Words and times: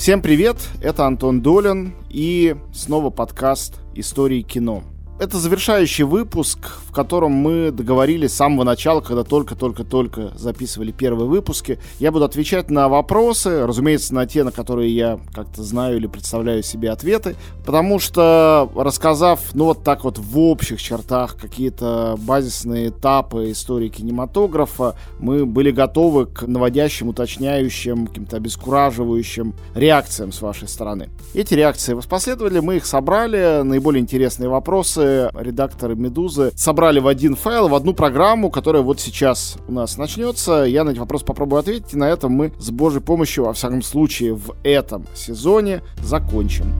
Всем 0.00 0.22
привет, 0.22 0.56
это 0.80 1.04
Антон 1.04 1.42
Долин 1.42 1.92
и 2.08 2.56
снова 2.72 3.10
подкаст 3.10 3.80
«Истории 3.94 4.40
кино». 4.40 4.82
Это 5.20 5.36
завершающий 5.36 6.04
выпуск, 6.04 6.58
в 6.86 6.92
котором 6.92 7.32
мы 7.32 7.70
договорились 7.70 8.32
с 8.32 8.36
самого 8.36 8.64
начала, 8.64 9.02
когда 9.02 9.22
только-только-только 9.22 10.32
записывали 10.34 10.92
первые 10.92 11.28
выпуски. 11.28 11.78
Я 11.98 12.10
буду 12.10 12.24
отвечать 12.24 12.70
на 12.70 12.88
вопросы, 12.88 13.66
разумеется, 13.66 14.14
на 14.14 14.24
те, 14.24 14.44
на 14.44 14.50
которые 14.50 14.96
я 14.96 15.20
как-то 15.34 15.62
знаю 15.62 15.98
или 15.98 16.06
представляю 16.06 16.62
себе 16.62 16.90
ответы, 16.90 17.36
потому 17.66 17.98
что, 17.98 18.72
рассказав, 18.74 19.40
ну 19.52 19.66
вот 19.66 19.84
так 19.84 20.04
вот 20.04 20.16
в 20.18 20.38
общих 20.38 20.80
чертах 20.80 21.36
какие-то 21.36 22.16
базисные 22.16 22.88
этапы 22.88 23.50
истории 23.50 23.90
кинематографа, 23.90 24.96
мы 25.18 25.44
были 25.44 25.70
готовы 25.70 26.28
к 26.28 26.46
наводящим, 26.46 27.08
уточняющим, 27.08 28.06
каким-то 28.06 28.38
обескураживающим 28.38 29.52
реакциям 29.74 30.32
с 30.32 30.40
вашей 30.40 30.66
стороны. 30.66 31.10
Эти 31.34 31.52
реакции 31.52 31.92
воспоследовали, 31.92 32.60
мы 32.60 32.76
их 32.76 32.86
собрали, 32.86 33.60
наиболее 33.64 34.00
интересные 34.00 34.48
вопросы 34.48 35.09
редакторы 35.34 35.96
«Медузы» 35.96 36.52
собрали 36.56 37.00
в 37.00 37.06
один 37.06 37.36
файл, 37.36 37.68
в 37.68 37.74
одну 37.74 37.94
программу, 37.94 38.50
которая 38.50 38.82
вот 38.82 39.00
сейчас 39.00 39.56
у 39.68 39.72
нас 39.72 39.96
начнется. 39.96 40.64
Я 40.64 40.84
на 40.84 40.90
эти 40.90 40.98
вопросы 40.98 41.24
попробую 41.24 41.60
ответить, 41.60 41.94
и 41.94 41.96
на 41.96 42.08
этом 42.08 42.32
мы 42.32 42.52
с 42.58 42.70
Божьей 42.70 43.00
помощью, 43.00 43.44
во 43.44 43.52
всяком 43.52 43.82
случае, 43.82 44.34
в 44.34 44.54
этом 44.62 45.06
сезоне 45.14 45.82
закончим. 46.02 46.72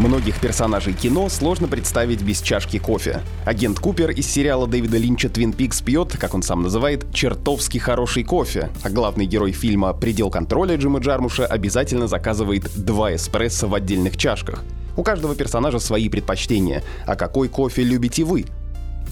Многих 0.00 0.40
персонажей 0.40 0.94
кино 0.94 1.28
сложно 1.28 1.68
представить 1.68 2.22
без 2.22 2.40
чашки 2.40 2.78
кофе. 2.78 3.20
Агент 3.44 3.80
Купер 3.80 4.08
из 4.12 4.26
сериала 4.26 4.66
Дэвида 4.66 4.96
Линча 4.96 5.28
«Твин 5.28 5.52
Пикс» 5.52 5.82
пьет, 5.82 6.16
как 6.18 6.32
он 6.32 6.42
сам 6.42 6.62
называет, 6.62 7.12
чертовски 7.12 7.76
хороший 7.76 8.24
кофе, 8.24 8.70
а 8.82 8.88
главный 8.88 9.26
герой 9.26 9.52
фильма 9.52 9.92
«Предел 9.92 10.30
контроля» 10.30 10.76
Джима 10.76 11.00
Джармуша 11.00 11.44
обязательно 11.44 12.06
заказывает 12.06 12.70
два 12.82 13.14
эспрессо 13.14 13.68
в 13.68 13.74
отдельных 13.74 14.16
чашках. 14.16 14.64
У 14.96 15.02
каждого 15.02 15.34
персонажа 15.34 15.78
свои 15.78 16.08
предпочтения. 16.08 16.82
А 17.06 17.14
какой 17.14 17.50
кофе 17.50 17.82
любите 17.82 18.24
вы? 18.24 18.46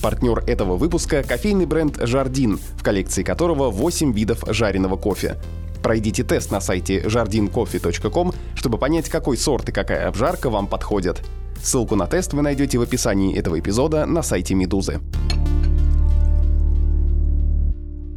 Партнер 0.01 0.39
этого 0.47 0.79
выпуска— 0.79 1.23
кофейный 1.29 1.67
бренд 1.67 1.99
«Жардин», 2.01 2.59
в 2.79 2.83
коллекции 2.83 3.23
которого 3.23 3.71
8 3.71 4.15
видов 4.15 4.43
жареного 4.49 4.97
кофе. 4.97 5.37
Пройдите 5.83 6.25
тест 6.25 6.51
на 6.51 6.61
сайте 6.61 7.01
jardincoffee.com, 7.01 8.33
чтобы 8.59 8.77
понять, 8.77 9.09
какой 9.09 9.37
сорт 9.37 9.69
и 9.69 9.73
какая 9.73 10.09
обжарка 10.09 10.51
вам 10.51 10.67
подходят. 10.67 11.23
Ссылку 11.63 11.95
на 11.95 12.07
тест 12.07 12.33
вы 12.33 12.43
найдете 12.43 12.79
в 12.79 12.83
описании 12.83 13.37
этого 13.37 13.59
эпизода 13.59 14.05
на 14.05 14.23
сайте 14.23 14.55
Медузы. 14.55 15.01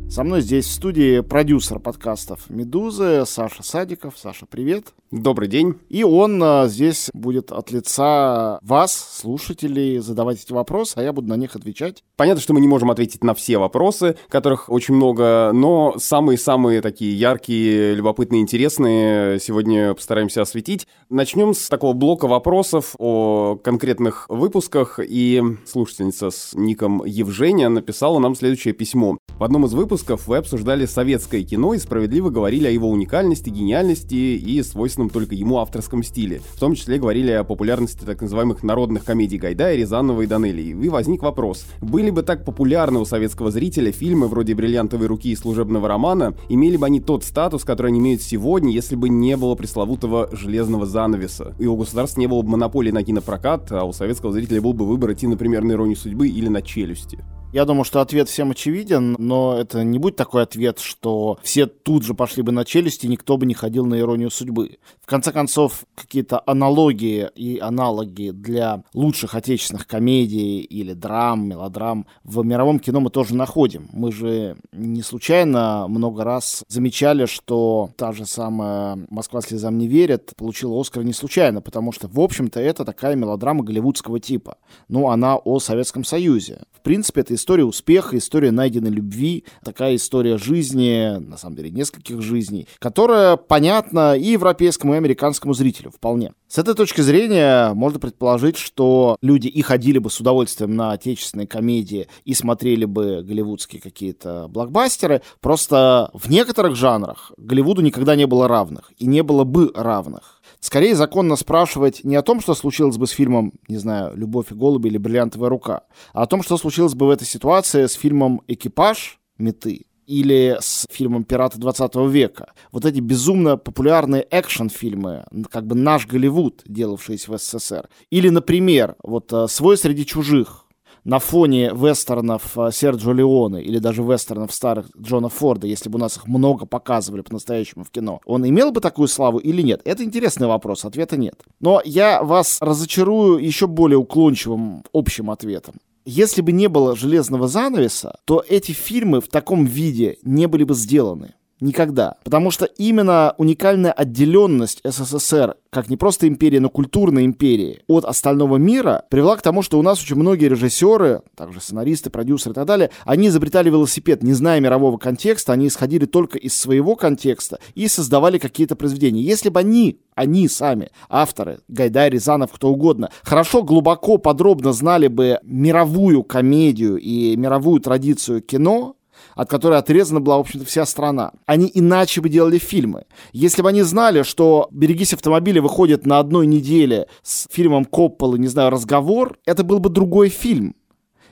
Со 0.10 0.24
мной 0.24 0.42
здесь 0.42 0.66
в 0.66 0.74
студии 0.74 1.22
продюсер 1.22 1.80
подкастов 1.80 2.50
«Медузы» 2.50 3.24
Саша 3.26 3.64
Садиков. 3.64 4.16
Саша, 4.18 4.46
привет. 4.46 4.94
Добрый 5.12 5.50
день. 5.50 5.76
И 5.90 6.06
он 6.06 6.42
а, 6.42 6.68
здесь 6.70 7.10
будет 7.14 7.52
от 7.52 7.70
лица 7.70 8.60
вас, 8.62 9.20
слушателей, 9.20 9.98
задавать 9.98 10.42
эти 10.42 10.54
вопросы, 10.54 10.94
а 10.96 11.04
я 11.04 11.12
буду 11.12 11.28
на 11.28 11.36
них 11.36 11.54
отвечать. 11.54 12.02
Понятно, 12.16 12.42
что 12.42 12.54
мы 12.54 12.62
не 12.62 12.70
можем 12.70 12.92
ответить 12.92 13.22
на 13.22 13.34
все 13.34 13.58
вопросы, 13.58 14.16
которых 14.30 14.70
очень 14.70 14.96
много, 14.96 15.52
но 15.54 15.96
самые-самые 15.98 16.80
такие 16.80 17.14
яркие, 17.14 17.94
любопытные, 17.94 18.42
интересные 18.42 19.38
сегодня 19.42 19.94
постараемся 19.96 20.44
осветить. 20.44 20.88
Начнем 21.10 21.54
с 21.54 21.68
такого 21.68 21.92
блока 21.92 22.30
вопросов 22.30 22.96
о 22.98 23.58
конкретных 23.62 24.28
выпусках, 24.30 24.98
и 25.04 25.44
слушательница 25.66 26.32
с 26.32 26.54
ником 26.54 27.04
Евгения 27.04 27.68
написала 27.68 28.20
нам 28.20 28.34
следующее 28.34 28.74
письмо. 28.74 29.18
В 29.38 29.44
одном 29.44 29.66
из 29.66 29.74
выпусков 29.74 30.28
вы 30.28 30.38
обсуждали 30.38 30.86
советское 30.86 31.44
кино 31.44 31.74
и 31.74 31.80
справедливо 31.80 32.30
говорили 32.30 32.68
о 32.68 32.70
его 32.70 32.90
уникальности, 32.90 33.50
гениальности 33.50 34.16
и 34.16 34.62
свойственном 35.02 35.10
только 35.10 35.36
ему 35.36 35.60
авторском 35.60 36.04
стиле. 36.04 36.42
В 36.56 36.60
том 36.60 36.76
числе 36.76 37.00
говорили 37.00 37.32
о 37.32 37.44
популярности 37.44 38.06
так 38.06 38.22
называемых 38.22 38.64
народных 38.64 39.04
комедий 39.04 39.38
Гайдая, 39.38 39.76
Рязанова 39.76 40.22
и 40.22 40.28
Данелии. 40.28 40.70
И 40.70 40.90
возник 40.90 41.24
вопрос, 41.24 41.66
были 41.82 42.10
бы 42.10 42.24
так 42.24 42.46
популярны 42.46 43.00
у 43.00 43.06
советского 43.06 43.52
зрителя 43.52 43.92
фильмы 43.92 44.28
вроде 44.28 44.54
«Бриллиантовой 44.54 45.08
руки» 45.08 45.32
и 45.32 45.36
«Служебного 45.36 45.88
романа», 45.88 46.34
имели 46.50 46.78
бы 46.78 46.86
они 46.86 47.00
тот 47.00 47.24
статус, 47.24 47.64
который 47.64 47.88
они 47.88 48.00
имеют 48.00 48.22
сегодня, 48.22 48.72
если 48.72 48.96
бы 48.96 49.10
не 49.10 49.38
было 49.38 49.56
пресловутого 49.56 50.30
железного 50.32 50.86
занавеса. 50.86 51.56
И 51.60 51.66
у 51.66 51.76
государства 51.76 52.20
не 52.20 52.28
было 52.28 52.42
бы 52.42 52.50
монополии 52.50 52.92
на 52.92 53.04
кинопрокат, 53.04 53.72
а 53.72 53.84
у 53.84 53.94
советского 53.94 54.32
зрителя 54.32 54.62
был 54.62 54.74
бы 54.74 54.86
выбор 54.86 55.14
идти, 55.14 55.28
например, 55.28 55.64
на 55.64 55.74
«Иронию 55.74 55.98
судьбы» 55.98 56.28
или 56.28 56.48
на 56.48 56.62
«Челюсти». 56.62 57.24
Я 57.54 57.66
думаю, 57.66 57.84
что 57.84 58.00
ответ 58.00 58.30
всем 58.30 58.52
очевиден, 58.52 59.18
но 59.20 59.58
это 59.58 59.84
не 59.84 60.00
будет 60.00 60.16
такой 60.16 60.44
ответ, 60.44 60.80
что 60.80 61.38
все 61.44 61.66
тут 61.66 62.06
же 62.06 62.14
пошли 62.14 62.44
бы 62.44 62.54
на 62.54 62.64
челюсти, 62.64 63.08
никто 63.08 63.36
бы 63.36 63.46
не 63.46 63.54
ходил 63.54 63.86
на 63.86 64.00
иронию 64.00 64.32
судьбы. 64.32 64.78
В 65.02 65.06
конце 65.06 65.34
концов, 65.34 65.84
какие-то 65.94 66.42
аналогии 66.46 67.30
и 67.36 67.60
аналоги 67.60 68.32
для 68.32 68.84
лучших 68.94 69.36
отечественных 69.36 69.86
комедий 69.86 70.62
или 70.62 70.94
драм, 70.94 71.46
мелодрам 71.46 72.06
в 72.24 72.42
мировом 72.46 72.80
кино 72.80 73.02
мы 73.02 73.10
тоже 73.10 73.36
находим. 73.36 73.90
Мы 73.92 74.14
же 74.14 74.56
не 74.72 75.02
случайно 75.02 75.88
много 75.90 76.24
раз 76.24 76.64
замечали, 76.70 77.26
что 77.26 77.90
та 77.98 78.14
же 78.14 78.26
самая 78.26 79.06
«Москва 79.10 79.42
слезам 79.42 79.78
не 79.78 79.90
верит» 79.90 80.32
получила 80.38 80.80
Оскар 80.80 81.04
не 81.04 81.12
случайно, 81.12 81.60
потому 81.60 81.92
что, 81.92 82.08
в 82.08 82.20
общем-то, 82.22 82.62
это 82.62 82.86
такая 82.86 83.18
мелодрама 83.18 83.66
голливудского 83.66 84.22
типа. 84.22 84.56
Ну, 84.88 85.10
она 85.10 85.36
о 85.36 85.60
Советском 85.60 86.06
Союзе. 86.06 86.62
В 86.72 86.80
принципе, 86.82 87.20
это 87.22 87.36
история 87.42 87.66
успеха, 87.66 88.18
история 88.18 88.52
найденной 88.52 88.92
любви, 88.92 89.44
такая 89.64 89.96
история 89.96 90.38
жизни, 90.38 91.18
на 91.18 91.38
самом 91.38 91.56
деле 91.56 91.72
нескольких 91.72 92.22
жизней, 92.22 92.68
которая 92.80 93.36
понятна 93.36 94.16
и 94.16 94.32
европейскому, 94.32 94.94
и 94.94 94.98
американскому 94.98 95.54
зрителю 95.54 95.92
вполне. 95.92 96.34
С 96.48 96.58
этой 96.58 96.76
точки 96.76 97.02
зрения 97.02 97.74
можно 97.74 98.00
предположить, 98.00 98.58
что 98.58 99.18
люди 99.22 99.48
и 99.48 99.62
ходили 99.62 99.98
бы 99.98 100.10
с 100.10 100.20
удовольствием 100.20 100.76
на 100.76 100.92
отечественные 100.92 101.48
комедии 101.48 102.08
и 102.26 102.34
смотрели 102.34 102.86
бы 102.86 103.24
голливудские 103.24 103.82
какие-то 103.82 104.48
блокбастеры, 104.50 105.22
просто 105.40 106.12
в 106.14 106.30
некоторых 106.30 106.76
жанрах 106.76 107.32
Голливуду 107.38 107.82
никогда 107.82 108.16
не 108.16 108.28
было 108.28 108.48
равных, 108.48 108.92
и 108.98 109.06
не 109.06 109.24
было 109.24 109.44
бы 109.44 109.72
равных. 109.74 110.41
Скорее 110.62 110.96
законно 110.96 111.36
спрашивать 111.36 112.04
не 112.04 112.16
о 112.16 112.22
том, 112.22 112.40
что 112.40 112.54
случилось 112.54 112.98
бы 112.98 113.08
с 113.08 113.12
фильмом, 113.12 113.54
не 113.68 113.78
знаю, 113.78 114.16
«Любовь 114.16 114.52
и 114.52 114.56
голуби» 114.56 114.90
или 114.90 115.00
«Бриллиантовая 115.00 115.50
рука», 115.50 115.82
а 116.14 116.22
о 116.22 116.28
том, 116.28 116.44
что 116.44 116.56
случилось 116.58 116.94
бы 116.94 117.08
в 117.08 117.10
этой 117.10 117.26
ситуации 117.26 117.88
с 117.88 117.94
фильмом 117.94 118.42
«Экипаж» 118.48 119.20
Меты 119.40 119.88
или 120.06 120.58
с 120.62 120.86
фильмом 120.92 121.24
«Пираты 121.24 121.58
20 121.58 121.96
века». 122.12 122.54
Вот 122.72 122.86
эти 122.86 123.00
безумно 123.00 123.58
популярные 123.58 124.22
экшн-фильмы, 124.22 125.26
как 125.50 125.66
бы 125.66 125.76
наш 125.76 126.06
Голливуд, 126.06 126.62
делавшиеся 126.66 127.32
в 127.32 127.40
СССР. 127.40 127.90
Или, 128.12 128.30
например, 128.30 128.96
вот 129.02 129.34
«Свой 129.48 129.78
среди 129.78 130.06
чужих», 130.06 130.61
на 131.04 131.20
фоне 131.20 131.72
вестернов 131.74 132.58
э, 132.58 132.70
Серджо 132.72 133.12
Леоне 133.12 133.62
или 133.62 133.80
даже 133.80 134.04
вестернов 134.04 134.54
старых 134.54 134.90
Джона 135.00 135.30
Форда, 135.30 135.68
если 135.68 135.90
бы 135.90 135.98
у 135.98 136.00
нас 136.00 136.18
их 136.18 136.28
много 136.28 136.66
показывали 136.66 137.22
по-настоящему 137.22 137.84
в 137.84 137.90
кино, 137.90 138.22
он 138.26 138.48
имел 138.48 138.72
бы 138.72 138.82
такую 138.82 139.08
славу 139.08 139.40
или 139.40 139.62
нет? 139.62 139.82
Это 139.86 140.04
интересный 140.04 140.48
вопрос, 140.48 140.86
ответа 140.86 141.18
нет. 141.18 141.36
Но 141.60 141.82
я 141.84 142.24
вас 142.24 142.58
разочарую 142.62 143.44
еще 143.44 143.68
более 143.68 143.98
уклончивым 143.98 144.84
общим 144.94 145.32
ответом. 145.32 145.76
Если 146.06 146.42
бы 146.42 146.52
не 146.52 146.68
было 146.68 146.96
железного 146.96 147.48
занавеса, 147.48 148.18
то 148.26 148.44
эти 148.48 148.72
фильмы 148.72 149.22
в 149.22 149.28
таком 149.28 149.66
виде 149.66 150.18
не 150.24 150.48
были 150.48 150.64
бы 150.64 150.74
сделаны. 150.74 151.36
Никогда. 151.62 152.16
Потому 152.24 152.50
что 152.50 152.66
именно 152.66 153.36
уникальная 153.38 153.92
отделенность 153.92 154.82
СССР, 154.84 155.56
как 155.70 155.90
не 155.90 155.96
просто 155.96 156.28
империя, 156.28 156.60
но 156.60 156.70
культурной 156.70 157.24
империи, 157.24 157.84
от 157.88 158.04
остального 158.04 158.58
мира, 158.58 159.06
привела 159.10 159.38
к 159.38 159.44
тому, 159.44 159.62
что 159.62 159.78
у 159.78 159.84
нас 159.84 160.02
очень 160.02 160.16
многие 160.16 160.50
режиссеры, 160.50 161.22
также 161.36 161.62
сценаристы, 161.62 162.10
продюсеры 162.10 162.54
и 162.54 162.56
так 162.56 162.66
далее, 162.66 162.90
они 163.06 163.28
изобретали 163.28 163.70
велосипед, 163.70 164.24
не 164.24 164.34
зная 164.34 164.60
мирового 164.60 164.98
контекста, 164.98 165.54
они 165.54 165.68
исходили 165.68 166.06
только 166.06 166.40
из 166.40 166.58
своего 166.58 166.96
контекста 166.96 167.60
и 167.76 167.88
создавали 167.88 168.40
какие-то 168.40 168.76
произведения. 168.76 169.22
Если 169.22 169.50
бы 169.50 169.60
они 169.60 170.00
они 170.14 170.48
сами, 170.48 170.90
авторы, 171.10 171.60
Гайдай, 171.68 172.10
Рязанов, 172.10 172.52
кто 172.52 172.70
угодно, 172.70 173.10
хорошо, 173.24 173.64
глубоко, 173.64 174.18
подробно 174.18 174.74
знали 174.74 175.08
бы 175.08 175.40
мировую 175.44 176.24
комедию 176.24 176.98
и 176.98 177.36
мировую 177.38 177.80
традицию 177.80 178.42
кино, 178.42 178.96
от 179.36 179.50
которой 179.50 179.78
отрезана 179.78 180.20
была, 180.20 180.38
в 180.38 180.42
общем-то, 180.42 180.66
вся 180.66 180.86
страна. 180.86 181.32
Они 181.46 181.70
иначе 181.74 182.22
бы 182.22 182.30
делали 182.30 182.58
фильмы. 182.58 183.06
Если 183.32 183.62
бы 183.62 183.70
они 183.70 183.82
знали, 183.82 184.24
что 184.24 184.68
«Берегись 184.72 185.14
автомобиля» 185.14 185.62
выходит 185.62 186.06
на 186.06 186.20
одной 186.20 186.48
неделе 186.48 187.08
с 187.24 187.48
фильмом 187.52 187.86
Коппола, 187.86 188.36
не 188.36 188.48
знаю, 188.48 188.70
«Разговор», 188.70 189.38
это 189.46 189.64
был 189.64 189.80
бы 189.80 189.90
другой 189.90 190.30
фильм. 190.30 190.76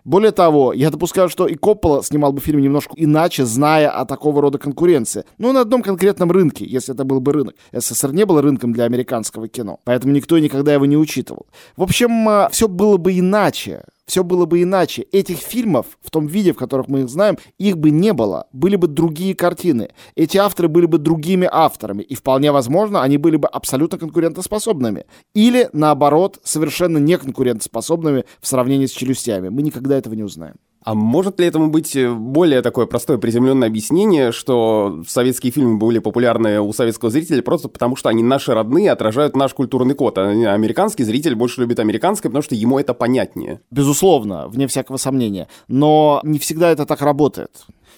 Более 0.06 0.32
того, 0.32 0.74
я 0.74 0.90
допускаю, 0.90 1.30
что 1.30 1.48
и 1.48 1.56
Коппола 1.56 2.04
снимал 2.04 2.34
бы 2.34 2.42
фильм 2.42 2.62
немножко 2.62 2.94
иначе, 2.96 3.46
зная 3.46 3.90
о 3.90 4.06
такого 4.06 4.42
рода 4.42 4.58
конкуренции. 4.58 5.24
Ну, 5.38 5.52
на 5.52 5.62
одном 5.62 5.82
конкретном 5.82 6.32
рынке, 6.32 6.66
если 6.66 6.94
это 6.94 7.04
был 7.04 7.20
бы 7.20 7.34
рынок. 7.34 7.56
СССР 7.74 8.12
не 8.14 8.26
был 8.26 8.42
рынком 8.42 8.74
для 8.74 8.86
американского 8.86 9.48
кино, 9.48 9.80
поэтому 9.84 10.14
никто 10.14 10.40
никогда 10.40 10.74
его 10.74 10.86
не 10.86 10.98
учитывал. 10.98 11.48
В 11.76 11.84
общем, 11.84 12.28
э, 12.28 12.50
все 12.52 12.68
было 12.68 12.98
бы 12.98 13.20
иначе 13.20 13.84
все 14.10 14.24
было 14.24 14.46
бы 14.46 14.64
иначе. 14.64 15.04
Этих 15.12 15.38
фильмов 15.38 15.86
в 16.02 16.10
том 16.10 16.26
виде, 16.26 16.52
в 16.52 16.58
которых 16.58 16.88
мы 16.88 17.02
их 17.02 17.10
знаем, 17.10 17.38
их 17.60 17.78
бы 17.78 17.92
не 17.92 18.12
было. 18.12 18.48
Были 18.52 18.76
бы 18.76 18.88
другие 18.88 19.36
картины. 19.36 19.90
Эти 20.16 20.38
авторы 20.38 20.68
были 20.68 20.88
бы 20.88 20.98
другими 20.98 21.48
авторами. 21.50 22.02
И 22.02 22.16
вполне 22.16 22.52
возможно, 22.52 23.04
они 23.04 23.18
были 23.18 23.38
бы 23.38 23.48
абсолютно 23.48 24.00
конкурентоспособными. 24.00 25.06
Или, 25.36 25.70
наоборот, 25.74 26.40
совершенно 26.44 26.98
неконкурентоспособными 26.98 28.26
в 28.42 28.48
сравнении 28.48 28.88
с 28.88 28.92
челюстями. 28.92 29.50
Мы 29.50 29.62
никогда 29.62 29.96
этого 29.96 30.16
не 30.16 30.24
узнаем. 30.24 30.56
А 30.84 30.94
может 30.94 31.40
ли 31.40 31.46
этому 31.46 31.70
быть 31.70 31.96
э, 31.96 32.12
более 32.12 32.62
такое 32.62 32.86
простое 32.86 33.18
приземленное 33.18 33.68
объяснение, 33.68 34.32
что 34.32 35.04
советские 35.08 35.52
фильмы 35.52 35.78
были 35.78 36.00
популярны 36.00 36.62
у 36.62 36.72
советского 36.72 37.12
зрителя 37.12 37.42
просто 37.42 37.68
потому, 37.68 37.96
что 37.96 38.10
они 38.10 38.24
наши 38.24 38.54
родные, 38.54 38.92
отражают 38.92 39.36
наш 39.36 39.54
культурный 39.54 39.94
код, 39.94 40.18
а 40.18 40.30
американский 40.30 41.04
зритель 41.04 41.36
больше 41.36 41.62
любит 41.62 41.80
американское, 41.80 42.30
потому 42.30 42.44
что 42.44 42.56
ему 42.56 42.80
это 42.80 42.94
понятнее? 42.94 43.62
Безусловно, 43.72 44.48
вне 44.48 44.68
всякого 44.68 44.98
сомнения. 44.98 45.48
Но 45.68 46.22
не 46.24 46.40
всегда 46.40 46.72
это 46.72 46.86
так 46.86 47.02
работает. 47.02 47.52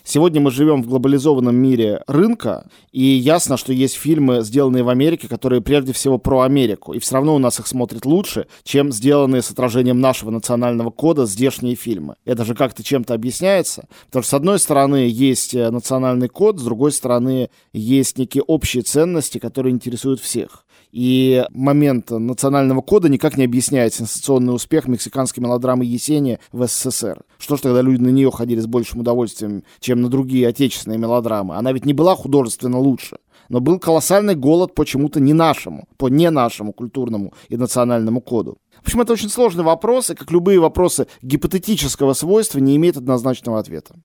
Сегодня 0.04 0.42
мы 0.42 0.52
живем 0.52 0.82
в 0.82 0.88
глобализованном 0.88 1.56
мире 1.56 2.04
рынка, 2.08 2.68
и 2.92 3.04
ясно, 3.04 3.58
что 3.58 3.72
есть 3.74 3.96
фильмы, 3.96 4.42
сделанные 4.42 4.84
в 4.84 4.90
Америке, 4.90 5.28
которые 5.28 5.62
прежде 5.62 5.94
всего 5.94 6.18
про 6.18 6.42
Америку, 6.42 6.94
и 6.94 7.00
все 7.00 7.16
равно 7.16 7.36
у 7.36 7.40
нас 7.40 7.60
их 7.60 7.68
смотрят 7.68 8.06
лучше, 8.06 8.48
чем 8.64 8.92
сделанные 8.92 9.42
с 9.42 9.52
отражением 9.52 10.00
нашего 10.00 10.32
национального 10.32 10.90
кода 10.90 11.26
здешние 11.26 11.76
фильмы. 11.76 12.16
Это 12.26 12.46
же 12.46 12.56
как-то 12.56 12.84
чем-то 12.84 13.14
объясняется, 13.14 13.88
потому 14.08 14.24
что 14.24 14.32
с 14.32 14.34
одной 14.34 14.60
стороны 14.60 15.08
есть 15.10 15.54
э, 15.54 15.70
национальный 15.70 16.30
код, 16.30 16.60
с 16.60 16.64
другой 16.64 16.92
стороны 16.92 17.50
есть 17.74 18.18
некие 18.18 18.44
общие 18.44 18.84
ценности, 18.84 19.38
которые 19.38 19.74
интересуют 19.74 20.20
всех. 20.20 20.66
И 20.92 21.46
момент 21.52 22.12
национального 22.12 22.82
кода 22.82 23.10
никак 23.10 23.38
не 23.38 23.46
объясняет 23.46 23.94
сенсационный 23.94 24.54
успех 24.54 24.88
мексиканской 24.88 25.42
мелодрамы 25.42 25.86
«Есения» 25.86 26.40
в 26.52 26.68
СССР. 26.68 27.22
Что 27.38 27.56
ж 27.56 27.62
тогда 27.62 27.82
люди 27.82 28.02
на 28.02 28.10
нее 28.10 28.32
ходили 28.32 28.60
с 28.60 28.68
большим 28.68 29.02
удовольствием, 29.02 29.64
чем 29.80 30.02
на 30.02 30.10
другие 30.10 30.48
отечественные 30.48 31.00
мелодрамы? 31.00 31.56
Она 31.56 31.72
ведь 31.72 31.86
не 31.86 31.94
была 31.94 32.16
художественно 32.16 32.80
лучше. 32.80 33.18
Но 33.50 33.60
был 33.60 33.80
колоссальный 33.80 34.36
голод 34.36 34.76
почему-то 34.76 35.20
не 35.20 35.34
нашему, 35.34 35.88
по 35.98 36.08
не 36.08 36.30
нашему 36.30 36.72
культурному 36.72 37.34
и 37.50 37.58
национальному 37.58 38.22
коду. 38.22 38.58
В 38.82 38.88
общем, 38.88 39.02
это 39.02 39.14
очень 39.14 39.30
сложный 39.30 39.64
вопрос, 39.64 40.10
и 40.10 40.16
как 40.16 40.32
любые 40.32 40.60
вопросы 40.60 41.08
гипотетического 41.22 42.14
свойства 42.14 42.60
не 42.60 42.76
имеет 42.78 42.98
однозначного 42.98 43.60
ответа. 43.60 43.96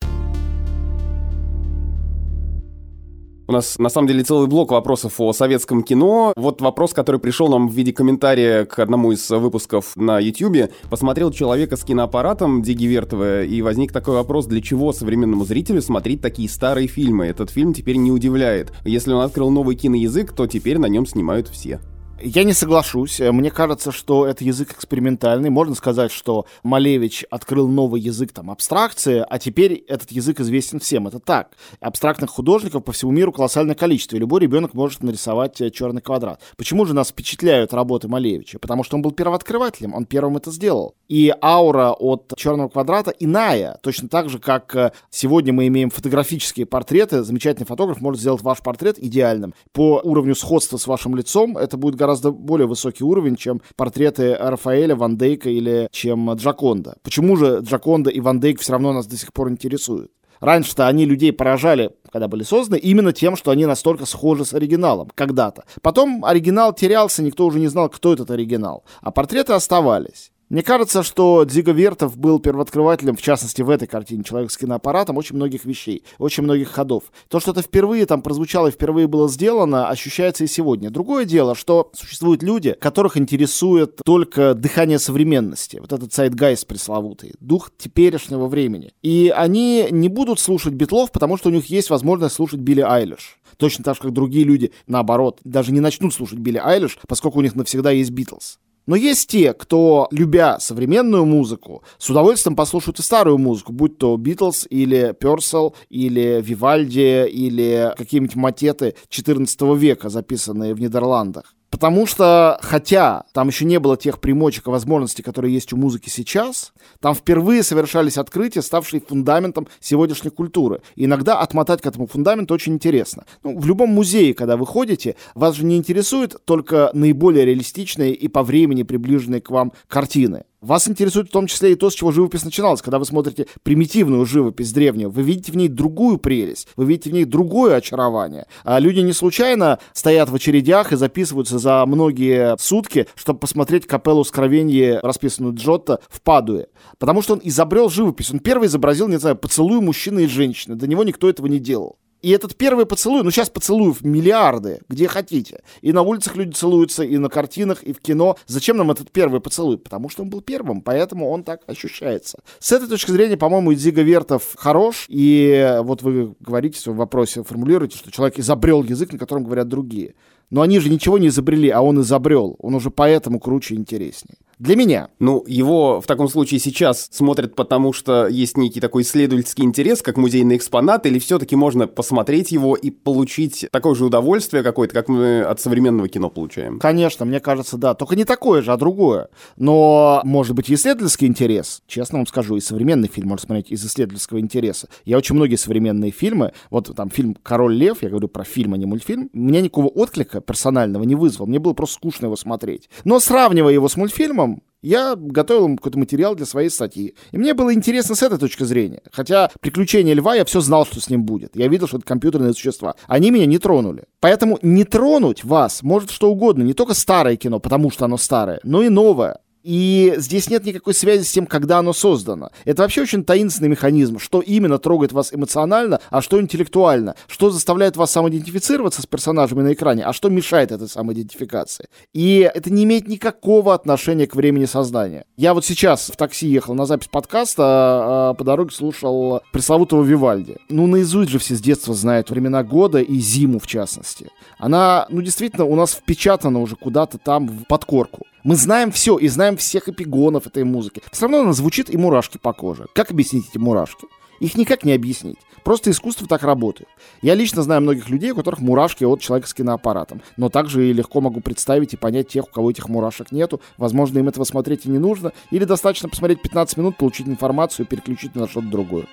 У 3.49 3.53
нас, 3.53 3.79
на 3.79 3.89
самом 3.89 4.09
деле, 4.09 4.25
целый 4.25 4.49
блок 4.49 4.73
вопросов 4.73 5.21
о 5.21 5.33
советском 5.33 5.85
кино. 5.85 6.33
Вот 6.37 6.61
вопрос, 6.61 6.93
который 6.93 7.21
пришел 7.21 7.49
нам 7.49 7.69
в 7.69 7.73
виде 7.73 7.93
комментария 7.93 8.65
к 8.65 8.81
одному 8.81 9.13
из 9.13 9.31
выпусков 9.31 9.93
на 9.95 10.19
YouTube. 10.19 10.73
Посмотрел 10.91 11.31
человека 11.31 11.77
с 11.77 11.85
киноаппаратом 11.85 12.63
Диги 12.63 12.87
Вертова, 12.87 13.45
и 13.45 13.63
возник 13.63 13.93
такой 13.93 14.15
вопрос, 14.15 14.47
для 14.47 14.61
чего 14.61 14.93
современному 14.93 15.45
зрителю 15.45 15.81
смотреть 15.81 16.21
такие 16.21 16.49
старые 16.49 16.89
фильмы? 16.89 17.27
Этот 17.27 17.51
фильм 17.51 17.73
теперь 17.73 17.97
не 17.97 18.11
удивляет. 18.11 18.73
Если 18.85 19.13
он 19.13 19.23
открыл 19.23 19.51
новый 19.51 19.77
киноязык, 19.77 20.33
то 20.33 20.49
теперь 20.49 20.79
на 20.79 20.87
нем 20.87 21.07
снимают 21.07 21.47
все. 21.47 21.81
Я 22.19 22.45
не 22.45 22.55
соглашусь. 22.55 23.21
Мне 23.21 23.51
кажется, 23.51 23.93
что 23.93 24.27
это 24.27 24.43
язык 24.43 24.73
экспериментальный. 24.73 25.51
Можно 25.51 25.75
сказать, 25.75 26.11
что 26.11 26.47
Малевич 26.63 27.27
открыл 27.31 27.69
новый 27.69 28.01
язык 28.01 28.33
там 28.33 28.51
абстракции, 28.51 29.23
а 29.29 29.39
теперь 29.39 29.85
этот 29.87 30.11
язык 30.11 30.41
известен 30.41 30.81
всем. 30.81 31.07
Это 31.07 31.21
так. 31.21 31.51
Абстрактных 31.79 32.31
художников 32.31 32.85
по 32.85 32.93
всему 32.93 33.13
миру 33.13 33.33
колоссальное 33.33 33.75
количество, 33.75 34.17
и 34.17 34.19
любой 34.19 34.41
ребенок 34.41 34.73
может 34.73 35.03
нарисовать 35.03 35.61
э, 35.61 35.71
черный 35.71 36.01
квадрат. 36.01 36.41
Почему 36.57 36.87
же 36.87 36.95
нас 36.95 37.11
впечатляют 37.11 37.75
работы 37.75 38.09
Малевича? 38.09 38.59
Потому 38.59 38.83
что 38.83 38.97
он 38.97 39.03
был 39.03 39.13
первооткрывателем, 39.13 39.95
он 39.95 40.07
первым 40.07 40.39
это 40.39 40.51
сделал. 40.51 40.95
И 41.09 41.33
аура 41.41 41.93
от 41.93 42.33
черного 42.37 42.69
квадрата 42.69 43.13
иная, 43.19 43.79
точно 43.83 44.09
так 44.09 44.29
же, 44.29 44.39
как 44.39 44.75
э, 44.75 44.93
сегодня 45.11 45.53
мы 45.53 45.69
имеем 45.69 45.91
фотографические 45.91 46.67
портреты. 46.67 47.23
Замечательный 47.23 47.67
фотограф 47.67 48.01
может 48.01 48.21
сделать 48.21 48.43
ваш 48.43 48.59
портрет 48.59 48.99
идеальным. 48.99 49.55
По 49.73 50.01
уровню 50.03 50.35
сходства 50.35 50.77
с 50.79 50.87
вашим 50.87 51.15
лицом 51.15 51.57
это 51.57 51.77
будет 51.77 51.95
гораздо 51.95 52.33
более 52.33 52.67
высокий 52.67 53.05
уровень, 53.05 53.37
чем 53.37 53.63
портреты 53.77 54.35
Рафаэля, 54.35 54.97
Ван 54.97 55.17
Дейка 55.17 55.49
или 55.49 55.89
чем 55.93 56.33
Джаконда. 56.33 56.97
Почему 57.03 57.37
же 57.37 57.61
Джаконда 57.63 58.11
и 58.11 58.21
Ван 58.21 58.41
Дейк 58.41 58.61
все 58.61 58.73
равно 58.73 58.93
нас 58.93 59.07
до 59.07 59.17
сих 59.17 59.33
пор 59.33 59.49
интересуют? 59.49 60.11
Раньше-то 60.41 60.87
они 60.87 61.05
людей 61.05 61.33
поражали, 61.33 61.93
когда 62.13 62.29
были 62.29 62.43
созданы, 62.43 62.79
именно 62.79 63.13
тем, 63.13 63.37
что 63.37 63.51
они 63.51 63.65
настолько 63.65 64.07
схожи 64.07 64.45
с 64.45 64.55
оригиналом 64.55 65.11
когда-то. 65.15 65.65
Потом 65.83 66.25
оригинал 66.25 66.75
терялся, 66.75 67.23
никто 67.23 67.47
уже 67.47 67.59
не 67.59 67.69
знал, 67.69 67.89
кто 67.89 68.13
этот 68.13 68.31
оригинал. 68.31 68.85
А 69.01 69.11
портреты 69.11 69.53
оставались. 69.55 70.33
Мне 70.49 70.63
кажется, 70.63 71.03
что 71.03 71.45
Дзиго 71.45 71.73
Вертов 71.73 72.17
был 72.17 72.39
первооткрывателем, 72.39 73.17
в 73.17 73.23
частности, 73.23 73.63
в 73.63 73.71
этой 73.71 73.89
картине 73.89 74.23
«Человек 74.23 74.53
с 74.53 74.57
киноаппаратом», 74.57 75.17
очень 75.17 75.35
многих 75.35 75.65
вещей, 75.65 76.05
очень 76.19 76.45
многих 76.45 76.69
ходов. 76.69 77.03
То, 77.29 77.41
что 77.41 77.51
это 77.51 77.63
впервые 77.63 78.07
там 78.07 78.23
прозвучало 78.23 78.69
и 78.69 78.71
впервые 78.71 79.09
было 79.09 79.29
сделано, 79.29 79.89
ощущается 79.89 80.45
и 80.45 80.47
сегодня. 80.47 80.91
Другое 80.91 81.25
дело, 81.25 81.57
что 81.57 81.91
существуют 81.95 82.45
люди, 82.45 82.77
которых 82.79 83.17
интересует 83.17 84.01
только 84.05 84.55
дыхание 84.55 85.01
современности, 85.01 85.79
вот 85.81 85.93
этот 85.93 86.13
Zeitgeist 86.13 86.65
пресловутый, 86.65 87.35
дух 87.41 87.73
теперешнего 87.77 88.47
времени. 88.47 88.93
И 89.03 89.33
они 89.37 89.89
не 89.91 90.09
будут 90.09 90.39
слушать 90.39 90.75
битлов, 90.75 91.11
потому 91.11 91.39
что 91.39 91.49
у 91.49 91.53
них 91.53 91.67
есть 91.71 91.91
возможность 91.91 92.37
слушать 92.37 92.61
Билли 92.61 92.83
Айлиш. 92.83 93.41
Точно 93.57 93.83
так 93.83 93.97
же, 93.97 94.03
как 94.03 94.13
другие 94.13 94.45
люди, 94.45 94.71
наоборот, 94.87 95.41
даже 95.43 95.73
не 95.73 95.81
начнут 95.81 96.15
слушать 96.15 96.39
Билли 96.39 96.61
Айлиш, 96.63 96.99
поскольку 97.09 97.41
у 97.41 97.43
них 97.43 97.57
навсегда 97.57 97.91
есть 97.91 98.13
Битлз. 98.13 98.61
Но 98.87 98.95
есть 98.95 99.29
те, 99.29 99.53
кто, 99.53 100.07
любя 100.13 100.61
современную 100.61 101.25
музыку, 101.27 101.83
с 101.99 102.09
удовольствием 102.09 102.55
послушают 102.55 103.01
и 103.01 103.03
старую 103.03 103.39
музыку, 103.39 103.73
будь 103.73 103.99
то 103.99 104.17
Битлз 104.17 104.67
или 104.71 105.15
Персел, 105.19 105.75
или 105.91 106.41
Вивальди, 106.41 107.27
или 107.27 107.93
какие-нибудь 107.97 108.37
матеты 108.37 108.95
14 109.09 109.61
века, 109.77 110.09
записанные 110.09 110.73
в 110.75 110.81
Нидерландах. 110.81 111.56
Потому 111.77 112.07
что, 112.07 112.59
хотя 112.63 113.25
там 113.35 113.49
еще 113.49 113.67
не 113.67 113.79
было 113.79 113.99
тех 113.99 114.19
примочек 114.19 114.67
и 114.67 114.71
возможностей, 114.71 115.23
которые 115.23 115.53
есть 115.53 115.75
у 115.75 115.77
музыки 115.77 116.09
сейчас, 116.09 116.73
там 117.01 117.15
впервые 117.15 117.63
совершались 117.63 118.17
открытия, 118.17 118.63
ставшие 118.63 119.03
фундаментом 119.07 119.69
сегодняшней 119.79 120.31
культуры. 120.31 120.81
И 120.95 121.05
иногда 121.05 121.39
отмотать 121.39 121.83
к 121.83 121.87
этому 121.87 122.07
фундаменту 122.07 122.55
очень 122.55 122.73
интересно. 122.73 123.27
Ну, 123.43 123.59
в 123.59 123.67
любом 123.67 123.91
музее, 123.91 124.33
когда 124.33 124.57
вы 124.57 124.65
ходите, 124.65 125.17
вас 125.35 125.55
же 125.57 125.67
не 125.67 125.77
интересует 125.77 126.37
только 126.47 126.89
наиболее 126.95 127.45
реалистичные 127.45 128.15
и 128.15 128.27
по 128.27 128.43
времени 128.43 128.83
приближенные 128.83 129.43
к 129.43 129.51
вам 129.51 129.75
картины. 129.87 130.45
Вас 130.61 130.89
интересует 130.89 131.29
в 131.29 131.33
том 131.33 131.47
числе 131.47 131.73
и 131.73 131.75
то, 131.75 131.91
с 131.91 131.95
чего 131.95 132.13
живопись 132.13 132.45
начиналась. 132.45 132.81
Когда 132.81 132.99
вы 132.99 133.05
смотрите 133.05 133.47
примитивную 133.63 134.25
живопись 134.25 134.73
древнюю, 134.73 135.11
вы 135.11 135.23
видите 135.23 135.53
в 135.53 135.57
ней 135.57 135.69
другую 135.69 136.19
прелесть, 136.19 136.69
вы 136.77 136.87
видите 136.87 137.11
в 137.11 137.13
ней 137.13 137.25
другое 137.25 137.77
очарование. 137.77 138.47
А 138.65 138.79
люди 138.79 139.01
не 139.01 139.13
случайно 139.13 139.79
стоят 139.93 140.31
в 140.31 140.35
очередях 140.35 140.93
и 140.93 140.97
записываются 140.97 141.59
за 141.59 141.85
многие 141.87 142.57
сутки, 142.59 143.07
чтобы 143.15 143.41
посмотреть 143.41 143.87
капеллу 143.87 144.25
Скровенье, 144.25 145.01
расписанную 145.03 145.55
Джотто, 145.55 146.01
в 146.09 146.23
Падуе. 146.23 146.69
Потому 146.99 147.21
что 147.21 147.35
он 147.35 147.41
изобрел 147.45 147.91
живопись. 147.91 148.31
Он 148.31 148.39
первый 148.39 148.69
изобразил, 148.69 149.09
не 149.09 149.19
знаю, 149.19 149.37
поцелуй 149.37 149.81
мужчины 149.81 150.25
и 150.25 150.27
женщины. 150.27 150.75
До 150.75 150.87
него 150.87 151.05
никто 151.05 151.29
этого 151.29 151.47
не 151.47 151.59
делал. 151.59 151.99
И 152.23 152.31
этот 152.31 152.57
первый 152.57 152.87
поцелуй, 152.87 153.23
ну 153.23 153.31
сейчас 153.31 153.51
поцелуев 153.51 154.03
миллиарды, 154.03 154.81
где 154.89 155.07
хотите. 155.07 155.63
И 155.83 155.93
на 155.93 156.03
улицах 156.03 156.37
люди 156.37 156.53
целуются, 156.53 157.05
и 157.05 157.19
на 157.19 157.29
картинах, 157.29 157.83
и 157.83 157.93
в 157.93 158.01
кино. 158.01 158.37
Зачем 158.47 158.77
нам 158.79 158.91
этот 158.91 159.13
первый 159.13 159.41
поцелуй? 159.41 159.79
Потому 159.79 160.09
что 160.09 160.23
он 160.23 160.31
был 160.31 160.41
первым, 160.41 160.81
поэтому 160.81 161.31
он 161.31 161.45
так 161.45 161.61
ощущается. 161.67 162.39
С 162.59 162.73
этой 162.73 162.89
точки 162.89 163.11
зрения, 163.11 163.37
по-моему, 163.37 163.75
Дзига 163.75 164.03
Вертов 164.03 164.55
хорош. 164.57 165.07
И 165.09 165.79
вот 165.83 166.03
вы 166.03 166.35
говорите 166.41 166.79
в 166.79 166.81
своем 166.81 166.99
вопросе, 166.99 167.43
формулируете, 167.43 167.99
что 167.99 168.11
человек 168.11 168.39
изобрел 168.39 168.83
язык, 168.83 169.13
на 169.13 169.19
котором 169.19 169.45
говорят 169.45 169.69
другие. 169.69 170.15
Но 170.51 170.63
они 170.63 170.79
же 170.79 170.91
ничего 170.91 171.19
не 171.19 171.29
изобрели, 171.29 171.71
а 171.71 171.83
он 171.83 172.01
изобрел. 172.01 172.57
Он 172.61 172.75
уже 172.75 172.91
поэтому 172.91 173.41
круче 173.41 173.75
и 173.75 173.79
интереснее. 173.79 174.39
Для 174.59 174.75
меня. 174.75 175.11
Ну, 175.19 175.45
его 175.47 176.01
в 176.01 176.07
таком 176.07 176.29
случае 176.29 176.61
сейчас 176.61 177.09
смотрят, 177.13 177.55
потому 177.55 177.93
что 177.93 178.27
есть 178.27 178.57
некий 178.57 178.81
такой 178.81 179.03
исследовательский 179.03 179.65
интерес, 179.65 180.01
как 180.01 180.17
музейный 180.17 180.57
экспонат, 180.57 181.05
или 181.05 181.19
все-таки 181.19 181.57
можно 181.57 181.87
посмотреть 181.87 182.53
его 182.53 182.75
и 182.75 182.91
получить 182.91 183.67
такое 183.71 183.95
же 183.95 184.07
удовольствие 184.07 184.63
какое-то, 184.63 184.95
как 184.95 185.09
мы 185.09 185.43
от 185.43 185.61
современного 185.61 186.09
кино 186.09 186.31
получаем? 186.31 186.79
Конечно, 186.79 187.27
мне 187.27 187.41
кажется, 187.41 187.77
да. 187.77 187.93
Только 187.93 188.17
не 188.17 188.25
такое 188.25 188.63
же, 188.63 188.73
а 188.73 188.79
другое. 188.79 189.29
Но, 189.57 190.23
может 190.25 190.55
быть, 190.55 190.71
исследовательский 190.71 191.27
интерес, 191.27 191.83
честно 191.87 192.19
вам 192.19 192.27
скажу, 192.27 192.57
и 192.57 192.61
современный 192.61 193.09
фильм 193.09 193.29
можно 193.29 193.45
смотреть 193.45 193.71
из 193.71 193.85
исследовательского 193.85 194.41
интереса. 194.41 194.89
Я 195.05 195.19
очень 195.19 195.35
многие 195.35 195.57
современные 195.57 196.13
фильмы, 196.13 196.53
вот 196.71 196.95
там 196.97 197.11
фильм 197.11 197.37
«Король 197.43 197.75
лев», 197.75 197.99
я 198.03 198.09
говорю 198.09 198.29
про 198.29 198.45
фильм, 198.45 198.73
а 198.73 198.79
не 198.79 198.87
мультфильм, 198.87 199.29
у 199.35 199.39
меня 199.39 199.61
никакого 199.61 199.89
отклика 199.89 200.41
персонального 200.41 201.03
не 201.03 201.15
вызвал. 201.15 201.47
Мне 201.47 201.59
было 201.59 201.75
просто 201.75 201.97
скучно 201.97 202.27
его 202.27 202.37
смотреть. 202.37 202.89
Но 203.05 203.21
сравнивая 203.21 203.75
его 203.75 203.89
с 203.89 203.97
мультфильмом, 203.97 204.46
я 204.83 205.17
готовил 205.17 205.75
какой-то 205.77 205.99
материал 205.99 206.37
для 206.37 206.47
своей 206.47 206.71
статьи. 206.71 207.17
И 207.33 207.39
мне 207.39 207.55
было 207.55 207.75
интересно 207.75 208.15
с 208.15 208.23
этой 208.23 208.39
точки 208.39 208.63
зрения. 208.63 209.03
Хотя 209.11 209.51
приключения 209.61 210.15
льва 210.15 210.37
я 210.37 210.45
все 210.45 210.61
знал, 210.61 210.87
что 210.87 211.01
с 211.01 211.11
ним 211.11 211.25
будет. 211.25 211.57
Я 211.57 211.67
видел, 211.67 211.89
что 211.89 211.97
это 211.97 212.07
компьютерные 212.07 212.53
существа. 212.53 212.95
Они 213.09 213.33
меня 213.33 213.47
не 213.47 213.59
тронули. 213.59 214.05
Поэтому 214.21 214.61
не 214.63 214.85
тронуть 214.85 215.43
вас 215.43 215.83
может 215.83 216.11
что 216.11 216.31
угодно. 216.31 216.63
Не 216.63 216.73
только 216.73 216.95
старое 216.95 217.37
кино, 217.37 217.59
потому 217.59 217.91
что 217.91 218.05
оно 218.05 218.17
старое, 218.17 218.61
но 218.63 218.83
и 218.83 218.89
новое. 218.89 219.41
И 219.67 220.15
здесь 220.19 220.49
нет 220.49 220.65
никакой 220.65 220.95
связи 220.95 221.25
с 221.25 221.33
тем, 221.33 221.45
когда 221.45 221.79
оно 221.79 221.93
создано. 221.93 222.51
Это 222.65 222.83
вообще 222.83 223.03
очень 223.03 223.25
таинственный 223.25 223.69
механизм, 223.69 224.21
что 224.21 224.41
именно 224.41 224.79
трогает 224.79 225.11
вас 225.11 225.35
эмоционально, 225.35 225.99
а 226.09 226.23
что 226.23 226.41
интеллектуально, 226.41 227.17
что 227.27 227.51
заставляет 227.51 227.97
вас 227.97 228.13
самоидентифицироваться 228.13 229.03
с 229.03 229.07
персонажами 229.07 229.63
на 229.63 229.73
экране, 229.73 230.05
а 230.05 230.13
что 230.13 230.29
мешает 230.29 230.71
этой 230.71 230.89
самоидентификации. 230.89 231.87
И 232.13 232.49
это 232.55 232.73
не 232.73 232.85
имеет 232.85 233.09
никакого 233.09 233.75
отношения 233.75 234.29
к 234.29 234.37
времени 234.37 234.67
создания. 234.67 235.25
Я 235.37 235.53
вот 235.53 235.65
сейчас 235.65 236.11
в 236.11 236.17
такси 236.17 236.47
ехал 236.47 236.77
на 236.77 236.87
запись 236.87 237.09
подкаста, 237.09 237.65
а, 237.65 238.31
а 238.31 238.35
по 238.35 238.45
дороге 238.45 238.71
слушал 238.73 239.41
пресловутого 239.53 240.05
Вивальди. 240.05 240.59
Ну, 240.69 240.87
наизусть 240.87 241.33
же 241.33 241.41
все 241.41 241.57
с 241.57 241.61
детства 241.61 241.93
знают 241.93 242.31
времена 242.31 242.63
года 242.63 243.01
и 243.01 243.19
зиму, 243.19 243.59
в 243.59 243.67
частности. 243.67 244.31
Она, 244.59 245.07
ну, 245.11 245.23
действительно, 245.23 245.65
у 245.65 245.75
нас 245.75 245.91
впечатана 245.91 246.61
уже 246.61 246.77
куда-то 246.77 247.19
там 247.19 247.49
в 247.49 247.65
подкорку. 247.67 248.27
Мы 248.47 248.55
знаем 248.55 248.93
все 248.93 249.19
и 249.19 249.27
знаем 249.27 249.57
всех 249.57 249.89
эпигонов 249.89 250.47
этой 250.47 250.63
музыки. 250.63 251.03
Все 251.11 251.23
равно 251.23 251.41
она 251.41 251.53
звучит 251.53 251.93
и 251.93 251.97
мурашки 251.97 252.39
по 252.39 252.53
коже. 252.53 252.87
Как 252.95 253.11
объяснить 253.11 253.49
эти 253.51 253.59
мурашки? 253.59 254.07
Их 254.39 254.57
никак 254.57 254.85
не 254.85 254.93
объяснить. 254.93 255.39
Просто 255.65 255.91
искусство 255.91 256.29
так 256.29 256.45
работает. 256.45 256.89
Я 257.23 257.35
лично 257.35 257.65
знаю 257.65 257.81
многих 257.81 258.09
людей, 258.09 258.31
у 258.31 258.37
которых 258.37 258.61
мурашки 258.61 259.03
от 259.03 259.21
человека 259.21 259.49
с 259.49 259.55
киноаппаратом. 259.55 260.23
Но 260.37 260.49
также 260.49 260.89
и 260.89 260.93
легко 260.93 261.21
могу 261.21 261.41
представить 261.41 261.95
и 261.95 261.97
понять 261.97 262.29
тех, 262.29 262.45
у 262.45 262.53
кого 262.53 262.71
этих 262.71 262.89
мурашек 262.89 263.33
нету. 263.33 263.61
Возможно, 263.79 264.21
им 264.21 264.29
этого 264.29 264.45
смотреть 264.45 264.87
и 264.87 264.91
не 264.91 264.99
нужно. 264.99 265.33
Или 265.51 265.65
достаточно 265.65 266.09
посмотреть 266.09 266.41
15 266.41 266.77
минут, 266.77 266.97
получить 266.97 267.27
информацию 267.27 267.85
и 267.85 267.89
переключить 267.89 268.37
на 268.37 268.47
что-то 268.47 268.69
другое. 268.69 269.07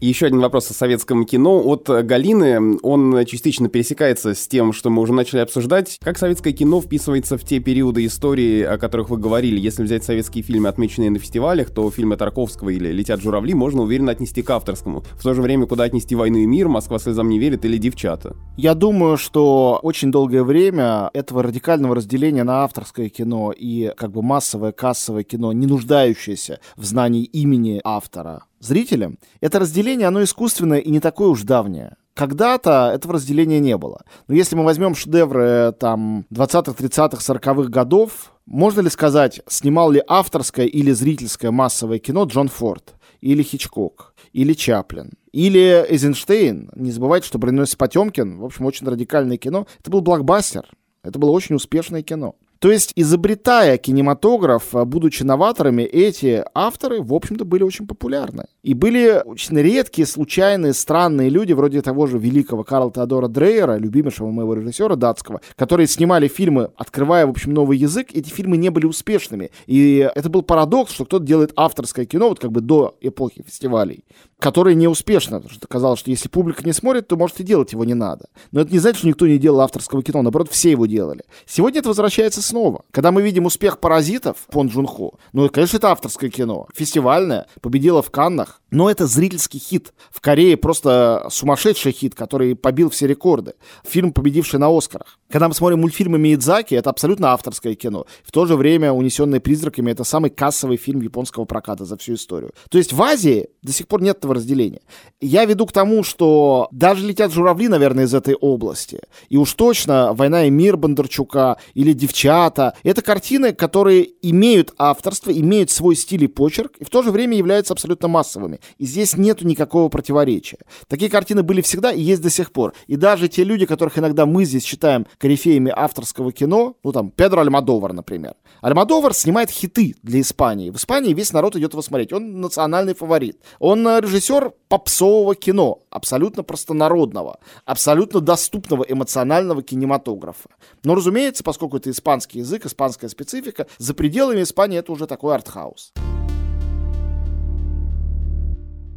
Еще 0.00 0.24
один 0.24 0.40
вопрос 0.40 0.70
о 0.70 0.74
советском 0.74 1.26
кино 1.26 1.62
от 1.62 1.86
Галины. 1.86 2.78
Он 2.82 3.22
частично 3.26 3.68
пересекается 3.68 4.32
с 4.32 4.48
тем, 4.48 4.72
что 4.72 4.88
мы 4.88 5.02
уже 5.02 5.12
начали 5.12 5.40
обсуждать. 5.40 5.98
Как 6.02 6.16
советское 6.16 6.52
кино 6.52 6.80
вписывается 6.80 7.36
в 7.36 7.44
те 7.44 7.58
периоды 7.58 8.06
истории, 8.06 8.62
о 8.62 8.78
которых 8.78 9.10
вы 9.10 9.18
говорили? 9.18 9.60
Если 9.60 9.82
взять 9.82 10.02
советские 10.02 10.42
фильмы, 10.42 10.70
отмеченные 10.70 11.10
на 11.10 11.18
фестивалях, 11.18 11.68
то 11.68 11.90
фильмы 11.90 12.16
Тарковского 12.16 12.70
или 12.70 12.90
«Летят 12.90 13.20
журавли» 13.20 13.52
можно 13.52 13.82
уверенно 13.82 14.12
отнести 14.12 14.40
к 14.40 14.48
авторскому. 14.48 15.04
В 15.18 15.22
то 15.22 15.34
же 15.34 15.42
время, 15.42 15.66
куда 15.66 15.84
отнести 15.84 16.14
«Войну 16.14 16.38
и 16.38 16.46
мир», 16.46 16.68
«Москва 16.68 16.98
слезам 16.98 17.28
не 17.28 17.38
верит» 17.38 17.66
или 17.66 17.76
«Девчата»? 17.76 18.36
Я 18.56 18.74
думаю, 18.74 19.18
что 19.18 19.80
очень 19.82 20.10
долгое 20.10 20.44
время 20.44 21.10
этого 21.12 21.42
радикального 21.42 21.94
разделения 21.94 22.44
на 22.44 22.64
авторское 22.64 23.10
кино 23.10 23.52
и 23.52 23.92
как 23.98 24.12
бы 24.12 24.22
массовое 24.22 24.72
кассовое 24.72 25.24
кино, 25.24 25.52
не 25.52 25.66
нуждающееся 25.66 26.60
в 26.78 26.86
знании 26.86 27.24
имени 27.24 27.82
автора, 27.84 28.44
зрителям, 28.60 29.18
это 29.40 29.58
разделение, 29.58 30.08
оно 30.08 30.22
искусственное 30.22 30.78
и 30.78 30.90
не 30.90 31.00
такое 31.00 31.28
уж 31.28 31.42
давнее. 31.42 31.96
Когда-то 32.14 32.92
этого 32.94 33.14
разделения 33.14 33.60
не 33.60 33.76
было. 33.76 34.04
Но 34.28 34.34
если 34.34 34.54
мы 34.54 34.64
возьмем 34.64 34.94
шедевры 34.94 35.72
там 35.78 36.26
20-х, 36.30 36.72
30-х, 36.72 37.34
40-х 37.34 37.70
годов, 37.70 38.32
можно 38.46 38.80
ли 38.80 38.90
сказать, 38.90 39.40
снимал 39.48 39.90
ли 39.90 40.02
авторское 40.06 40.66
или 40.66 40.92
зрительское 40.92 41.50
массовое 41.50 41.98
кино 41.98 42.24
Джон 42.24 42.48
Форд, 42.48 42.94
или 43.20 43.42
Хичкок, 43.42 44.14
или 44.32 44.52
Чаплин, 44.52 45.12
или 45.32 45.86
Эйзенштейн? 45.88 46.70
Не 46.74 46.90
забывайте, 46.90 47.26
что 47.26 47.38
«Броненосец 47.38 47.76
Потемкин», 47.76 48.38
в 48.38 48.44
общем, 48.44 48.66
очень 48.66 48.86
радикальное 48.86 49.36
кино. 49.36 49.66
Это 49.78 49.90
был 49.90 50.00
блокбастер. 50.00 50.66
Это 51.02 51.18
было 51.18 51.30
очень 51.30 51.54
успешное 51.54 52.02
кино. 52.02 52.34
То 52.60 52.70
есть, 52.70 52.92
изобретая 52.94 53.78
кинематограф, 53.78 54.74
а, 54.74 54.84
будучи 54.84 55.22
новаторами, 55.22 55.82
эти 55.82 56.44
авторы, 56.54 57.00
в 57.00 57.14
общем-то, 57.14 57.46
были 57.46 57.62
очень 57.62 57.86
популярны. 57.86 58.44
И 58.62 58.74
были 58.74 59.22
очень 59.24 59.58
редкие, 59.58 60.06
случайные, 60.06 60.74
странные 60.74 61.30
люди, 61.30 61.54
вроде 61.54 61.80
того 61.80 62.06
же 62.06 62.18
великого 62.18 62.62
Карла 62.62 62.92
Теодора 62.92 63.28
Дрейера, 63.28 63.78
любимейшего 63.78 64.30
моего 64.30 64.52
режиссера 64.52 64.94
датского, 64.94 65.40
которые 65.56 65.86
снимали 65.86 66.28
фильмы, 66.28 66.70
открывая, 66.76 67.26
в 67.26 67.30
общем, 67.30 67.54
новый 67.54 67.78
язык. 67.78 68.08
Эти 68.12 68.28
фильмы 68.28 68.58
не 68.58 68.68
были 68.68 68.84
успешными. 68.84 69.50
И 69.66 70.06
это 70.14 70.28
был 70.28 70.42
парадокс, 70.42 70.92
что 70.92 71.06
кто-то 71.06 71.24
делает 71.24 71.52
авторское 71.56 72.04
кино, 72.04 72.28
вот 72.28 72.40
как 72.40 72.52
бы 72.52 72.60
до 72.60 72.94
эпохи 73.00 73.42
фестивалей, 73.42 74.04
которое 74.40 74.74
не 74.74 74.88
успешно. 74.88 75.38
Потому 75.38 75.54
что 75.54 75.68
казалось, 75.68 76.00
что 76.00 76.10
если 76.10 76.28
публика 76.28 76.64
не 76.64 76.72
смотрит, 76.72 77.06
то, 77.06 77.16
может, 77.16 77.40
и 77.40 77.44
делать 77.44 77.72
его 77.72 77.84
не 77.84 77.94
надо. 77.94 78.26
Но 78.50 78.62
это 78.62 78.72
не 78.72 78.78
значит, 78.78 78.98
что 78.98 79.08
никто 79.08 79.26
не 79.26 79.38
делал 79.38 79.60
авторского 79.60 80.02
кино. 80.02 80.22
Наоборот, 80.22 80.50
все 80.50 80.70
его 80.70 80.86
делали. 80.86 81.22
Сегодня 81.46 81.80
это 81.80 81.88
возвращается 81.88 82.42
снова. 82.42 82.84
Когда 82.90 83.12
мы 83.12 83.22
видим 83.22 83.46
успех 83.46 83.78
«Паразитов» 83.78 84.38
Пон 84.50 84.68
Джун 84.68 84.86
Хо, 84.86 85.14
ну, 85.32 85.48
конечно, 85.48 85.76
это 85.76 85.90
авторское 85.90 86.30
кино. 86.30 86.66
Фестивальное, 86.74 87.46
победило 87.60 88.02
в 88.02 88.10
Каннах. 88.10 88.59
Но 88.70 88.90
это 88.90 89.06
зрительский 89.06 89.58
хит. 89.58 89.92
В 90.10 90.20
Корее 90.20 90.56
просто 90.56 91.26
сумасшедший 91.30 91.92
хит, 91.92 92.14
который 92.14 92.54
побил 92.54 92.90
все 92.90 93.06
рекорды. 93.06 93.54
Фильм, 93.84 94.12
победивший 94.12 94.58
на 94.58 94.68
Оскарах. 94.68 95.18
Когда 95.30 95.48
мы 95.48 95.54
смотрим 95.54 95.80
мультфильмы 95.80 96.18
Миядзаки, 96.18 96.74
это 96.74 96.90
абсолютно 96.90 97.32
авторское 97.32 97.74
кино. 97.74 98.06
В 98.24 98.32
то 98.32 98.46
же 98.46 98.56
время 98.56 98.92
«Унесенные 98.92 99.40
призраками»— 99.40 99.90
это 99.92 100.04
самый 100.04 100.30
кассовый 100.30 100.76
фильм 100.76 101.00
японского 101.00 101.44
проката 101.44 101.84
за 101.84 101.96
всю 101.96 102.14
историю. 102.14 102.52
То 102.68 102.78
есть 102.78 102.92
в 102.92 103.02
Азии 103.02 103.48
до 103.62 103.72
сих 103.72 103.88
пор 103.88 104.02
нет 104.02 104.18
этого 104.18 104.34
разделения. 104.34 104.80
Я 105.20 105.44
веду 105.44 105.66
к 105.66 105.72
тому, 105.72 106.02
что 106.02 106.68
даже 106.70 107.06
«Летят 107.06 107.32
журавли», 107.32 107.68
наверное, 107.68 108.04
из 108.04 108.14
этой 108.14 108.34
области. 108.34 109.00
И 109.28 109.36
уж 109.36 109.52
точно 109.54 110.12
«Война 110.12 110.46
и 110.46 110.50
мир» 110.50 110.76
Бондарчука 110.76 111.58
или 111.74 111.92
«Девчата»— 111.92 112.74
это 112.82 113.02
картины, 113.02 113.52
которые 113.52 114.08
имеют 114.22 114.74
авторство, 114.78 115.30
имеют 115.30 115.70
свой 115.70 115.96
стиль 115.96 116.24
и 116.24 116.28
почерк, 116.28 116.76
и 116.78 116.84
в 116.84 116.90
то 116.90 117.02
же 117.02 117.10
время 117.10 117.36
являются 117.36 117.72
абсолютно 117.72 118.08
массовыми. 118.08 118.59
И 118.78 118.86
здесь 118.86 119.16
нету 119.16 119.46
никакого 119.46 119.88
противоречия. 119.88 120.58
Такие 120.88 121.10
картины 121.10 121.42
были 121.42 121.60
всегда 121.60 121.92
и 121.92 122.00
есть 122.00 122.22
до 122.22 122.30
сих 122.30 122.52
пор. 122.52 122.74
И 122.86 122.96
даже 122.96 123.28
те 123.28 123.44
люди, 123.44 123.66
которых 123.66 123.98
иногда 123.98 124.26
мы 124.26 124.44
здесь 124.44 124.64
считаем 124.64 125.06
корифеями 125.18 125.72
авторского 125.74 126.32
кино, 126.32 126.76
ну 126.82 126.92
там, 126.92 127.10
Педро 127.10 127.40
Альмадовар, 127.40 127.92
например. 127.92 128.34
Альмадовар 128.60 129.14
снимает 129.14 129.50
хиты 129.50 129.94
для 130.02 130.20
Испании. 130.20 130.70
В 130.70 130.76
Испании 130.76 131.14
весь 131.14 131.32
народ 131.32 131.56
идет 131.56 131.72
его 131.72 131.82
смотреть. 131.82 132.12
Он 132.12 132.40
национальный 132.40 132.94
фаворит. 132.94 133.40
Он 133.58 133.86
э, 133.86 134.00
режиссер 134.00 134.52
попсового 134.68 135.34
кино, 135.34 135.82
абсолютно 135.90 136.42
простонародного, 136.42 137.38
абсолютно 137.64 138.20
доступного 138.20 138.84
эмоционального 138.84 139.62
кинематографа. 139.62 140.50
Но, 140.84 140.94
разумеется, 140.94 141.42
поскольку 141.42 141.76
это 141.76 141.90
испанский 141.90 142.38
язык, 142.38 142.66
испанская 142.66 143.10
специфика, 143.10 143.66
за 143.78 143.94
пределами 143.94 144.42
Испании 144.42 144.78
это 144.78 144.92
уже 144.92 145.06
такой 145.06 145.34
артхаус. 145.34 145.92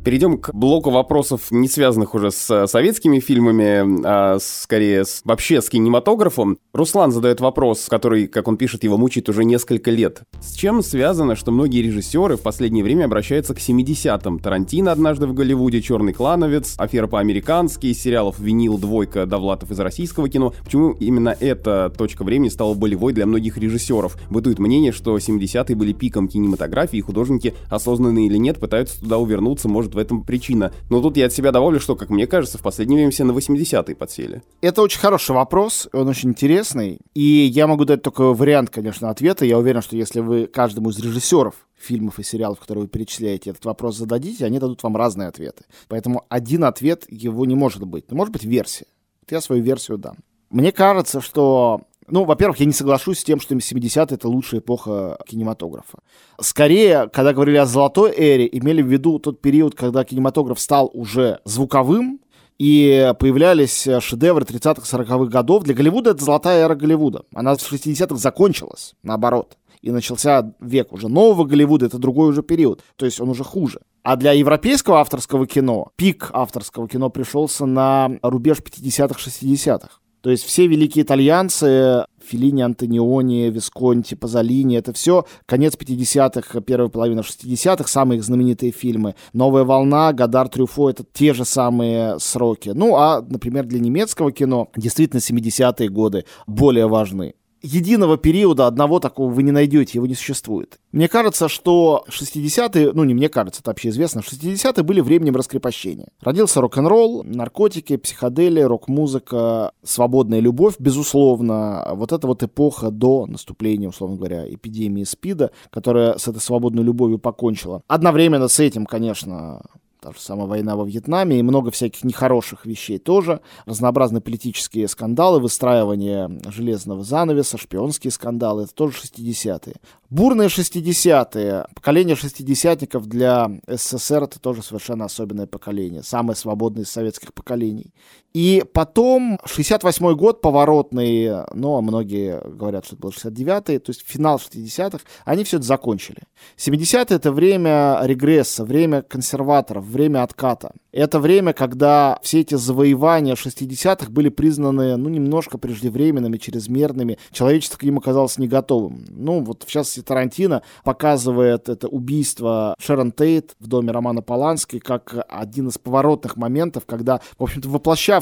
Перейдем 0.04 0.38
к 0.38 0.54
блоку 0.54 0.90
вопросов, 0.90 1.44
не 1.50 1.70
связанных 1.70 2.14
уже 2.14 2.30
с 2.30 2.68
советскими 2.68 3.22
фильмами, 3.22 4.04
а 4.06 4.38
скорее 4.42 5.06
с, 5.06 5.22
вообще 5.24 5.62
с 5.62 5.70
кинематографом. 5.70 6.58
Руслан 6.74 7.14
задает 7.14 7.40
вопрос, 7.40 7.86
который, 7.88 8.28
как 8.28 8.50
он 8.50 8.58
пишет, 8.58 8.84
его 8.84 8.98
мучает 8.98 9.30
уже 9.30 9.46
несколько 9.46 9.92
лет. 9.92 10.24
С 10.42 10.56
чем 10.56 10.84
связано, 10.84 11.38
что 11.38 11.54
многие 11.54 11.82
режиссеры 11.82 12.36
в 12.36 12.42
последнее 12.42 12.84
время 12.84 13.06
обращаются 13.06 13.56
к 13.56 13.60
70-м? 13.60 14.40
Тарантино 14.40 14.92
однажды 14.92 15.26
в 15.26 15.34
Голливуде, 15.34 15.82
Черный 15.82 16.12
клановец, 16.12 16.76
афера 16.78 17.08
по-американски, 17.08 17.94
сериалов 17.94 18.40
«Винил», 18.40 18.78
«Двойка», 18.78 19.26
«Довлатов» 19.26 19.72
из 19.72 19.80
российского 19.80 20.28
кино. 20.28 20.54
Почему 20.66 20.92
именно 21.00 21.34
эта 21.40 21.94
точка 21.98 22.26
времени 22.26 22.50
стала 22.50 22.74
болевой 22.74 23.14
для 23.14 23.26
многих 23.26 23.58
режиссеров? 23.58 24.18
Бытует 24.30 24.60
мнение, 24.60 24.92
что 24.92 25.16
70-е 25.16 25.78
были 25.78 25.94
пиком 25.94 26.28
кинематографии, 26.28 26.98
и 26.98 27.02
художники, 27.02 27.54
осознанные 27.70 28.28
или 28.28 28.38
нет, 28.38 28.60
пытаются 28.60 29.00
туда 29.00 29.18
увернуться, 29.18 29.70
может, 29.70 29.93
в 29.94 29.98
этом 29.98 30.24
причина. 30.24 30.74
Но 30.90 31.02
тут 31.02 31.18
я 31.18 31.28
от 31.28 31.34
себя 31.34 31.52
добавлю, 31.52 31.80
что, 31.80 31.96
как 31.96 32.10
мне 32.10 32.28
кажется, 32.28 32.58
в 32.58 32.62
последнее 32.62 32.98
время 32.98 33.12
все 33.12 33.24
на 33.24 33.32
80-е 33.32 33.96
подсели. 33.96 34.42
Это 34.62 34.82
очень 34.82 35.00
хороший 35.00 35.36
вопрос, 35.36 35.88
он 35.94 36.08
очень 36.08 36.30
интересный. 36.30 37.00
И 37.14 37.22
я 37.22 37.68
могу 37.68 37.86
дать 37.86 38.02
только 38.02 38.34
вариант, 38.34 38.70
конечно, 38.70 39.10
ответа. 39.10 39.46
Я 39.46 39.58
уверен, 39.58 39.82
что 39.82 39.96
если 39.96 40.20
вы 40.20 40.48
каждому 40.48 40.90
из 40.90 41.00
режиссеров 41.00 41.56
фильмов 41.78 42.20
и 42.20 42.24
сериалов, 42.24 42.60
которые 42.60 42.84
вы 42.84 42.88
перечисляете, 42.88 43.52
этот 43.52 43.66
вопрос 43.66 43.98
зададите, 43.98 44.46
они 44.46 44.60
дадут 44.60 44.82
вам 44.84 44.96
разные 44.96 45.28
ответы. 45.28 45.66
Поэтому 45.88 46.26
один 46.30 46.64
ответ 46.64 47.06
его 47.10 47.46
не 47.46 47.56
может 47.56 47.84
быть. 47.84 48.10
Но 48.10 48.18
может 48.18 48.34
быть 48.34 48.44
версия. 48.44 48.86
Вот 49.22 49.32
я 49.32 49.42
свою 49.42 49.64
версию 49.64 49.98
дам. 49.98 50.18
Мне 50.50 50.72
кажется, 50.72 51.20
что 51.20 51.82
ну, 52.08 52.26
во-первых, 52.26 52.60
я 52.60 52.66
не 52.66 52.74
соглашусь 52.74 53.20
с 53.20 53.24
тем, 53.24 53.40
что 53.40 53.56
70-е— 53.56 54.06
это 54.10 54.28
лучшая 54.28 54.60
эпоха 54.60 55.18
кинематографа. 55.28 56.00
Скорее, 56.40 57.10
когда 57.10 57.34
говорили 57.34 57.58
о 57.58 57.66
золотой 57.66 58.12
эре, 58.16 58.50
имели 58.52 58.82
в 58.82 58.88
виду 58.88 59.20
тот 59.20 59.42
период, 59.42 59.76
когда 59.76 60.04
кинематограф 60.04 60.60
стал 60.60 60.90
уже 60.94 61.40
звуковым, 61.46 62.20
и 62.60 63.14
появлялись 63.20 63.88
шедевры 64.00 64.46
30-х, 64.46 64.98
40-х 64.98 65.26
годов. 65.26 65.64
Для 65.64 65.74
Голливуда 65.74 66.12
это 66.12 66.24
золотая 66.24 66.66
эра 66.66 66.76
Голливуда. 66.76 67.24
Она 67.34 67.56
в 67.56 67.60
60-х 67.60 68.16
закончилась, 68.16 68.94
наоборот. 69.02 69.58
И 69.82 69.92
начался 69.92 70.54
век 70.62 70.94
уже 70.94 71.10
нового 71.10 71.46
Голливуда, 71.46 71.88
это 71.88 71.98
другой 71.98 72.30
уже 72.30 72.44
период. 72.44 72.82
То 72.96 73.06
есть 73.06 73.20
он 73.20 73.30
уже 73.30 73.44
хуже. 73.44 73.82
А 74.04 74.16
для 74.16 74.32
европейского 74.34 75.00
авторского 75.00 75.48
кино, 75.48 75.92
пик 75.96 76.30
авторского 76.32 76.88
кино 76.88 77.10
пришелся 77.10 77.66
на 77.66 78.12
рубеж 78.22 78.60
50-х, 78.60 79.20
60-х. 79.20 80.00
То 80.24 80.30
есть 80.30 80.46
все 80.46 80.68
великие 80.68 81.04
итальянцы 81.04 82.06
Филини, 82.26 82.62
Антониони, 82.62 83.50
Висконти, 83.50 84.16
Пазолини. 84.16 84.78
Это 84.78 84.94
все 84.94 85.26
конец 85.46 85.76
50-х, 85.76 86.62
первая 86.62 86.88
половина 86.88 87.20
60-х, 87.20 87.90
самые 87.90 88.20
их 88.20 88.24
знаменитые 88.24 88.72
фильмы. 88.72 89.16
«Новая 89.34 89.66
волна», 89.66 90.14
«Гадар 90.14 90.48
Трюфо»— 90.48 90.90
это 90.92 91.04
те 91.12 91.34
же 91.34 91.44
самые 91.44 92.20
сроки. 92.20 92.70
Ну, 92.70 92.96
а, 92.96 93.22
например, 93.22 93.66
для 93.66 93.82
немецкого 93.82 94.32
кино 94.32 94.70
действительно 94.78 95.20
70-е 95.20 95.90
годы 95.90 96.24
более 96.48 96.88
важны 96.88 97.36
единого 97.64 98.18
периода 98.18 98.68
одного 98.68 99.00
такого 99.00 99.32
вы 99.32 99.42
не 99.42 99.52
найдете, 99.52 99.98
его 99.98 100.06
не 100.06 100.16
существует. 100.16 100.80
Мне 100.92 101.08
кажется, 101.08 101.48
что 101.48 102.06
60-е, 102.10 102.92
ну 102.94 103.04
не 103.06 103.14
мне 103.14 103.30
кажется, 103.30 103.62
это 103.62 103.72
вообще 103.72 103.90
известно, 103.90 104.20
60-е 104.20 104.84
были 104.84 105.02
временем 105.02 105.36
раскрепощения. 105.36 106.10
Родился 106.22 106.62
рок-н-ролл, 106.62 107.24
наркотики, 107.24 107.98
психоделия, 107.98 108.68
рок-музыка, 108.68 109.72
свободная 109.84 110.40
любовь, 110.40 110.76
безусловно. 110.78 111.88
Вот 111.94 112.12
это 112.12 112.28
вот 112.28 112.44
эпоха 112.44 112.92
до 112.92 113.26
наступления, 113.26 113.90
условно 113.90 114.18
говоря, 114.18 114.46
эпидемии 114.54 115.04
СПИДа, 115.04 115.52
которая 115.70 116.18
с 116.18 116.28
этой 116.28 116.42
свободной 116.42 116.84
любовью 116.84 117.18
покончила. 117.18 117.82
Одновременно 117.88 118.50
с 118.50 118.60
этим, 118.60 118.86
конечно, 118.86 119.62
та 120.04 120.12
же 120.12 120.20
самая 120.20 120.48
война 120.48 120.76
во 120.76 120.84
Вьетнаме 120.84 121.40
и 121.40 121.44
много 121.44 121.72
всяких 121.72 122.04
нехороших 122.04 122.66
вещей 122.66 122.98
тоже, 122.98 123.40
разнообразные 123.66 124.20
политические 124.20 124.90
скандалы, 124.90 125.40
выстраивание 125.40 126.42
железного 126.48 127.04
занавеса, 127.04 127.58
шпионские 127.58 128.12
скандалы, 128.12 128.64
это 128.64 128.74
тоже 128.74 128.98
60-е. 128.98 129.76
Бурные 130.10 130.50
60-е, 130.50 131.68
поколение 131.74 132.18
шестидесятников 132.18 133.06
для 133.06 133.50
СССР 133.66 134.24
это 134.24 134.40
тоже 134.42 134.62
совершенно 134.62 135.06
особенное 135.06 135.48
поколение, 135.48 136.04
самое 136.04 136.36
свободное 136.36 136.84
из 136.84 136.90
советских 136.90 137.34
поколений. 137.34 137.94
И 138.34 138.64
потом 138.74 139.38
68-й 139.46 140.16
год 140.16 140.42
поворотный, 140.42 141.46
но 141.54 141.80
многие 141.82 142.42
говорят, 142.42 142.86
что 142.86 142.96
это 142.96 143.02
был 143.02 143.12
69-й, 143.12 143.78
то 143.78 143.92
есть 143.92 144.04
финал 144.06 144.38
60-х, 144.38 145.00
они 145.24 145.44
все 145.44 145.58
это 145.58 145.66
закончили. 145.68 146.18
70-е 146.58 147.16
это 147.16 147.32
время 147.32 148.00
регресса, 148.02 148.66
время 148.66 149.04
консерваторов, 149.04 149.86
время 149.86 150.24
отката. 150.24 150.72
Это 150.92 151.20
время, 151.20 151.54
когда 151.54 152.20
все 152.22 152.42
эти 152.42 152.56
завоевания 152.56 153.36
60-х 153.36 154.12
были 154.12 154.30
признаны, 154.30 154.96
ну, 154.96 155.10
немножко 155.10 155.58
преждевременными, 155.58 156.38
чрезмерными. 156.38 157.18
Человечество 157.32 157.78
к 157.78 157.84
ним 157.84 157.98
оказалось 157.98 158.38
не 158.38 158.48
готовым. 158.48 159.06
Ну, 159.10 159.44
вот 159.44 159.64
в 159.64 159.70
частности 159.70 160.02
Тарантино 160.02 160.62
показывает 160.84 161.68
это 161.70 161.88
убийство 161.88 162.76
Шерон 162.80 163.12
Тейт 163.12 163.56
в 163.60 163.68
доме 163.68 163.92
Романа 163.92 164.22
Полански 164.22 164.78
как 164.78 165.26
один 165.30 165.70
из 165.70 165.80
поворотных 165.80 166.38
моментов, 166.38 166.86
когда, 166.86 167.22
в 167.40 167.44
общем-то, 167.44 167.70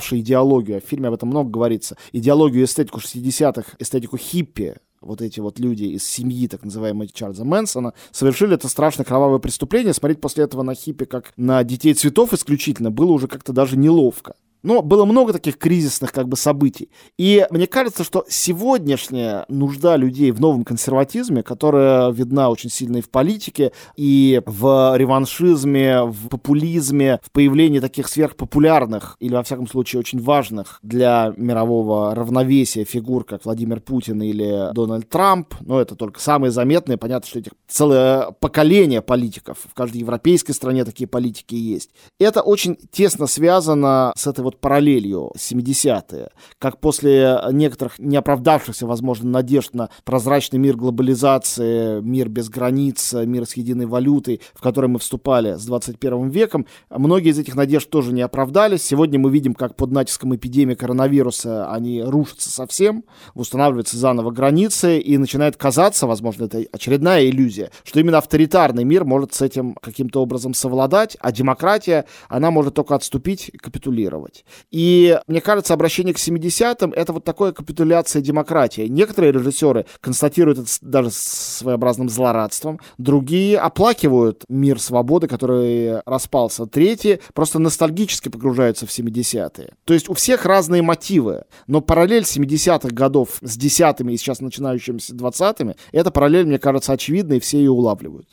воплощавший 0.02 0.20
идеологию, 0.20 0.82
в 0.82 0.90
фильме 0.90 1.08
об 1.08 1.14
этом 1.14 1.30
много 1.30 1.50
говорится, 1.50 1.96
идеологию 2.12 2.66
эстетику 2.66 3.00
60-х, 3.00 3.76
эстетику 3.80 4.18
хиппи, 4.18 4.76
вот 5.00 5.22
эти 5.22 5.40
вот 5.40 5.60
люди 5.60 5.86
из 5.86 6.04
семьи, 6.04 6.48
так 6.48 6.64
называемой 6.64 7.08
Чарльза 7.08 7.44
Мэнсона, 7.44 7.94
совершили 8.12 8.56
это 8.56 8.68
страшно 8.68 9.04
кровавое 9.04 9.40
преступление. 9.40 9.94
Смотреть 9.94 10.22
после 10.22 10.44
этого 10.44 10.62
на 10.64 10.76
хиппи 10.76 11.06
как 11.06 11.34
на 11.38 11.64
детей 11.64 11.94
цветов 11.94 12.34
исключительно 12.34 12.92
было 12.92 13.12
уже 13.12 13.28
как-то 13.28 13.54
даже 13.54 13.78
неловко. 13.78 14.36
Но 14.64 14.82
было 14.82 15.06
много 15.06 15.34
таких 15.34 15.58
кризисных 15.58 16.12
как 16.12 16.28
бы 16.28 16.38
событий. 16.38 16.90
И 17.18 17.46
мне 17.50 17.68
кажется, 17.68 18.04
что 18.04 18.26
сегодняшняя 18.30 19.46
нужда 19.48 19.98
людей 19.98 20.32
в 20.32 20.40
новом 20.40 20.64
консерватизме, 20.64 21.44
которая 21.44 22.12
видна 22.12 22.50
очень 22.50 22.70
сильно 22.70 22.98
и 22.98 23.02
в 23.02 23.10
политике, 23.10 23.72
и 23.96 24.42
в 24.46 24.96
реваншизме, 24.98 26.04
в 26.04 26.30
популизме, 26.30 27.20
в 27.24 27.32
появлении 27.32 27.80
таких 27.80 28.08
сверхпопулярных 28.08 29.18
или, 29.20 29.34
во 29.34 29.44
всяком 29.44 29.68
случае, 29.68 30.00
очень 30.00 30.22
важных 30.22 30.80
для 30.84 31.34
мирового 31.38 32.14
равновесия 32.16 32.84
фигур, 32.84 33.24
как 33.24 33.46
Владимир 33.46 33.80
Путин 33.80 34.22
или 34.22 34.74
Дональд 34.74 35.10
Трамп, 35.10 35.54
но 35.62 35.82
это 35.82 35.96
только 35.96 36.20
самые 36.20 36.52
заметные. 36.52 36.98
Понятно, 36.98 37.28
что 37.28 37.40
этих 37.40 37.52
целое 37.68 38.32
поколение 38.40 39.02
политиков. 39.02 39.58
В 39.70 39.74
каждой 39.74 39.98
европейской 39.98 40.54
стране 40.54 40.86
такие 40.86 41.08
политики 41.08 41.56
есть. 41.56 41.90
Это 42.20 42.42
очень 42.42 42.78
тесно 42.92 43.28
связано 43.28 44.14
с 44.16 44.28
этой 44.28 44.42
вот 44.42 44.51
вот 44.52 44.60
параллелью 44.60 45.32
70-е, 45.38 46.30
как 46.60 46.80
после 46.80 47.40
некоторых 47.52 47.98
неоправдавшихся, 48.00 48.86
возможно, 48.86 49.30
надежд 49.30 49.74
на 49.74 49.90
прозрачный 50.04 50.60
мир 50.60 50.76
глобализации, 50.76 52.02
мир 52.02 52.30
без 52.30 52.50
границ, 52.50 53.14
мир 53.14 53.46
с 53.46 53.54
единой 53.54 53.86
валютой, 53.86 54.42
в 54.54 54.62
который 54.62 54.88
мы 54.90 55.00
вступали 55.00 55.56
с 55.56 55.66
21 55.66 56.30
веком, 56.30 56.66
многие 56.90 57.30
из 57.30 57.40
этих 57.40 57.56
надежд 57.56 57.90
тоже 57.90 58.14
не 58.14 58.22
оправдались. 58.22 58.84
Сегодня 58.84 59.20
мы 59.20 59.32
видим, 59.32 59.54
как 59.54 59.76
под 59.76 59.92
натиском 59.92 60.36
эпидемии 60.36 60.76
коронавируса 60.76 61.72
они 61.72 62.04
рушатся 62.04 62.52
совсем, 62.52 63.06
устанавливаются 63.34 63.98
заново 63.98 64.32
границы, 64.32 65.00
и 65.00 65.18
начинает 65.18 65.56
казаться, 65.56 66.08
возможно, 66.08 66.46
это 66.46 66.64
очередная 66.72 67.26
иллюзия, 67.26 67.72
что 67.84 68.00
именно 68.00 68.18
авторитарный 68.18 68.84
мир 68.84 69.06
может 69.06 69.34
с 69.34 69.42
этим 69.42 69.76
каким-то 69.76 70.22
образом 70.22 70.54
совладать, 70.54 71.18
а 71.22 71.32
демократия, 71.32 72.06
она 72.28 72.52
может 72.52 72.74
только 72.74 72.96
отступить 72.96 73.50
и 73.50 73.58
капитулировать 73.58 74.41
делать. 74.42 74.46
И 74.72 75.20
мне 75.28 75.42
кажется, 75.42 75.74
обращение 75.74 76.14
к 76.14 76.18
70-м— 76.18 76.94
это 76.96 77.14
вот 77.14 77.24
такая 77.24 77.52
капитуляция 77.52 78.22
демократии. 78.22 78.88
Некоторые 78.88 79.32
режиссеры 79.32 79.86
констатируют 80.00 80.60
это 80.60 80.70
даже 80.82 81.10
своеобразным 81.12 82.10
злорадством, 82.10 82.80
другие 82.98 83.58
оплакивают 83.58 84.44
мир 84.50 84.80
свободы, 84.80 85.28
который 85.28 86.02
распался, 86.06 86.66
третьи 86.66 87.20
просто 87.34 87.60
ностальгически 87.60 88.30
погружаются 88.30 88.86
в 88.86 88.90
70-е. 88.90 89.74
То 89.86 89.94
есть 89.94 90.10
у 90.10 90.14
всех 90.14 90.46
разные 90.46 90.82
мотивы, 90.82 91.44
но 91.68 91.82
параллель 91.82 92.24
70-х 92.24 92.90
годов 92.90 93.40
с 93.42 93.58
10-ми 93.58 94.14
и 94.14 94.18
сейчас 94.18 94.42
начинающимися 94.42 95.14
20-ми, 95.14 95.76
эта 95.92 96.12
параллель, 96.12 96.46
мне 96.46 96.60
кажется, 96.60 96.94
очевидна, 96.94 97.34
и 97.34 97.40
все 97.40 97.58
ее 97.58 97.72
улавливают. 97.72 98.28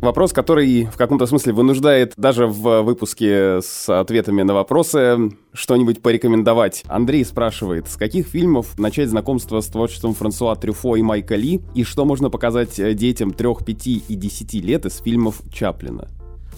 Вопрос, 0.00 0.32
который 0.32 0.84
в 0.84 0.96
каком-то 0.96 1.26
смысле 1.26 1.52
вынуждает 1.52 2.14
даже 2.16 2.46
в 2.46 2.82
выпуске 2.82 3.60
с 3.60 3.88
ответами 3.88 4.42
на 4.42 4.54
вопросы 4.54 5.32
что-нибудь 5.52 6.00
порекомендовать. 6.00 6.84
Андрей 6.86 7.24
спрашивает, 7.24 7.88
с 7.88 7.96
каких 7.96 8.28
фильмов 8.28 8.78
начать 8.78 9.08
знакомство 9.08 9.60
с 9.60 9.66
творчеством 9.66 10.14
Франсуа 10.14 10.54
Трюфо 10.54 10.94
и 10.94 11.02
Майка 11.02 11.34
Ли, 11.34 11.60
и 11.74 11.82
что 11.82 12.04
можно 12.04 12.30
показать 12.30 12.76
детям 12.96 13.32
3, 13.32 13.48
5 13.66 13.86
и 13.86 14.00
10 14.14 14.54
лет 14.64 14.86
из 14.86 14.98
фильмов 14.98 15.42
Чаплина? 15.52 16.08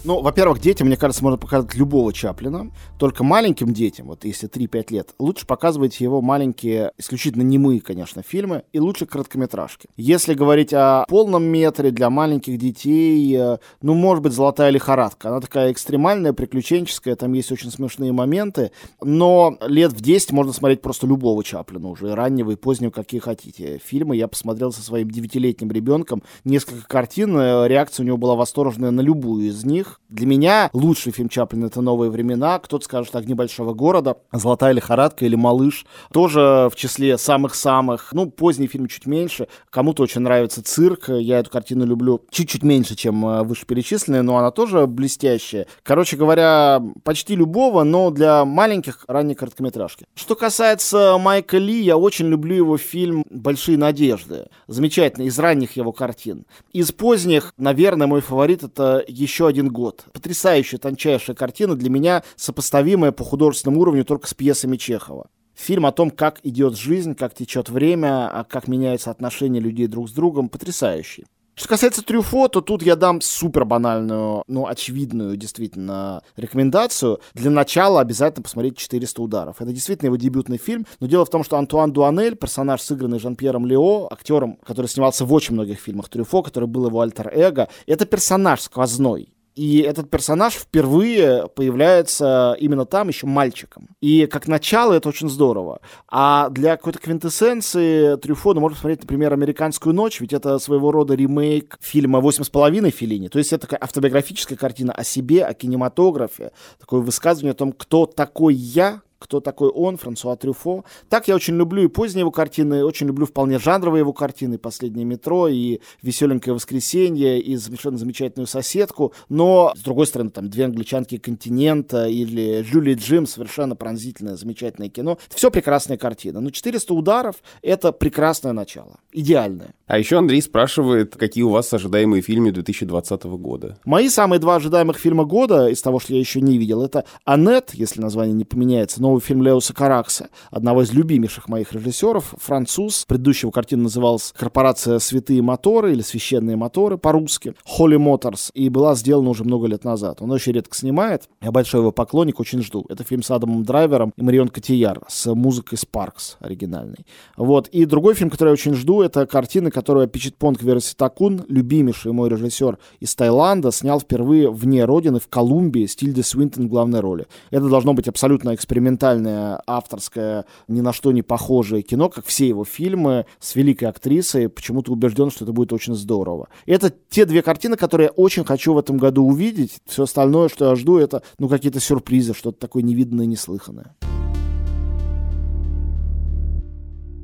Ну, 0.03 0.19
во-первых, 0.19 0.59
детям, 0.59 0.87
мне 0.87 0.97
кажется, 0.97 1.23
можно 1.23 1.37
показать 1.37 1.75
любого 1.75 2.11
Чаплина. 2.11 2.71
Только 2.97 3.23
маленьким 3.23 3.71
детям, 3.71 4.07
вот 4.07 4.25
если 4.25 4.49
3-5 4.49 4.85
лет, 4.91 5.09
лучше 5.19 5.45
показывать 5.45 5.99
его 5.99 6.23
маленькие, 6.23 6.91
исключительно 6.97 7.43
немые, 7.43 7.81
конечно, 7.81 8.23
фильмы, 8.23 8.63
и 8.73 8.79
лучше 8.79 9.05
короткометражки. 9.05 9.89
Если 9.97 10.33
говорить 10.33 10.73
о 10.73 11.05
полном 11.07 11.43
метре 11.43 11.91
для 11.91 12.09
маленьких 12.09 12.57
детей, 12.57 13.35
э, 13.37 13.57
ну, 13.83 13.93
может 13.93 14.23
быть, 14.23 14.33
«Золотая 14.33 14.71
лихорадка». 14.71 15.29
Она 15.29 15.39
такая 15.39 15.71
экстремальная, 15.71 16.33
приключенческая, 16.33 17.15
там 17.15 17.33
есть 17.33 17.51
очень 17.51 17.69
смешные 17.69 18.11
моменты, 18.11 18.71
но 19.03 19.55
лет 19.67 19.93
в 19.93 20.01
10 20.01 20.31
можно 20.31 20.51
смотреть 20.51 20.81
просто 20.81 21.05
любого 21.05 21.43
Чаплина 21.43 21.87
уже, 21.87 22.15
раннего, 22.15 22.49
и 22.49 22.55
позднего, 22.55 22.89
какие 22.89 23.19
хотите. 23.19 23.79
Фильмы 23.85 24.15
я 24.15 24.27
посмотрел 24.27 24.71
со 24.71 24.81
своим 24.81 25.11
девятилетним 25.11 25.69
ребенком, 25.71 26.23
несколько 26.43 26.87
картин, 26.87 27.37
э, 27.37 27.67
реакция 27.67 28.03
у 28.03 28.07
него 28.07 28.17
была 28.17 28.33
восторженная 28.33 28.89
на 28.89 29.01
любую 29.01 29.47
из 29.47 29.63
них, 29.63 29.90
для 30.11 30.27
меня 30.27 30.69
лучший 30.73 31.13
фильм 31.13 31.29
Чаплина— 31.29 31.65
это 31.67 31.81
«Новые 31.81 32.11
времена». 32.11 32.59
Кто-то 32.59 32.83
скажет 32.83 33.15
«Огни 33.15 33.33
большого 33.33 33.73
города», 33.73 34.17
«Золотая 34.33 34.73
лихорадка» 34.73 35.25
или 35.25 35.35
«Малыш». 35.35 35.85
Тоже 36.11 36.69
в 36.71 36.75
числе 36.75 37.17
самых-самых. 37.17 38.09
Ну, 38.11 38.29
поздний 38.29 38.67
фильм 38.67 38.87
чуть 38.87 39.05
меньше. 39.05 39.47
Кому-то 39.69 40.03
очень 40.03 40.21
нравится 40.21 40.63
«Цирк». 40.63 41.09
Я 41.09 41.39
эту 41.39 41.49
картину 41.49 41.85
люблю 41.85 42.21
чуть-чуть 42.29 42.63
меньше, 42.63 42.95
чем 42.95 43.25
э, 43.25 43.43
вышеперечисленные, 43.43 44.21
но 44.21 44.37
она 44.37 44.51
тоже 44.51 44.85
блестящая. 44.85 45.67
Короче 45.83 46.17
говоря, 46.17 46.81
почти 47.03 47.35
любого, 47.35 47.83
но 47.83 48.11
для 48.11 48.43
маленьких 48.43 49.05
ранней 49.07 49.35
короткометражки. 49.35 50.05
Что 50.15 50.35
касается 50.35 51.17
Майка 51.19 51.57
Ли, 51.57 51.81
я 51.81 51.97
очень 51.97 52.27
люблю 52.27 52.55
его 52.55 52.77
фильм 52.77 53.23
«Большие 53.29 53.77
надежды». 53.77 54.47
Замечательно, 54.67 55.23
из 55.23 55.39
ранних 55.39 55.77
его 55.77 55.93
картин. 55.93 56.45
Из 56.73 56.91
поздних, 56.91 57.53
наверное, 57.57 58.07
мой 58.07 58.21
фаворит— 58.21 58.63
это 58.63 59.03
«Еще 59.07 59.47
один 59.47 59.69
год» 59.69 59.80
год. 59.81 60.05
Потрясающая, 60.13 60.77
тончайшая 60.77 61.35
картина, 61.35 61.75
для 61.75 61.89
меня 61.89 62.23
сопоставимая 62.35 63.11
по 63.11 63.23
художественному 63.23 63.81
уровню 63.81 64.05
только 64.05 64.27
с 64.27 64.33
пьесами 64.35 64.77
Чехова. 64.77 65.27
Фильм 65.55 65.87
о 65.87 65.91
том, 65.91 66.11
как 66.11 66.39
идет 66.43 66.77
жизнь, 66.77 67.15
как 67.15 67.33
течет 67.33 67.69
время, 67.69 68.29
а 68.31 68.43
как 68.43 68.67
меняются 68.67 69.09
отношения 69.09 69.59
людей 69.59 69.87
друг 69.87 70.07
с 70.07 70.11
другом, 70.11 70.49
потрясающий. 70.49 71.25
Что 71.55 71.67
касается 71.67 72.01
Трюфо, 72.01 72.47
то 72.47 72.61
тут 72.61 72.81
я 72.81 72.95
дам 72.95 73.21
супер 73.21 73.65
банальную, 73.65 74.43
ну, 74.47 74.67
очевидную, 74.67 75.35
действительно, 75.35 76.23
рекомендацию. 76.37 77.19
Для 77.33 77.51
начала 77.51 77.99
обязательно 77.99 78.43
посмотреть 78.43 78.77
«400 78.77 79.21
ударов». 79.21 79.61
Это 79.61 79.71
действительно 79.71 80.07
его 80.07 80.15
дебютный 80.15 80.57
фильм, 80.57 80.87
но 80.99 81.07
дело 81.07 81.25
в 81.25 81.29
том, 81.29 81.43
что 81.43 81.57
Антуан 81.57 81.91
Дуанель, 81.91 82.35
персонаж, 82.35 82.81
сыгранный 82.81 83.19
Жан-Пьером 83.19 83.65
Лео, 83.65 84.07
актером, 84.09 84.57
который 84.65 84.87
снимался 84.87 85.25
в 85.25 85.33
очень 85.33 85.53
многих 85.53 85.79
фильмах 85.79 86.09
Трюфо, 86.09 86.41
который 86.41 86.69
был 86.69 86.87
его 86.87 87.01
альтер-эго, 87.01 87.67
это 87.85 88.05
персонаж 88.05 88.61
сквозной. 88.61 89.33
И 89.55 89.79
этот 89.79 90.09
персонаж 90.09 90.53
впервые 90.53 91.47
появляется 91.49 92.55
именно 92.59 92.85
там 92.85 93.09
еще 93.09 93.27
мальчиком. 93.27 93.89
И 93.99 94.25
как 94.27 94.47
начало 94.47 94.93
это 94.93 95.09
очень 95.09 95.29
здорово. 95.29 95.81
А 96.07 96.49
для 96.49 96.77
какой-то 96.77 96.99
квинтэссенции 96.99 98.15
Трюфо, 98.15 98.53
ну, 98.53 98.61
можно 98.61 98.75
посмотреть, 98.75 99.01
например, 99.01 99.33
«Американскую 99.33 99.93
ночь», 99.93 100.21
ведь 100.21 100.33
это 100.33 100.57
своего 100.59 100.91
рода 100.91 101.15
ремейк 101.15 101.77
фильма 101.81 102.19
«Восемь 102.21 102.43
с 102.43 102.49
половиной 102.49 102.91
Филини». 102.91 103.27
То 103.27 103.39
есть 103.39 103.51
это 103.51 103.67
такая 103.67 103.79
автобиографическая 103.83 104.57
картина 104.57 104.93
о 104.93 105.03
себе, 105.03 105.43
о 105.43 105.53
кинематографе, 105.53 106.51
такое 106.79 107.01
высказывание 107.01 107.51
о 107.51 107.55
том, 107.55 107.73
кто 107.73 108.05
такой 108.05 108.53
я, 108.55 109.01
кто 109.21 109.39
такой 109.39 109.69
он, 109.69 109.97
Франсуа 109.97 110.35
Трюфо. 110.35 110.83
Так 111.07 111.27
я 111.27 111.35
очень 111.35 111.55
люблю 111.55 111.83
и 111.83 111.87
поздние 111.87 112.21
его 112.21 112.31
картины, 112.31 112.83
очень 112.83 113.05
люблю 113.07 113.27
вполне 113.27 113.59
жанровые 113.59 113.99
его 113.99 114.13
картины, 114.13 114.57
«Последнее 114.57 115.05
метро» 115.05 115.47
и 115.47 115.79
«Веселенькое 116.01 116.55
воскресенье», 116.55 117.39
и 117.39 117.55
совершенно 117.57 117.97
замечательную 117.97 118.47
«Соседку». 118.47 119.13
Но, 119.29 119.73
с 119.77 119.81
другой 119.81 120.07
стороны, 120.07 120.31
там 120.31 120.49
«Две 120.49 120.65
англичанки 120.65 121.17
континента» 121.17 122.07
или 122.07 122.63
«Жюли 122.63 122.95
Джим» 122.95 123.27
совершенно 123.27 123.75
пронзительное, 123.75 124.35
замечательное 124.35 124.89
кино. 124.89 125.19
Это 125.27 125.37
все 125.37 125.51
прекрасные 125.51 125.99
картины. 125.99 126.39
Но 126.39 126.49
«400 126.49 126.93
ударов»— 126.93 127.35
это 127.61 127.91
прекрасное 127.91 128.53
начало, 128.53 128.99
идеальное. 129.11 129.75
А 129.85 129.99
еще 129.99 130.17
Андрей 130.17 130.41
спрашивает, 130.41 131.15
какие 131.15 131.43
у 131.43 131.49
вас 131.49 131.71
ожидаемые 131.71 132.23
фильмы 132.23 132.51
2020 132.51 133.23
года? 133.23 133.77
Мои 133.85 134.09
самые 134.09 134.39
два 134.39 134.55
ожидаемых 134.55 134.97
фильма 134.97 135.25
года, 135.25 135.67
из 135.67 135.81
того, 135.81 135.99
что 135.99 136.13
я 136.13 136.19
еще 136.19 136.41
не 136.41 136.57
видел, 136.57 136.83
это 136.83 137.05
«Аннет», 137.23 137.71
если 137.73 138.01
название 138.01 138.33
не 138.33 138.45
поменяется, 138.45 139.01
но 139.01 139.10
новый 139.11 139.21
фильм 139.21 139.43
Леоса 139.43 139.73
Каракса, 139.73 140.29
одного 140.51 140.83
из 140.83 140.93
любимейших 140.93 141.49
моих 141.49 141.73
режиссеров, 141.73 142.33
француз. 142.37 143.03
Предыдущего 143.05 143.51
картина 143.51 143.83
называлась 143.83 144.33
«Корпорация 144.37 144.99
Святые 144.99 145.41
моторы» 145.41 145.91
или 145.91 146.01
«Священные 146.01 146.55
моторы» 146.55 146.97
по-русски, 146.97 147.55
«Holy 147.77 147.97
Motors», 147.97 148.51
и 148.53 148.69
была 148.69 148.95
сделана 148.95 149.29
уже 149.29 149.43
много 149.43 149.67
лет 149.67 149.83
назад. 149.83 150.21
Он 150.21 150.31
очень 150.31 150.53
редко 150.53 150.77
снимает, 150.77 151.23
я 151.41 151.51
большой 151.51 151.81
его 151.81 151.91
поклонник, 151.91 152.39
очень 152.39 152.61
жду. 152.61 152.85
Это 152.87 153.03
фильм 153.03 153.21
с 153.21 153.31
Адамом 153.31 153.65
Драйвером 153.65 154.13
и 154.15 154.23
Марион 154.23 154.47
Котияр 154.47 155.01
с 155.09 155.33
музыкой 155.33 155.77
Sparks 155.77 156.37
оригинальной. 156.39 157.05
Вот. 157.35 157.67
И 157.67 157.83
другой 157.83 158.13
фильм, 158.13 158.29
который 158.29 158.49
я 158.49 158.53
очень 158.53 158.75
жду, 158.75 159.01
это 159.01 159.25
картина, 159.25 159.71
которую 159.71 160.07
Пичетпонг 160.07 160.63
Вераситакун, 160.63 161.43
любимейший 161.49 162.13
мой 162.13 162.29
режиссер 162.29 162.77
из 163.01 163.13
Таиланда, 163.13 163.71
снял 163.71 163.99
впервые 163.99 164.49
вне 164.49 164.85
родины, 164.85 165.19
в 165.19 165.27
Колумбии, 165.27 165.85
Стильде 165.85 166.23
Свинтон 166.23 166.67
в 166.67 166.69
главной 166.69 167.01
роли. 167.01 167.27
Это 167.49 167.67
должно 167.67 167.93
быть 167.93 168.07
абсолютно 168.07 168.55
экспериментальное 168.55 169.00
документальное, 169.01 169.61
авторское, 169.65 170.45
ни 170.67 170.81
на 170.81 170.93
что 170.93 171.11
не 171.11 171.21
похожее 171.21 171.81
кино, 171.81 172.09
как 172.09 172.25
все 172.25 172.47
его 172.47 172.63
фильмы 172.63 173.25
с 173.39 173.55
великой 173.55 173.85
актрисой. 173.85 174.49
Почему-то 174.49 174.91
убежден, 174.91 175.31
что 175.31 175.45
это 175.45 175.53
будет 175.53 175.73
очень 175.73 175.95
здорово. 175.95 176.49
Это 176.65 176.93
те 177.09 177.25
две 177.25 177.41
картины, 177.41 177.77
которые 177.77 178.05
я 178.05 178.11
очень 178.11 178.45
хочу 178.45 178.73
в 178.73 178.77
этом 178.77 178.97
году 178.97 179.23
увидеть. 179.23 179.77
Все 179.85 180.03
остальное, 180.03 180.49
что 180.49 180.69
я 180.69 180.75
жду, 180.75 180.97
это 180.97 181.23
ну, 181.39 181.49
какие-то 181.49 181.79
сюрпризы, 181.79 182.33
что-то 182.33 182.59
такое 182.59 182.83
невиданное, 182.83 183.25
неслыханное. 183.25 183.95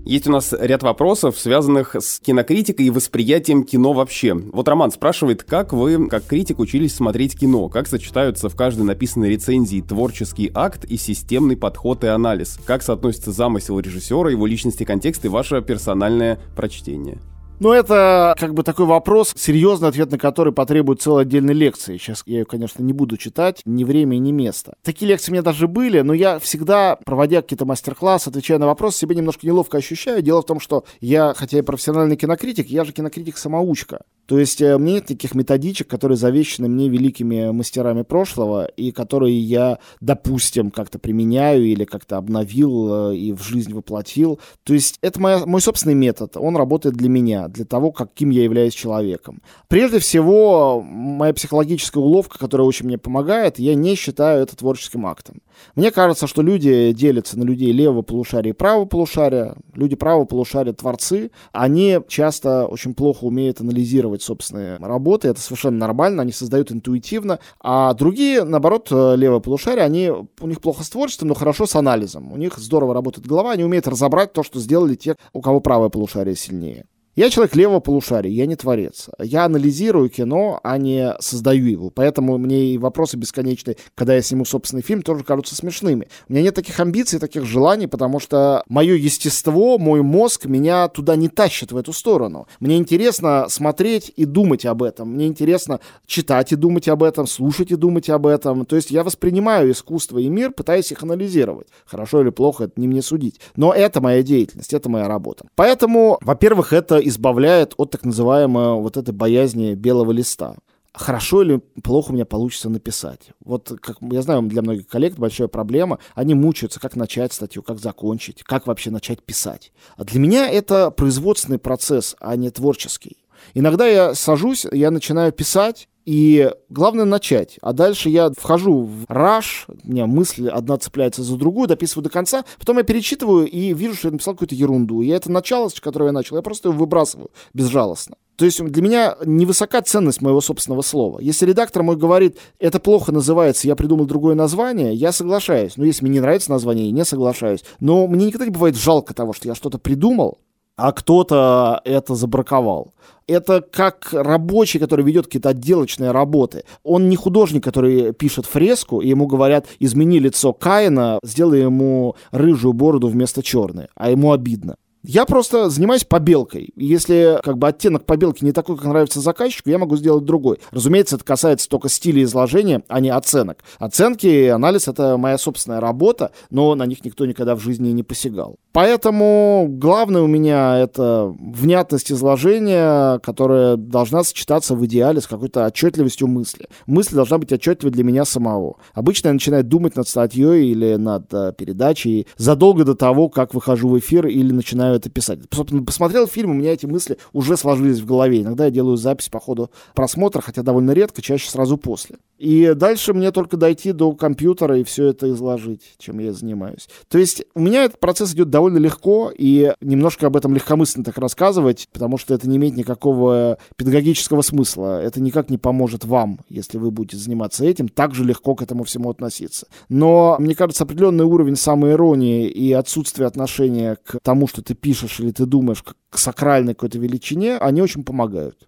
Есть 0.07 0.25
у 0.25 0.31
нас 0.31 0.55
ряд 0.57 0.83
вопросов, 0.83 1.37
связанных 1.37 1.93
с 1.93 2.21
кинокритикой 2.21 2.85
и 2.85 2.89
восприятием 2.89 3.65
кино 3.65 3.91
вообще. 3.91 4.33
Вот 4.35 4.65
Роман 4.69 4.89
спрашивает, 4.91 5.43
как 5.43 5.73
вы, 5.73 6.07
как 6.07 6.25
критик, 6.25 6.59
учились 6.59 6.95
смотреть 6.95 7.37
кино? 7.37 7.67
Как 7.67 7.89
сочетаются 7.89 8.47
в 8.47 8.55
каждой 8.55 8.83
написанной 8.83 9.31
рецензии 9.31 9.81
творческий 9.81 10.49
акт 10.53 10.85
и 10.85 10.95
системный 10.95 11.57
подход 11.57 12.05
и 12.05 12.07
анализ? 12.07 12.57
Как 12.63 12.83
соотносится 12.83 13.33
замысел 13.33 13.81
режиссера, 13.81 14.31
его 14.31 14.45
личности, 14.45 14.85
контекст 14.85 15.25
и 15.25 15.27
ваше 15.27 15.61
персональное 15.61 16.39
прочтение? 16.55 17.17
Ну, 17.59 17.71
это 17.71 18.35
как 18.37 18.53
бы 18.53 18.61
такой 18.61 18.85
вопрос, 18.85 19.33
серьезный 19.35 19.89
ответ 19.89 20.11
на 20.11 20.19
который 20.19 20.53
потребует 20.53 21.01
целой 21.01 21.23
отдельной 21.23 21.55
лекции. 21.55 21.97
Сейчас 21.97 22.21
я 22.27 22.39
ее, 22.39 22.45
конечно, 22.45 22.83
не 22.83 22.93
буду 22.93 23.17
читать, 23.17 23.61
ни 23.65 23.83
время 23.83 24.17
ни 24.17 24.31
место. 24.31 24.75
Такие 24.83 25.09
лекции 25.09 25.31
у 25.31 25.33
меня 25.33 25.41
даже 25.41 25.67
были, 25.67 26.01
но 26.01 26.13
я 26.13 26.37
всегда, 26.37 26.99
проводя 27.03 27.41
какие-то 27.41 27.65
мастер-классы, 27.65 28.27
отвечая 28.27 28.59
на 28.59 28.67
вопросы, 28.67 28.99
себе 28.99 29.15
немножко 29.15 29.47
неловко 29.47 29.77
ощущаю. 29.77 30.21
Дело 30.21 30.43
в 30.43 30.45
том, 30.45 30.59
что 30.59 30.85
я, 31.01 31.33
хотя 31.35 31.57
и 31.57 31.63
профессиональный 31.63 32.15
кинокритик, 32.15 32.67
я 32.67 32.85
же 32.85 32.93
кинокритик-самоучка. 32.93 34.01
То 34.27 34.37
есть 34.37 34.61
э, 34.61 34.77
мне 34.77 34.97
нет 34.97 35.05
таких 35.05 35.35
методичек, 35.35 35.87
которые 35.87 36.17
завещены 36.17 36.67
мне 36.67 36.89
великими 36.89 37.51
мастерами 37.51 38.01
прошлого, 38.01 38.65
и 38.65 38.91
которые 38.91 39.39
я, 39.39 39.79
допустим, 40.01 40.71
как-то 40.71 40.99
применяю 40.99 41.65
или 41.65 41.85
как-то 41.85 42.17
обновил 42.17 43.11
э, 43.11 43.15
и 43.15 43.33
в 43.33 43.41
жизнь 43.41 43.73
воплотил. 43.73 44.39
То 44.63 44.73
есть 44.73 44.97
это 45.01 45.19
моя, 45.21 45.45
мой 45.45 45.61
собственный 45.61 45.95
метод, 45.95 46.35
он 46.35 46.57
работает 46.57 46.95
для 46.95 47.09
меня, 47.09 47.47
для 47.47 47.65
того, 47.65 47.91
каким 47.91 48.29
я 48.29 48.43
являюсь 48.43 48.73
человеком. 48.73 49.41
Прежде 49.67 49.99
всего, 49.99 50.81
моя 50.81 51.33
психологическая 51.33 52.03
уловка, 52.03 52.37
которая 52.37 52.67
очень 52.67 52.85
мне 52.85 52.97
помогает, 52.97 53.59
я 53.59 53.75
не 53.75 53.95
считаю 53.95 54.43
это 54.43 54.57
творческим 54.57 55.05
актом. 55.05 55.41
Мне 55.75 55.91
кажется, 55.91 56.27
что 56.27 56.41
люди 56.41 56.91
делятся 56.91 57.37
на 57.37 57.43
людей 57.43 57.71
левого 57.71 58.01
полушария 58.01 58.51
и 58.51 58.55
правого 58.55 58.85
полушария. 58.85 59.55
Люди 59.73 59.95
правого 59.95 60.25
полушария— 60.25 60.73
творцы. 60.73 61.31
Они 61.51 61.99
часто 62.07 62.65
очень 62.65 62.93
плохо 62.93 63.23
умеют 63.25 63.61
анализировать 63.61 64.16
собственные 64.21 64.77
работы. 64.77 65.27
Это 65.27 65.39
совершенно 65.39 65.77
нормально, 65.77 66.21
они 66.21 66.31
создают 66.31 66.71
интуитивно. 66.71 67.39
А 67.59 67.93
другие, 67.93 68.43
наоборот, 68.43 68.89
левое 68.91 69.39
полушарие, 69.39 69.85
они, 69.85 70.09
у 70.09 70.47
них 70.47 70.61
плохо 70.61 70.83
с 70.83 70.89
творчеством, 70.89 71.29
но 71.29 71.33
хорошо 71.33 71.65
с 71.65 71.75
анализом. 71.75 72.31
У 72.31 72.37
них 72.37 72.57
здорово 72.57 72.93
работает 72.93 73.27
голова, 73.27 73.51
они 73.51 73.63
умеют 73.63 73.87
разобрать 73.87 74.33
то, 74.33 74.43
что 74.43 74.59
сделали 74.59 74.95
те, 74.95 75.15
у 75.33 75.41
кого 75.41 75.59
правое 75.59 75.89
полушарие 75.89 76.35
сильнее. 76.35 76.85
Я 77.17 77.31
человек 77.31 77.55
левого 77.55 77.79
полушария, 77.79 78.31
я 78.31 78.45
не 78.45 78.55
творец. 78.55 79.09
Я 79.17 79.45
анализирую 79.45 80.07
кино, 80.07 80.59
а 80.61 80.77
не 80.77 81.15
создаю 81.19 81.65
его. 81.65 81.89
Поэтому 81.89 82.37
мне 82.37 82.73
и 82.73 82.77
вопросы 82.77 83.17
бесконечные, 83.17 83.75
когда 83.95 84.13
я 84.13 84.21
сниму 84.21 84.45
собственный 84.45 84.83
фильм, 84.83 85.01
тоже 85.01 85.23
кажутся 85.23 85.55
смешными. 85.55 86.09
У 86.29 86.33
меня 86.33 86.43
нет 86.43 86.53
таких 86.53 86.79
амбиций, 86.79 87.17
таких 87.17 87.43
желаний, 87.43 87.87
потому 87.87 88.19
что 88.19 88.61
мое 88.69 88.93
естество, 88.93 89.79
мой 89.79 90.03
мозг 90.03 90.45
меня 90.45 90.89
туда 90.89 91.15
не 91.15 91.27
тащит 91.27 91.71
в 91.71 91.77
эту 91.77 91.91
сторону. 91.91 92.47
Мне 92.59 92.77
интересно 92.77 93.47
смотреть 93.49 94.13
и 94.15 94.25
думать 94.25 94.67
об 94.67 94.83
этом. 94.83 95.15
Мне 95.15 95.25
интересно 95.25 95.79
читать 96.05 96.51
и 96.51 96.55
думать 96.55 96.87
об 96.87 97.01
этом, 97.01 97.25
слушать 97.25 97.71
и 97.71 97.75
думать 97.75 98.11
об 98.11 98.27
этом. 98.27 98.63
То 98.63 98.75
есть 98.75 98.91
я 98.91 99.03
воспринимаю 99.03 99.71
искусство 99.71 100.19
и 100.19 100.29
мир, 100.29 100.51
пытаясь 100.51 100.91
их 100.91 101.01
анализировать. 101.01 101.65
Хорошо 101.87 102.21
или 102.21 102.29
плохо, 102.29 102.65
это 102.65 102.79
не 102.79 102.87
мне 102.87 103.01
судить. 103.01 103.41
Но 103.55 103.73
это 103.73 104.01
моя 104.01 104.21
деятельность, 104.21 104.71
это 104.71 104.87
моя 104.87 105.07
работа. 105.07 105.45
Поэтому, 105.55 106.19
во-первых, 106.21 106.73
это 106.73 107.06
избавляет 107.07 107.73
от 107.77 107.91
так 107.91 108.03
называемой 108.03 108.81
вот 108.81 108.97
этой 108.97 109.13
боязни 109.13 109.73
белого 109.73 110.11
листа 110.11 110.55
хорошо 110.97 111.43
или 111.43 111.61
плохо 111.83 112.11
у 112.11 112.13
меня 112.13 112.25
получится 112.25 112.69
написать. 112.69 113.29
Вот, 113.43 113.71
как 113.81 113.97
я 114.01 114.21
знаю, 114.21 114.41
для 114.43 114.61
многих 114.61 114.87
коллег 114.87 115.15
большая 115.15 115.47
проблема. 115.47 115.99
Они 116.15 116.33
мучаются, 116.33 116.79
как 116.79 116.95
начать 116.95 117.33
статью, 117.33 117.63
как 117.63 117.79
закончить, 117.79 118.43
как 118.43 118.67
вообще 118.67 118.91
начать 118.91 119.23
писать. 119.23 119.71
А 119.95 120.03
для 120.03 120.19
меня 120.19 120.49
это 120.49 120.91
производственный 120.91 121.59
процесс, 121.59 122.15
а 122.19 122.35
не 122.35 122.49
творческий. 122.49 123.17
Иногда 123.53 123.87
я 123.87 124.15
сажусь, 124.15 124.65
я 124.71 124.91
начинаю 124.91 125.31
писать, 125.31 125.87
и 126.07 126.49
главное 126.69 127.03
начать. 127.03 127.57
А 127.61 127.73
дальше 127.73 128.07
я 128.07 128.29
вхожу 128.29 128.83
в 128.83 129.03
раш, 129.09 129.65
у 129.67 129.91
меня 129.91 130.07
мысль 130.07 130.47
одна 130.47 130.77
цепляется 130.77 131.21
за 131.21 131.35
другую, 131.35 131.67
дописываю 131.67 132.05
до 132.05 132.09
конца, 132.09 132.45
потом 132.57 132.77
я 132.77 132.83
перечитываю 132.83 133.45
и 133.45 133.73
вижу, 133.73 133.95
что 133.95 134.07
я 134.07 134.13
написал 134.13 134.33
какую-то 134.33 134.55
ерунду. 134.55 135.01
И 135.01 135.09
это 135.09 135.29
начало, 135.29 135.67
с 135.67 135.81
которого 135.81 136.07
я 136.07 136.13
начал, 136.13 136.37
я 136.37 136.41
просто 136.41 136.69
его 136.69 136.79
выбрасываю 136.79 137.29
безжалостно. 137.53 138.15
То 138.37 138.45
есть 138.45 138.63
для 138.63 138.81
меня 138.81 139.17
невысока 139.25 139.81
ценность 139.81 140.21
моего 140.21 140.39
собственного 140.39 140.81
слова. 140.81 141.19
Если 141.19 141.45
редактор 141.45 141.83
мой 141.83 141.97
говорит, 141.97 142.37
это 142.57 142.79
плохо 142.79 143.11
называется, 143.11 143.67
я 143.67 143.75
придумал 143.75 144.05
другое 144.05 144.35
название, 144.35 144.93
я 144.93 145.11
соглашаюсь. 145.11 145.75
Но 145.75 145.83
если 145.83 146.05
мне 146.05 146.13
не 146.13 146.19
нравится 146.21 146.51
название, 146.51 146.85
я 146.85 146.91
не 146.93 147.03
соглашаюсь. 147.03 147.65
Но 147.81 148.07
мне 148.07 148.27
никогда 148.27 148.45
не 148.45 148.51
бывает 148.51 148.77
жалко 148.77 149.13
того, 149.13 149.33
что 149.33 149.49
я 149.49 149.55
что-то 149.55 149.77
придумал, 149.77 150.37
а 150.77 150.91
кто-то 150.91 151.81
это 151.83 152.15
забраковал. 152.15 152.93
Это 153.27 153.61
как 153.61 154.09
рабочий, 154.13 154.79
который 154.79 155.03
ведет 155.03 155.25
какие-то 155.25 155.49
отделочные 155.49 156.11
работы. 156.11 156.63
Он 156.83 157.09
не 157.09 157.17
художник, 157.17 157.63
который 157.63 158.13
пишет 158.13 158.45
фреску, 158.45 159.01
и 159.01 159.09
ему 159.09 159.27
говорят, 159.27 159.65
измени 159.79 160.19
лицо 160.19 160.53
Каина, 160.53 161.19
сделай 161.23 161.61
ему 161.61 162.15
рыжую 162.31 162.73
бороду 162.73 163.07
вместо 163.07 163.43
черной, 163.43 163.87
а 163.95 164.11
ему 164.11 164.31
обидно. 164.31 164.77
Я 165.03 165.25
просто 165.25 165.69
занимаюсь 165.69 166.03
побелкой. 166.03 166.71
Если 166.75 167.39
как 167.41 167.57
бы 167.57 167.69
оттенок 167.69 168.05
побелки 168.05 168.43
не 168.43 168.51
такой, 168.51 168.75
как 168.75 168.85
нравится 168.85 169.21
заказчику, 169.21 169.69
я 169.69 169.77
могу 169.77 169.95
сделать 169.95 170.25
другой. 170.25 170.59
Разумеется, 170.71 171.15
это 171.15 171.23
касается 171.23 171.69
только 171.69 171.87
стиля 171.87 172.23
изложения, 172.23 172.83
а 172.89 172.99
не 172.99 173.09
оценок. 173.09 173.63
Оценки 173.79 174.27
и 174.27 174.47
анализ— 174.47 174.87
это 174.89 175.15
моя 175.15 175.37
собственная 175.37 175.79
работа, 175.79 176.31
но 176.49 176.75
на 176.75 176.85
них 176.85 177.05
никто 177.05 177.25
никогда 177.25 177.55
в 177.55 177.61
жизни 177.61 177.91
не 177.91 178.03
посягал. 178.03 178.57
Поэтому 178.77 179.65
главное 179.71 180.21
у 180.21 180.27
меня 180.27 180.77
это 180.77 181.35
внятность 181.39 182.11
изложения, 182.11 183.17
которая 183.23 183.75
должна 183.75 184.23
сочетаться 184.23 184.75
в 184.75 184.85
идеале 184.85 185.19
с 185.19 185.25
какой-то 185.25 185.65
отчетливостью 185.65 186.27
мысли. 186.27 186.67
Мысль 186.85 187.15
должна 187.15 187.39
быть 187.39 187.51
отчетливой 187.51 187.91
для 187.91 188.03
меня 188.03 188.23
самого. 188.23 188.75
Обычно 188.93 189.29
я 189.29 189.33
начинаю 189.33 189.63
думать 189.63 189.95
над 189.95 190.07
статьей 190.07 190.69
или 190.69 190.93
над 190.93 191.33
э, 191.33 191.53
передачей 191.57 192.27
задолго 192.37 192.83
до 192.83 192.93
того, 192.93 193.29
как 193.29 193.55
выхожу 193.55 193.89
в 193.89 193.97
эфир 193.97 194.27
или 194.27 194.51
начинаю 194.51 194.97
это 194.97 195.09
писать. 195.09 195.39
Собственно, 195.51 195.83
посмотрел 195.83 196.27
фильм, 196.27 196.51
у 196.51 196.53
меня 196.53 196.73
эти 196.73 196.85
мысли 196.85 197.17
уже 197.33 197.57
сложились 197.57 197.99
в 197.99 198.05
голове. 198.05 198.43
Иногда 198.43 198.65
я 198.65 198.69
делаю 198.69 198.97
запись 198.97 199.29
по 199.29 199.39
ходу 199.39 199.71
просмотра, 199.95 200.41
хотя 200.41 200.61
довольно 200.61 200.91
редко, 200.91 201.23
чаще 201.23 201.49
сразу 201.49 201.77
после. 201.77 202.17
И 202.37 202.73
дальше 202.75 203.13
мне 203.13 203.31
только 203.31 203.57
дойти 203.57 203.91
до 203.91 204.13
компьютера 204.13 204.77
и 204.77 204.83
все 204.83 205.07
это 205.07 205.29
изложить, 205.31 205.95
чем 205.97 206.19
я 206.19 206.33
занимаюсь. 206.33 206.87
То 207.07 207.17
есть 207.17 207.43
у 207.55 207.59
меня 207.59 207.83
этот 207.83 207.99
процесс 207.99 208.33
идет 208.33 208.49
довольно 208.49 208.77
легко, 208.77 209.31
и 209.35 209.73
немножко 209.81 210.27
об 210.27 210.37
этом 210.37 210.53
легкомысленно 210.53 211.03
так 211.03 211.17
рассказывать, 211.17 211.87
потому 211.91 212.17
что 212.17 212.33
это 212.33 212.47
не 212.47 212.57
имеет 212.57 212.75
никакого 212.75 213.57
педагогического 213.75 214.41
смысла. 214.41 215.01
Это 215.01 215.21
никак 215.21 215.49
не 215.49 215.57
поможет 215.57 216.05
вам, 216.05 216.39
если 216.49 216.77
вы 216.77 216.91
будете 216.91 217.17
заниматься 217.17 217.65
этим, 217.65 217.87
так 217.87 218.13
же 218.13 218.23
легко 218.23 218.55
к 218.55 218.61
этому 218.61 218.83
всему 218.83 219.09
относиться. 219.09 219.67
Но, 219.89 220.35
мне 220.39 220.55
кажется, 220.55 220.83
определенный 220.83 221.25
уровень 221.25 221.55
самоиронии 221.55 222.47
и 222.47 222.71
отсутствие 222.73 223.27
отношения 223.27 223.97
к 224.05 224.19
тому, 224.21 224.47
что 224.47 224.61
ты 224.61 224.75
пишешь 224.75 225.19
или 225.19 225.31
ты 225.31 225.45
думаешь, 225.45 225.83
к 226.09 226.17
сакральной 226.17 226.73
какой-то 226.73 226.99
величине, 226.99 227.57
они 227.57 227.81
очень 227.81 228.03
помогают. 228.03 228.67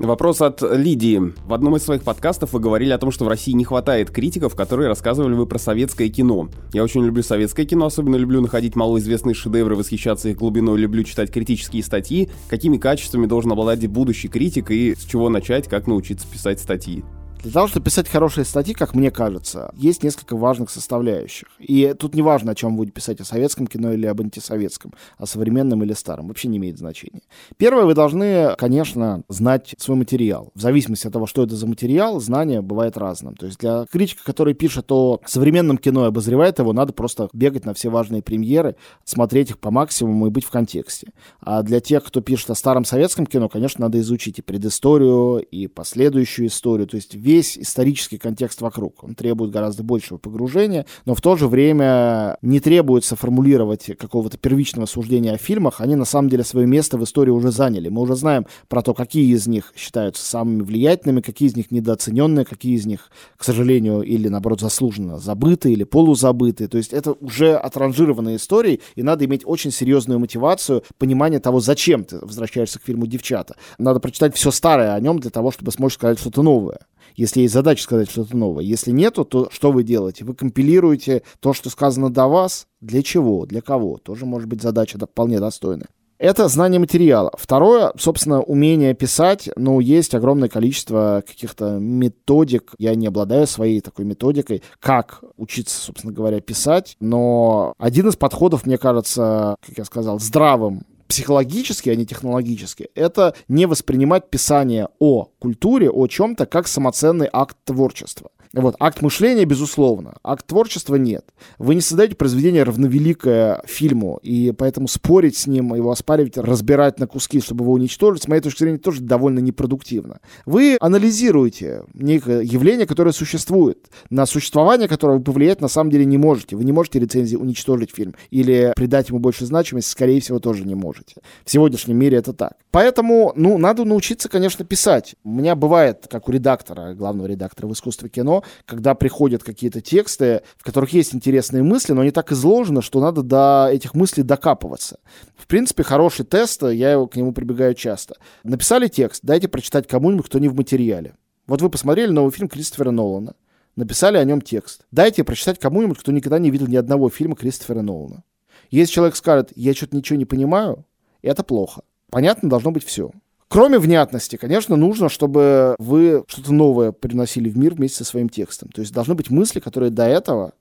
Вопрос 0.00 0.40
от 0.40 0.62
Лидии. 0.62 1.20
В 1.44 1.52
одном 1.52 1.76
из 1.76 1.82
своих 1.82 2.02
подкастов 2.02 2.54
вы 2.54 2.60
говорили 2.60 2.90
о 2.90 2.96
том, 2.96 3.10
что 3.10 3.26
в 3.26 3.28
России 3.28 3.52
не 3.52 3.64
хватает 3.64 4.10
критиков, 4.10 4.54
которые 4.54 4.88
рассказывали 4.88 5.34
вы 5.34 5.44
про 5.44 5.58
советское 5.58 6.08
кино. 6.08 6.48
Я 6.72 6.84
очень 6.84 7.04
люблю 7.04 7.22
советское 7.22 7.66
кино, 7.66 7.84
особенно 7.84 8.16
люблю 8.16 8.40
находить 8.40 8.76
малоизвестные 8.76 9.34
шедевры, 9.34 9.76
восхищаться 9.76 10.30
их 10.30 10.38
глубиной, 10.38 10.78
люблю 10.78 11.04
читать 11.04 11.30
критические 11.30 11.82
статьи. 11.82 12.30
Какими 12.48 12.78
качествами 12.78 13.26
должен 13.26 13.52
обладать 13.52 13.86
будущий 13.88 14.28
критик 14.28 14.70
и 14.70 14.94
с 14.94 15.04
чего 15.04 15.28
начать, 15.28 15.68
как 15.68 15.86
научиться 15.86 16.26
писать 16.26 16.60
статьи? 16.60 17.04
Для 17.42 17.52
того, 17.52 17.68
чтобы 17.68 17.86
писать 17.86 18.06
хорошие 18.06 18.44
статьи, 18.44 18.74
как 18.74 18.94
мне 18.94 19.10
кажется, 19.10 19.70
есть 19.74 20.02
несколько 20.02 20.36
важных 20.36 20.68
составляющих. 20.68 21.48
И 21.58 21.94
тут 21.98 22.14
не 22.14 22.20
важно, 22.20 22.52
о 22.52 22.54
чем 22.54 22.72
вы 22.72 22.78
будете 22.78 22.92
писать, 22.92 23.20
о 23.20 23.24
советском 23.24 23.66
кино 23.66 23.92
или 23.92 24.04
об 24.04 24.20
антисоветском, 24.20 24.92
о 25.16 25.24
современном 25.24 25.82
или 25.82 25.94
старом, 25.94 26.28
вообще 26.28 26.48
не 26.48 26.58
имеет 26.58 26.78
значения. 26.78 27.22
Первое, 27.56 27.86
вы 27.86 27.94
должны, 27.94 28.54
конечно, 28.58 29.22
знать 29.28 29.74
свой 29.78 29.96
материал. 29.96 30.50
В 30.54 30.60
зависимости 30.60 31.06
от 31.06 31.14
того, 31.14 31.26
что 31.26 31.42
это 31.42 31.56
за 31.56 31.66
материал, 31.66 32.20
знание 32.20 32.60
бывает 32.60 32.98
разным. 32.98 33.34
То 33.36 33.46
есть 33.46 33.58
для 33.58 33.86
критика, 33.90 34.22
который 34.22 34.52
пишет 34.52 34.92
о 34.92 35.20
современном 35.24 35.78
кино 35.78 36.04
и 36.04 36.08
обозревает 36.08 36.58
его, 36.58 36.74
надо 36.74 36.92
просто 36.92 37.30
бегать 37.32 37.64
на 37.64 37.72
все 37.72 37.88
важные 37.88 38.20
премьеры, 38.20 38.76
смотреть 39.04 39.50
их 39.50 39.58
по 39.58 39.70
максимуму 39.70 40.26
и 40.26 40.30
быть 40.30 40.44
в 40.44 40.50
контексте. 40.50 41.08
А 41.40 41.62
для 41.62 41.80
тех, 41.80 42.04
кто 42.04 42.20
пишет 42.20 42.50
о 42.50 42.54
старом 42.54 42.84
советском 42.84 43.24
кино, 43.24 43.48
конечно, 43.48 43.86
надо 43.86 43.98
изучить 44.00 44.38
и 44.38 44.42
предысторию, 44.42 45.38
и 45.38 45.68
последующую 45.68 46.48
историю. 46.48 46.86
То 46.86 46.96
есть 46.96 47.14
весь 47.30 47.56
исторический 47.56 48.18
контекст 48.18 48.60
вокруг. 48.60 49.04
Он 49.04 49.14
требует 49.14 49.52
гораздо 49.52 49.84
большего 49.84 50.18
погружения, 50.18 50.84
но 51.04 51.14
в 51.14 51.20
то 51.20 51.36
же 51.36 51.46
время 51.46 52.36
не 52.42 52.58
требуется 52.58 53.14
формулировать 53.14 53.86
какого-то 53.96 54.36
первичного 54.36 54.86
суждения 54.86 55.32
о 55.32 55.38
фильмах. 55.38 55.80
Они 55.80 55.94
на 55.94 56.04
самом 56.04 56.28
деле 56.28 56.42
свое 56.42 56.66
место 56.66 56.98
в 56.98 57.04
истории 57.04 57.30
уже 57.30 57.52
заняли. 57.52 57.88
Мы 57.88 58.02
уже 58.02 58.16
знаем 58.16 58.46
про 58.68 58.82
то, 58.82 58.94
какие 58.94 59.32
из 59.32 59.46
них 59.46 59.72
считаются 59.76 60.24
самыми 60.24 60.62
влиятельными, 60.62 61.20
какие 61.20 61.48
из 61.48 61.56
них 61.56 61.70
недооцененные, 61.70 62.44
какие 62.44 62.74
из 62.74 62.84
них, 62.86 63.10
к 63.36 63.44
сожалению, 63.44 64.02
или 64.02 64.28
наоборот 64.28 64.60
заслуженно 64.60 65.18
забыты 65.18 65.72
или 65.72 65.84
полузабыты. 65.84 66.66
То 66.66 66.78
есть 66.78 66.92
это 66.92 67.12
уже 67.12 67.54
отранжированные 67.54 68.36
истории, 68.36 68.80
и 68.96 69.02
надо 69.04 69.24
иметь 69.24 69.42
очень 69.44 69.70
серьезную 69.70 70.18
мотивацию, 70.18 70.82
понимание 70.98 71.38
того, 71.38 71.60
зачем 71.60 72.04
ты 72.04 72.18
возвращаешься 72.18 72.80
к 72.80 72.82
фильму 72.82 73.06
«Девчата». 73.06 73.54
Надо 73.78 74.00
прочитать 74.00 74.34
все 74.34 74.50
старое 74.50 74.94
о 74.94 75.00
нем 75.00 75.20
для 75.20 75.30
того, 75.30 75.52
чтобы 75.52 75.70
сможешь 75.70 75.96
сказать 75.96 76.18
что-то 76.18 76.42
новое 76.42 76.80
если 77.20 77.42
есть 77.42 77.52
задача 77.52 77.82
сказать 77.82 78.10
что-то 78.10 78.34
новое. 78.34 78.64
Если 78.64 78.92
нету, 78.92 79.26
то 79.26 79.50
что 79.52 79.72
вы 79.72 79.84
делаете? 79.84 80.24
Вы 80.24 80.34
компилируете 80.34 81.22
то, 81.40 81.52
что 81.52 81.68
сказано 81.68 82.08
до 82.08 82.26
вас. 82.26 82.66
Для 82.80 83.02
чего? 83.02 83.44
Для 83.44 83.60
кого? 83.60 83.98
Тоже 83.98 84.24
может 84.24 84.48
быть 84.48 84.62
задача 84.62 84.98
вполне 84.98 85.38
достойная. 85.38 85.88
Это 86.18 86.48
знание 86.48 86.80
материала. 86.80 87.30
Второе, 87.36 87.92
собственно, 87.98 88.40
умение 88.40 88.94
писать. 88.94 89.50
Ну, 89.56 89.80
есть 89.80 90.14
огромное 90.14 90.48
количество 90.48 91.22
каких-то 91.26 91.78
методик. 91.78 92.72
Я 92.78 92.94
не 92.94 93.06
обладаю 93.06 93.46
своей 93.46 93.82
такой 93.82 94.06
методикой, 94.06 94.62
как 94.78 95.22
учиться, 95.36 95.78
собственно 95.78 96.14
говоря, 96.14 96.40
писать. 96.40 96.96
Но 97.00 97.74
один 97.78 98.08
из 98.08 98.16
подходов, 98.16 98.64
мне 98.64 98.78
кажется, 98.78 99.56
как 99.66 99.76
я 99.76 99.84
сказал, 99.84 100.18
здравым 100.20 100.86
психологически, 101.10 101.90
а 101.90 101.96
не 101.96 102.06
технологически, 102.06 102.88
это 102.94 103.34
не 103.48 103.66
воспринимать 103.66 104.30
писание 104.30 104.88
о 105.00 105.24
культуре, 105.40 105.90
о 105.90 106.06
чем-то, 106.06 106.46
как 106.46 106.68
самоценный 106.68 107.28
акт 107.30 107.56
творчества. 107.64 108.30
Вот, 108.52 108.74
акт 108.80 109.00
мышления, 109.00 109.44
безусловно. 109.44 110.14
Акт 110.24 110.46
творчества 110.46 110.96
нет. 110.96 111.24
Вы 111.58 111.76
не 111.76 111.80
создаете 111.80 112.16
произведение 112.16 112.64
равновеликое 112.64 113.62
фильму, 113.64 114.18
и 114.22 114.50
поэтому 114.50 114.88
спорить 114.88 115.36
с 115.36 115.46
ним, 115.46 115.72
его 115.74 115.92
оспаривать, 115.92 116.36
разбирать 116.36 116.98
на 116.98 117.06
куски, 117.06 117.40
чтобы 117.40 117.64
его 117.64 117.74
уничтожить, 117.74 118.24
с 118.24 118.28
моей 118.28 118.42
точки 118.42 118.64
зрения, 118.64 118.78
тоже 118.78 119.02
довольно 119.02 119.38
непродуктивно. 119.38 120.18
Вы 120.46 120.76
анализируете 120.80 121.84
некое 121.94 122.42
явление, 122.42 122.88
которое 122.88 123.12
существует, 123.12 123.88
на 124.10 124.26
существование 124.26 124.88
которого 124.88 125.18
вы 125.18 125.22
повлиять 125.22 125.60
на 125.60 125.68
самом 125.68 125.90
деле 125.90 126.04
не 126.04 126.18
можете. 126.18 126.56
Вы 126.56 126.64
не 126.64 126.72
можете 126.72 126.98
рецензии 126.98 127.36
уничтожить 127.36 127.94
фильм 127.94 128.16
или 128.30 128.72
придать 128.74 129.10
ему 129.10 129.20
больше 129.20 129.46
значимости, 129.46 129.90
скорее 129.90 130.20
всего, 130.20 130.40
тоже 130.40 130.64
не 130.64 130.74
можете. 130.74 131.20
В 131.44 131.50
сегодняшнем 131.52 131.96
мире 131.96 132.18
это 132.18 132.32
так. 132.32 132.54
Поэтому, 132.72 133.32
ну, 133.36 133.58
надо 133.58 133.84
научиться, 133.84 134.28
конечно, 134.28 134.64
писать. 134.64 135.14
У 135.22 135.30
меня 135.30 135.54
бывает, 135.54 136.06
как 136.10 136.28
у 136.28 136.32
редактора, 136.32 136.94
главного 136.94 137.28
редактора 137.28 137.68
в 137.68 137.72
искусстве 137.72 138.08
кино, 138.08 138.39
когда 138.66 138.94
приходят 138.94 139.42
какие-то 139.42 139.80
тексты, 139.80 140.42
в 140.56 140.64
которых 140.64 140.92
есть 140.92 141.14
интересные 141.14 141.62
мысли, 141.62 141.92
но 141.92 142.02
они 142.02 142.10
так 142.10 142.32
изложены, 142.32 142.82
что 142.82 143.00
надо 143.00 143.22
до 143.22 143.68
этих 143.70 143.94
мыслей 143.94 144.22
докапываться. 144.22 145.00
В 145.36 145.46
принципе, 145.46 145.82
хороший 145.82 146.24
тест, 146.24 146.62
я 146.62 147.06
к 147.06 147.16
нему 147.16 147.32
прибегаю 147.32 147.74
часто. 147.74 148.16
Написали 148.44 148.88
текст, 148.88 149.20
дайте 149.24 149.48
прочитать 149.48 149.86
кому-нибудь, 149.86 150.26
кто 150.26 150.38
не 150.38 150.48
в 150.48 150.54
материале. 150.54 151.14
Вот 151.46 151.62
вы 151.62 151.70
посмотрели 151.70 152.10
новый 152.10 152.32
фильм 152.32 152.48
Кристофера 152.48 152.90
Нолана, 152.90 153.34
написали 153.74 154.16
о 154.16 154.24
нем 154.24 154.40
текст. 154.40 154.86
Дайте 154.92 155.24
прочитать 155.24 155.58
кому-нибудь, 155.58 155.98
кто 155.98 156.12
никогда 156.12 156.38
не 156.38 156.50
видел 156.50 156.66
ни 156.66 156.76
одного 156.76 157.10
фильма 157.10 157.34
Кристофера 157.34 157.82
Нолана. 157.82 158.22
Если 158.70 158.92
человек 158.92 159.16
скажет, 159.16 159.52
я 159.56 159.74
что-то 159.74 159.96
ничего 159.96 160.18
не 160.18 160.26
понимаю, 160.26 160.84
это 161.22 161.42
плохо. 161.42 161.82
Понятно 162.10 162.48
должно 162.48 162.70
быть 162.70 162.84
все. 162.84 163.10
Кроме 163.50 163.80
внятности, 163.80 164.36
конечно, 164.36 164.76
нужно, 164.76 165.08
чтобы 165.08 165.74
вы 165.80 166.22
что-то 166.28 166.52
новое 166.52 166.92
приносили 166.92 167.48
в 167.48 167.58
мир 167.58 167.74
вместе 167.74 167.98
со 167.98 168.04
своим 168.04 168.28
текстом. 168.28 168.68
То 168.68 168.80
есть 168.80 168.92
должны 168.92 169.16
быть 169.16 169.28
мысли, 169.28 169.58
которые 169.58 169.90
до 169.90 170.04
этого 170.04 170.52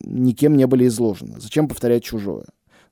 никем 0.00 0.56
не 0.56 0.64
были 0.68 0.86
изложены. 0.86 1.40
Зачем 1.40 1.66
повторять 1.66 2.04
чужое? 2.04 2.44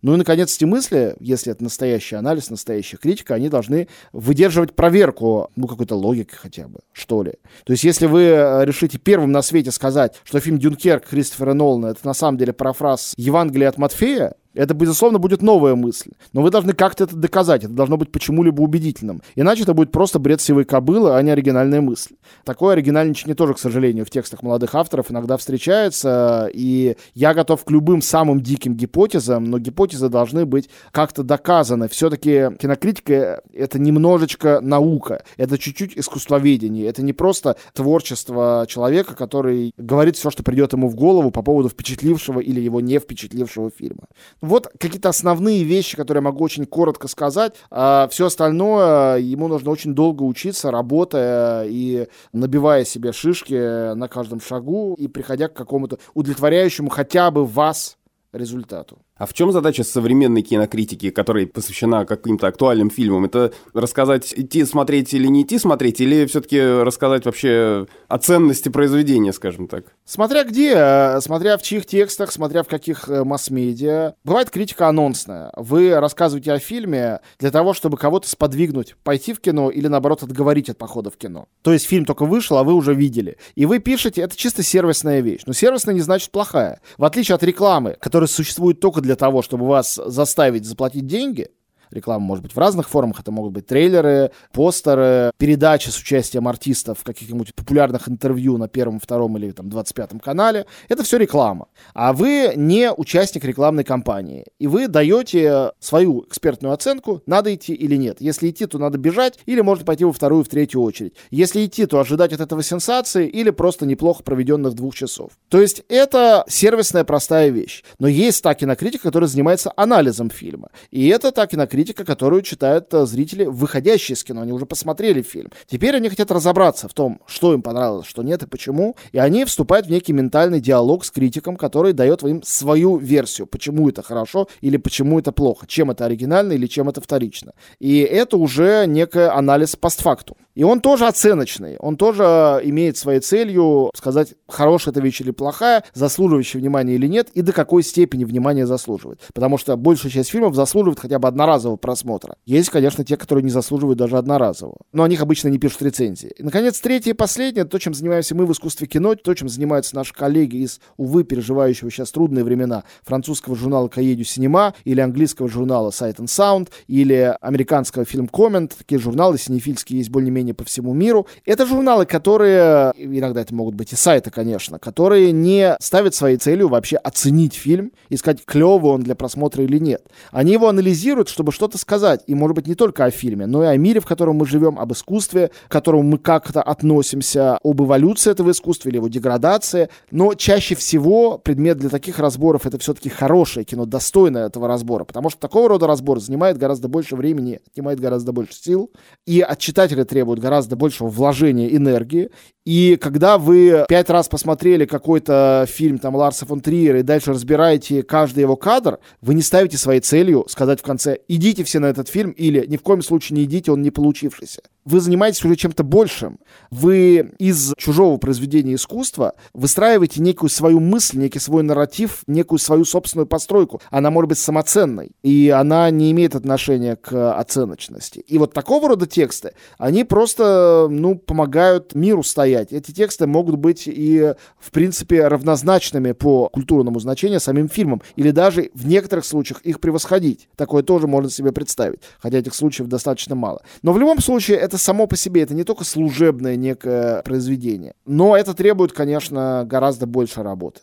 Ну 0.02 0.14
и, 0.14 0.16
наконец, 0.16 0.56
эти 0.56 0.64
мысли, 0.64 1.14
если 1.20 1.52
это 1.52 1.62
настоящий 1.62 2.16
анализ, 2.16 2.50
настоящая 2.50 2.96
критика, 2.96 3.34
они 3.34 3.48
должны 3.48 3.86
выдерживать 4.12 4.74
проверку, 4.74 5.52
ну, 5.54 5.68
какой-то 5.68 5.94
логики 5.94 6.34
хотя 6.34 6.66
бы, 6.66 6.80
что 6.92 7.22
ли. 7.22 7.34
То 7.64 7.72
есть, 7.72 7.84
если 7.84 8.06
вы 8.06 8.22
э, 8.22 8.64
решите 8.64 8.98
первым 8.98 9.30
на 9.30 9.40
свете 9.40 9.70
сказать, 9.70 10.20
что 10.24 10.40
фильм 10.40 10.58
«Дюнкерк» 10.58 11.06
Кристофера 11.06 11.54
Нолана— 11.54 11.86
это 11.92 12.04
на 12.04 12.12
самом 12.12 12.38
деле 12.38 12.52
парафраз 12.52 13.14
Евангелия 13.16 13.68
от 13.68 13.78
Матфея, 13.78 14.34
это, 14.54 14.74
безусловно, 14.74 15.18
будет 15.18 15.42
новая 15.42 15.74
мысль. 15.74 16.12
Но 16.32 16.42
вы 16.42 16.50
должны 16.50 16.72
как-то 16.72 17.04
это 17.04 17.16
доказать. 17.16 17.64
Это 17.64 17.72
должно 17.72 17.96
быть 17.96 18.12
почему-либо 18.12 18.62
убедительным. 18.62 19.22
Иначе 19.34 19.62
это 19.64 19.74
будет 19.74 19.90
просто 19.92 20.18
бред 20.18 20.40
сивой 20.40 20.64
кобылы, 20.64 21.16
а 21.16 21.22
не 21.22 21.30
оригинальная 21.30 21.80
мысль. 21.80 22.14
Такое 22.44 22.74
оригинальничание 22.74 23.34
тоже, 23.34 23.54
к 23.54 23.58
сожалению, 23.58 24.04
в 24.04 24.10
текстах 24.10 24.42
молодых 24.42 24.74
авторов 24.74 25.10
иногда 25.10 25.36
встречается. 25.36 26.48
И 26.52 26.96
я 27.14 27.34
готов 27.34 27.64
к 27.64 27.70
любым 27.70 28.00
самым 28.00 28.40
диким 28.40 28.74
гипотезам, 28.74 29.44
но 29.44 29.58
гипотезы 29.58 30.08
должны 30.08 30.46
быть 30.46 30.70
как-то 30.92 31.22
доказаны. 31.22 31.88
Все-таки 31.88 32.50
кинокритика— 32.58 33.42
это 33.52 33.78
немножечко 33.78 34.60
наука. 34.60 35.24
Это 35.36 35.58
чуть-чуть 35.58 35.96
искусствоведение. 35.96 36.86
Это 36.86 37.02
не 37.02 37.12
просто 37.12 37.56
творчество 37.72 38.66
человека, 38.68 39.14
который 39.14 39.72
говорит 39.76 40.16
все, 40.16 40.30
что 40.30 40.42
придет 40.42 40.72
ему 40.72 40.88
в 40.88 40.94
голову 40.94 41.30
по 41.30 41.42
поводу 41.42 41.68
впечатлившего 41.68 42.40
или 42.40 42.60
его 42.60 42.80
не 42.80 42.98
впечатлившего 42.98 43.70
фильма. 43.70 44.04
Вот 44.44 44.70
какие-то 44.78 45.08
основные 45.08 45.64
вещи, 45.64 45.96
которые 45.96 46.20
я 46.20 46.24
могу 46.24 46.44
очень 46.44 46.66
коротко 46.66 47.08
сказать. 47.08 47.54
А 47.70 48.08
все 48.10 48.26
остальное 48.26 49.18
ему 49.18 49.48
нужно 49.48 49.70
очень 49.70 49.94
долго 49.94 50.22
учиться, 50.22 50.70
работая 50.70 51.64
и 51.66 52.08
набивая 52.32 52.84
себе 52.84 53.12
шишки 53.12 53.94
на 53.94 54.06
каждом 54.06 54.40
шагу 54.40 54.94
и 54.98 55.08
приходя 55.08 55.48
к 55.48 55.54
какому-то 55.54 55.98
удовлетворяющему 56.12 56.90
хотя 56.90 57.30
бы 57.30 57.46
вас 57.46 57.96
результату. 58.32 58.98
А 59.16 59.26
в 59.26 59.32
чем 59.32 59.52
задача 59.52 59.84
современной 59.84 60.42
кинокритики, 60.42 61.10
которая 61.10 61.46
посвящена 61.46 62.04
каким-то 62.04 62.48
актуальным 62.48 62.90
фильмам? 62.90 63.24
Это 63.24 63.52
рассказать, 63.72 64.34
идти 64.36 64.64
смотреть 64.64 65.14
или 65.14 65.28
не 65.28 65.42
идти 65.42 65.58
смотреть, 65.58 66.00
или 66.00 66.26
все-таки 66.26 66.60
рассказать 66.60 67.24
вообще 67.24 67.86
о 68.08 68.18
ценности 68.18 68.70
произведения, 68.70 69.32
скажем 69.32 69.68
так? 69.68 69.84
Смотря 70.04 70.42
где, 70.42 70.72
э, 70.74 71.20
смотря 71.20 71.56
в 71.56 71.62
чьих 71.62 71.86
текстах, 71.86 72.32
смотря 72.32 72.64
в 72.64 72.66
каких 72.66 73.08
э, 73.08 73.22
масс-медиа. 73.22 74.14
Бывает 74.24 74.50
критика 74.50 74.88
анонсная. 74.88 75.52
Вы 75.56 75.94
рассказываете 75.94 76.52
о 76.52 76.58
фильме 76.58 77.20
для 77.38 77.52
того, 77.52 77.72
чтобы 77.72 77.96
кого-то 77.96 78.28
сподвигнуть, 78.28 78.96
пойти 79.04 79.32
в 79.32 79.40
кино 79.40 79.70
или, 79.70 79.86
наоборот, 79.86 80.24
отговорить 80.24 80.70
от 80.70 80.78
похода 80.78 81.10
в 81.10 81.16
кино. 81.16 81.46
То 81.62 81.72
есть 81.72 81.86
фильм 81.86 82.04
только 82.04 82.24
вышел, 82.24 82.58
а 82.58 82.64
вы 82.64 82.74
уже 82.74 82.94
видели. 82.94 83.36
И 83.54 83.64
вы 83.64 83.78
пишете, 83.78 84.22
это 84.22 84.36
чисто 84.36 84.64
сервисная 84.64 85.20
вещь. 85.20 85.42
Но 85.46 85.52
сервисная 85.52 85.94
не 85.94 86.00
значит 86.00 86.32
плохая. 86.32 86.80
В 86.98 87.04
отличие 87.04 87.36
от 87.36 87.44
рекламы, 87.44 87.96
которая 88.00 88.26
существует 88.26 88.80
только 88.80 89.03
для 89.04 89.16
того, 89.16 89.42
чтобы 89.42 89.66
вас 89.66 90.00
заставить 90.06 90.64
заплатить 90.64 91.06
деньги, 91.06 91.50
Реклама 91.94 92.24
может 92.24 92.42
быть 92.42 92.52
в 92.54 92.58
разных 92.58 92.88
формах. 92.88 93.20
Это 93.20 93.30
могут 93.30 93.52
быть 93.52 93.66
трейлеры, 93.66 94.32
постеры, 94.52 95.32
передачи 95.38 95.88
с 95.88 95.98
участием 95.98 96.48
артистов 96.48 96.98
в 96.98 97.04
каких-нибудь 97.04 97.54
популярных 97.54 98.08
интервью 98.08 98.58
на 98.58 98.68
первом, 98.68 98.98
втором 98.98 99.36
или 99.38 99.50
там 99.52 99.68
25 99.68 100.20
канале. 100.22 100.66
Это 100.88 101.02
все 101.04 101.16
реклама. 101.18 101.68
А 101.94 102.12
вы 102.12 102.52
не 102.56 102.92
участник 102.92 103.44
рекламной 103.44 103.84
кампании. 103.84 104.44
И 104.58 104.66
вы 104.66 104.88
даете 104.88 105.72
свою 105.78 106.24
экспертную 106.26 106.72
оценку, 106.72 107.22
надо 107.26 107.54
идти 107.54 107.74
или 107.74 107.96
нет. 107.96 108.16
Если 108.20 108.50
идти, 108.50 108.66
то 108.66 108.78
надо 108.78 108.98
бежать, 108.98 109.38
или 109.46 109.60
можно 109.60 109.84
пойти 109.84 110.04
во 110.04 110.12
вторую, 110.12 110.44
в 110.44 110.48
третью 110.48 110.82
очередь. 110.82 111.14
Если 111.30 111.64
идти, 111.64 111.86
то 111.86 112.00
ожидать 112.00 112.32
от 112.32 112.40
этого 112.40 112.62
сенсации 112.62 113.28
или 113.28 113.50
просто 113.50 113.86
неплохо 113.86 114.22
проведенных 114.22 114.74
двух 114.74 114.94
часов. 114.94 115.32
То 115.48 115.60
есть 115.60 115.82
это 115.88 116.44
сервисная 116.48 117.04
простая 117.04 117.50
вещь. 117.50 117.84
Но 117.98 118.08
есть 118.08 118.42
та 118.42 118.54
кинокритика, 118.54 119.04
которая 119.04 119.28
занимается 119.28 119.72
анализом 119.76 120.30
фильма. 120.30 120.70
И 120.90 121.06
это 121.08 121.30
та 121.30 121.46
кинокритика, 121.46 121.83
критика, 121.84 122.04
которую 122.04 122.40
читают 122.40 122.94
э, 122.94 123.04
зрители, 123.04 123.44
выходящие 123.44 124.14
из 124.14 124.24
кино. 124.24 124.40
Они 124.40 124.52
уже 124.52 124.64
посмотрели 124.64 125.20
фильм. 125.20 125.50
Теперь 125.66 125.94
они 125.96 126.08
хотят 126.08 126.30
разобраться 126.30 126.88
в 126.88 126.94
том, 126.94 127.20
что 127.26 127.52
им 127.52 127.60
понравилось, 127.60 128.06
что 128.06 128.22
нет 128.22 128.42
и 128.42 128.46
почему. 128.46 128.96
И 129.12 129.18
они 129.18 129.44
вступают 129.44 129.86
в 129.86 129.90
некий 129.90 130.14
ментальный 130.14 130.60
диалог 130.60 131.04
с 131.04 131.10
критиком, 131.10 131.56
который 131.56 131.92
дает 131.92 132.22
им 132.22 132.42
свою 132.42 132.96
версию, 132.96 133.46
почему 133.46 133.90
это 133.90 134.02
хорошо 134.02 134.48
или 134.62 134.78
почему 134.78 135.18
это 135.18 135.30
плохо, 135.30 135.66
чем 135.66 135.90
это 135.90 136.06
оригинально 136.06 136.54
или 136.54 136.66
чем 136.66 136.88
это 136.88 137.02
вторично. 137.02 137.52
И 137.80 137.98
это 137.98 138.38
уже 138.38 138.86
некий 138.86 139.28
анализ 139.28 139.76
постфактум. 139.76 140.36
И 140.54 140.62
он 140.62 140.80
тоже 140.80 141.06
оценочный, 141.06 141.76
он 141.78 141.96
тоже 141.96 142.60
имеет 142.62 142.96
своей 142.96 143.20
целью 143.20 143.90
сказать, 143.94 144.34
хорошая 144.46 144.92
эта 144.92 145.00
вещь 145.00 145.20
или 145.20 145.32
плохая, 145.32 145.82
заслуживающая 145.94 146.60
внимания 146.60 146.94
или 146.94 147.08
нет, 147.08 147.28
и 147.34 147.42
до 147.42 147.52
какой 147.52 147.82
степени 147.82 148.24
внимания 148.24 148.66
заслуживает. 148.66 149.20
Потому 149.34 149.58
что 149.58 149.76
большая 149.76 150.12
часть 150.12 150.30
фильмов 150.30 150.54
заслуживает 150.54 151.00
хотя 151.00 151.18
бы 151.18 151.26
одноразового 151.26 151.63
просмотра. 151.76 152.36
Есть, 152.46 152.70
конечно, 152.70 153.04
те, 153.04 153.16
которые 153.16 153.42
не 153.42 153.50
заслуживают 153.50 153.98
даже 153.98 154.16
одноразового. 154.16 154.78
Но 154.92 155.02
о 155.02 155.08
них 155.08 155.20
обычно 155.20 155.48
не 155.48 155.58
пишут 155.58 155.82
рецензии. 155.82 156.32
И, 156.36 156.42
наконец, 156.42 156.80
третье 156.80 157.10
и 157.10 157.14
последнее, 157.14 157.64
то, 157.64 157.78
чем 157.78 157.94
занимаемся 157.94 158.34
мы 158.34 158.46
в 158.46 158.52
искусстве 158.52 158.86
кино, 158.86 159.14
то, 159.14 159.34
чем 159.34 159.48
занимаются 159.48 159.96
наши 159.96 160.12
коллеги 160.12 160.58
из, 160.58 160.80
увы, 160.96 161.24
переживающего 161.24 161.90
сейчас 161.90 162.10
трудные 162.10 162.44
времена 162.44 162.84
французского 163.02 163.56
журнала 163.56 163.88
«Каедю 163.88 164.24
Синема» 164.24 164.74
или 164.84 165.00
английского 165.00 165.48
журнала 165.48 165.90
«Sight 165.90 166.16
and 166.16 166.26
Sound» 166.26 166.68
или 166.86 167.36
американского 167.40 168.04
фильм 168.04 168.28
«Коммент». 168.28 168.76
Такие 168.76 169.00
журналы 169.00 169.38
синефильские 169.38 169.98
есть 169.98 170.10
более-менее 170.10 170.44
менее 170.44 170.54
по 170.54 170.64
всему 170.64 170.92
миру. 170.92 171.26
Это 171.46 171.66
журналы, 171.66 172.04
которые, 172.04 172.92
иногда 172.96 173.40
это 173.40 173.54
могут 173.54 173.74
быть 173.74 173.92
и 173.92 173.96
сайты, 173.96 174.30
конечно, 174.30 174.78
которые 174.78 175.32
не 175.32 175.76
ставят 175.80 176.14
своей 176.14 176.36
целью 176.36 176.68
вообще 176.68 176.96
оценить 176.96 177.54
фильм 177.54 177.92
и 178.10 178.16
сказать, 178.16 178.44
клевый 178.44 178.92
он 178.92 179.02
для 179.02 179.14
просмотра 179.14 179.64
или 179.64 179.78
нет. 179.78 180.02
Они 180.30 180.52
его 180.52 180.68
анализируют, 180.68 181.28
чтобы 181.28 181.52
что-то 181.54 181.78
сказать. 181.78 182.22
И, 182.26 182.34
может 182.34 182.56
быть, 182.56 182.66
не 182.66 182.74
только 182.74 183.04
о 183.04 183.10
фильме, 183.10 183.46
но 183.46 183.64
и 183.64 183.66
о 183.66 183.76
мире, 183.76 184.00
в 184.00 184.06
котором 184.06 184.36
мы 184.36 184.46
живем, 184.46 184.78
об 184.78 184.92
искусстве, 184.92 185.50
к 185.68 185.70
которому 185.70 186.02
мы 186.02 186.18
как-то 186.18 186.62
относимся, 186.62 187.58
об 187.62 187.80
эволюции 187.80 188.30
этого 188.30 188.50
искусства 188.50 188.88
или 188.88 188.96
его 188.96 189.08
деградации. 189.08 189.88
Но 190.10 190.34
чаще 190.34 190.74
всего 190.74 191.38
предмет 191.38 191.78
для 191.78 191.88
таких 191.88 192.18
разборов 192.18 192.66
это 192.66 192.78
все-таки 192.78 193.08
хорошее 193.08 193.64
кино, 193.64 193.86
достойное 193.86 194.46
этого 194.46 194.68
разбора. 194.68 195.04
Потому 195.04 195.30
что 195.30 195.40
такого 195.40 195.68
рода 195.68 195.86
разбор 195.86 196.20
занимает 196.20 196.58
гораздо 196.58 196.88
больше 196.88 197.16
времени, 197.16 197.60
отнимает 197.70 198.00
гораздо 198.00 198.32
больше 198.32 198.54
сил. 198.54 198.90
И 199.26 199.40
от 199.40 199.58
читателя 199.58 200.04
требует 200.04 200.40
гораздо 200.40 200.76
большего 200.76 201.08
вложения 201.08 201.74
энергии. 201.74 202.30
И 202.64 202.96
когда 202.96 203.36
вы 203.36 203.84
пять 203.88 204.08
раз 204.08 204.28
посмотрели 204.28 204.86
какой-то 204.86 205.66
фильм 205.68 205.98
там 205.98 206.16
Ларса 206.16 206.46
фон 206.46 206.60
Триера 206.60 207.00
и 207.00 207.02
дальше 207.02 207.32
разбираете 207.32 208.02
каждый 208.02 208.40
его 208.40 208.56
кадр, 208.56 209.00
вы 209.20 209.34
не 209.34 209.42
ставите 209.42 209.76
своей 209.76 210.00
целью 210.00 210.46
сказать 210.48 210.80
в 210.80 210.82
конце 210.82 211.18
«идите 211.28 211.62
все 211.64 211.78
на 211.78 211.86
этот 211.86 212.08
фильм» 212.08 212.30
или 212.30 212.64
«ни 212.66 212.78
в 212.78 212.82
коем 212.82 213.02
случае 213.02 213.36
не 213.36 213.44
идите, 213.44 213.70
он 213.70 213.82
не 213.82 213.90
получившийся». 213.90 214.62
Вы 214.84 215.00
занимаетесь 215.00 215.44
уже 215.44 215.56
чем-то 215.56 215.82
большим. 215.82 216.38
Вы 216.70 217.32
из 217.38 217.72
чужого 217.76 218.18
произведения 218.18 218.74
искусства 218.74 219.34
выстраиваете 219.52 220.20
некую 220.20 220.50
свою 220.50 220.80
мысль, 220.80 221.18
некий 221.18 221.38
свой 221.38 221.62
нарратив, 221.62 222.22
некую 222.26 222.58
свою 222.58 222.84
собственную 222.84 223.26
постройку. 223.26 223.80
Она 223.90 224.10
может 224.10 224.28
быть 224.28 224.38
самоценной, 224.38 225.12
и 225.22 225.48
она 225.48 225.90
не 225.90 226.10
имеет 226.10 226.34
отношения 226.34 226.96
к 226.96 227.38
оценочности. 227.38 228.18
И 228.20 228.38
вот 228.38 228.52
такого 228.52 228.88
рода 228.88 229.06
тексты, 229.06 229.52
они 229.78 230.04
просто, 230.04 230.88
ну, 230.90 231.16
помогают 231.16 231.94
миру 231.94 232.22
стоять. 232.22 232.72
Эти 232.72 232.92
тексты 232.92 233.26
могут 233.26 233.56
быть 233.56 233.84
и, 233.86 234.34
в 234.58 234.70
принципе, 234.70 235.26
равнозначными 235.28 236.12
по 236.12 236.48
культурному 236.48 237.00
значению 237.00 237.40
самим 237.40 237.68
фильмам, 237.68 238.02
или 238.16 238.30
даже 238.30 238.70
в 238.74 238.86
некоторых 238.86 239.24
случаях 239.24 239.60
их 239.62 239.80
превосходить. 239.80 240.48
Такое 240.56 240.82
тоже 240.82 241.06
можно 241.06 241.30
себе 241.30 241.52
представить, 241.52 242.00
хотя 242.20 242.38
этих 242.38 242.54
случаев 242.54 242.88
достаточно 242.88 243.34
мало. 243.34 243.62
Но 243.82 243.92
в 243.92 243.98
любом 243.98 244.20
случае 244.20 244.58
это 244.58 244.73
само 244.78 245.06
по 245.06 245.16
себе, 245.16 245.42
это 245.42 245.54
не 245.54 245.64
только 245.64 245.84
служебное 245.84 246.56
некое 246.56 247.22
произведение, 247.22 247.94
но 248.04 248.36
это 248.36 248.54
требует, 248.54 248.92
конечно, 248.92 249.64
гораздо 249.66 250.06
больше 250.06 250.42
работы. 250.42 250.80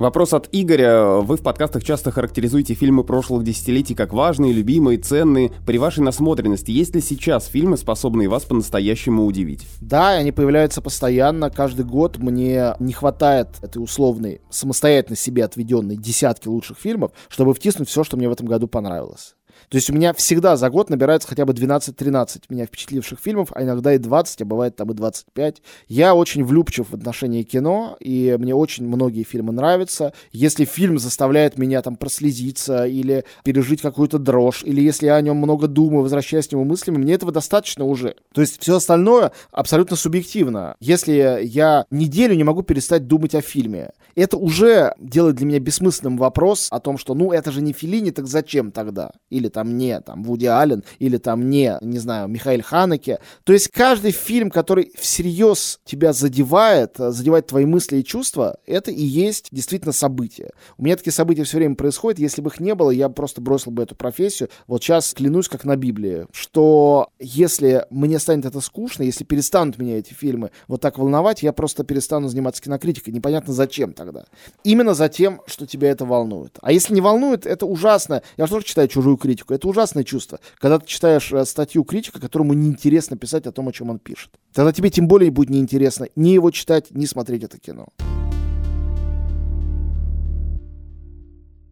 Вопрос 0.00 0.32
от 0.32 0.48
Игоря. 0.50 1.20
Вы 1.20 1.36
в 1.36 1.42
подкастах 1.42 1.84
часто 1.84 2.10
характеризуете 2.10 2.72
фильмы 2.72 3.04
прошлых 3.04 3.44
десятилетий 3.44 3.94
как 3.94 4.14
важные, 4.14 4.50
любимые, 4.50 4.96
ценные. 4.96 5.52
При 5.66 5.76
вашей 5.76 6.00
насмотренности 6.00 6.70
есть 6.70 6.94
ли 6.94 7.02
сейчас 7.02 7.44
фильмы, 7.44 7.76
способные 7.76 8.30
вас 8.30 8.46
по-настоящему 8.46 9.26
удивить? 9.26 9.66
Да, 9.82 10.12
они 10.12 10.32
появляются 10.32 10.80
постоянно. 10.80 11.50
Каждый 11.50 11.84
год 11.84 12.16
мне 12.16 12.76
не 12.78 12.94
хватает 12.94 13.48
этой 13.60 13.76
условной, 13.82 14.40
самостоятельно 14.48 15.16
себе 15.16 15.44
отведенной 15.44 15.98
десятки 15.98 16.48
лучших 16.48 16.78
фильмов, 16.78 17.12
чтобы 17.28 17.52
втиснуть 17.52 17.90
все, 17.90 18.02
что 18.02 18.16
мне 18.16 18.30
в 18.30 18.32
этом 18.32 18.46
году 18.46 18.68
понравилось. 18.68 19.34
То 19.70 19.76
есть 19.76 19.88
у 19.88 19.94
меня 19.94 20.12
всегда 20.12 20.56
за 20.56 20.68
год 20.68 20.90
набирается 20.90 21.28
хотя 21.28 21.46
бы 21.46 21.52
12-13 21.52 22.42
меня 22.48 22.66
впечатливших 22.66 23.20
фильмов, 23.20 23.52
а 23.54 23.62
иногда 23.62 23.94
и 23.94 23.98
20, 23.98 24.42
а 24.42 24.44
бывает 24.44 24.74
там 24.74 24.90
и 24.90 24.94
25. 24.94 25.62
Я 25.86 26.16
очень 26.16 26.44
влюбчив 26.44 26.90
в 26.90 26.94
отношении 26.94 27.44
кино, 27.44 27.96
и 28.00 28.36
мне 28.36 28.52
очень 28.52 28.88
многие 28.88 29.22
фильмы 29.22 29.52
нравятся. 29.52 30.12
Если 30.32 30.64
фильм 30.64 30.98
заставляет 30.98 31.56
меня 31.56 31.82
там 31.82 31.94
прослезиться 31.94 32.84
или 32.84 33.24
пережить 33.44 33.80
какую-то 33.80 34.18
дрожь, 34.18 34.64
или 34.64 34.80
если 34.80 35.06
я 35.06 35.14
о 35.14 35.22
нем 35.22 35.36
много 35.36 35.68
думаю, 35.68 36.02
возвращаясь 36.02 36.48
к 36.48 36.52
нему 36.52 36.64
мыслями, 36.64 36.98
мне 36.98 37.14
этого 37.14 37.30
достаточно 37.30 37.84
уже. 37.84 38.16
То 38.34 38.40
есть 38.40 38.60
все 38.60 38.74
остальное 38.74 39.30
абсолютно 39.52 39.94
субъективно. 39.94 40.74
Если 40.80 41.12
я 41.44 41.86
неделю 41.92 42.34
не 42.34 42.42
могу 42.42 42.62
перестать 42.62 43.06
думать 43.06 43.36
о 43.36 43.40
фильме, 43.40 43.92
это 44.14 44.36
уже 44.36 44.94
делает 44.98 45.36
для 45.36 45.46
меня 45.46 45.58
бессмысленным 45.58 46.16
вопрос 46.16 46.68
о 46.70 46.80
том, 46.80 46.98
что 46.98 47.14
ну 47.14 47.32
это 47.32 47.50
же 47.50 47.62
не 47.62 47.72
Филини, 47.72 48.10
так 48.10 48.26
зачем 48.26 48.72
тогда? 48.72 49.12
Или 49.28 49.48
там 49.48 49.76
не 49.76 50.00
там 50.00 50.22
Вуди 50.22 50.46
Аллен, 50.46 50.84
или 50.98 51.16
там 51.16 51.50
не, 51.50 51.76
не 51.80 51.98
знаю, 51.98 52.28
Михаил 52.28 52.62
Ханеке. 52.62 53.18
То 53.44 53.52
есть 53.52 53.68
каждый 53.68 54.12
фильм, 54.12 54.50
который 54.50 54.92
всерьез 54.98 55.80
тебя 55.84 56.12
задевает, 56.12 56.96
задевает 56.98 57.46
твои 57.46 57.64
мысли 57.64 57.98
и 57.98 58.04
чувства, 58.04 58.58
это 58.66 58.90
и 58.90 59.02
есть 59.02 59.48
действительно 59.50 59.92
событие. 59.92 60.50
У 60.78 60.84
меня 60.84 60.96
такие 60.96 61.12
события 61.12 61.44
все 61.44 61.58
время 61.58 61.74
происходят, 61.74 62.18
если 62.18 62.42
бы 62.42 62.50
их 62.50 62.60
не 62.60 62.74
было, 62.74 62.90
я 62.90 63.08
просто 63.08 63.40
бросил 63.40 63.70
бы 63.70 63.82
эту 63.82 63.94
профессию. 63.94 64.48
Вот 64.66 64.82
сейчас 64.82 65.14
клянусь, 65.14 65.48
как 65.48 65.64
на 65.64 65.76
Библии, 65.76 66.26
что 66.32 67.08
если 67.18 67.86
мне 67.90 68.18
станет 68.18 68.46
это 68.46 68.60
скучно, 68.60 69.02
если 69.02 69.24
перестанут 69.24 69.78
меня 69.78 69.98
эти 69.98 70.12
фильмы 70.12 70.50
вот 70.68 70.80
так 70.80 70.98
волновать, 70.98 71.42
я 71.42 71.52
просто 71.52 71.84
перестану 71.84 72.28
заниматься 72.28 72.62
кинокритикой. 72.62 73.12
Непонятно 73.12 73.52
зачем 73.52 73.92
тогда. 74.00 74.24
Именно 74.64 74.94
за 74.94 75.08
тем, 75.10 75.42
что 75.46 75.66
тебя 75.66 75.90
это 75.90 76.06
волнует. 76.06 76.58
А 76.62 76.72
если 76.72 76.94
не 76.94 77.02
волнует, 77.02 77.44
это 77.44 77.66
ужасно. 77.66 78.22
Я 78.38 78.46
тоже 78.46 78.64
читаю 78.64 78.88
чужую 78.88 79.18
критику. 79.18 79.52
Это 79.52 79.68
ужасное 79.68 80.04
чувство, 80.04 80.40
когда 80.58 80.78
ты 80.78 80.86
читаешь 80.86 81.30
э, 81.32 81.44
статью 81.44 81.84
критика, 81.84 82.18
которому 82.18 82.54
неинтересно 82.54 83.18
писать 83.18 83.46
о 83.46 83.52
том, 83.52 83.68
о 83.68 83.72
чем 83.72 83.90
он 83.90 83.98
пишет. 83.98 84.30
Тогда 84.54 84.72
тебе 84.72 84.88
тем 84.88 85.06
более 85.06 85.30
будет 85.30 85.50
неинтересно 85.50 86.08
ни 86.16 86.30
его 86.30 86.50
читать, 86.50 86.86
ни 86.90 87.04
смотреть 87.04 87.44
это 87.44 87.58
кино. 87.58 87.88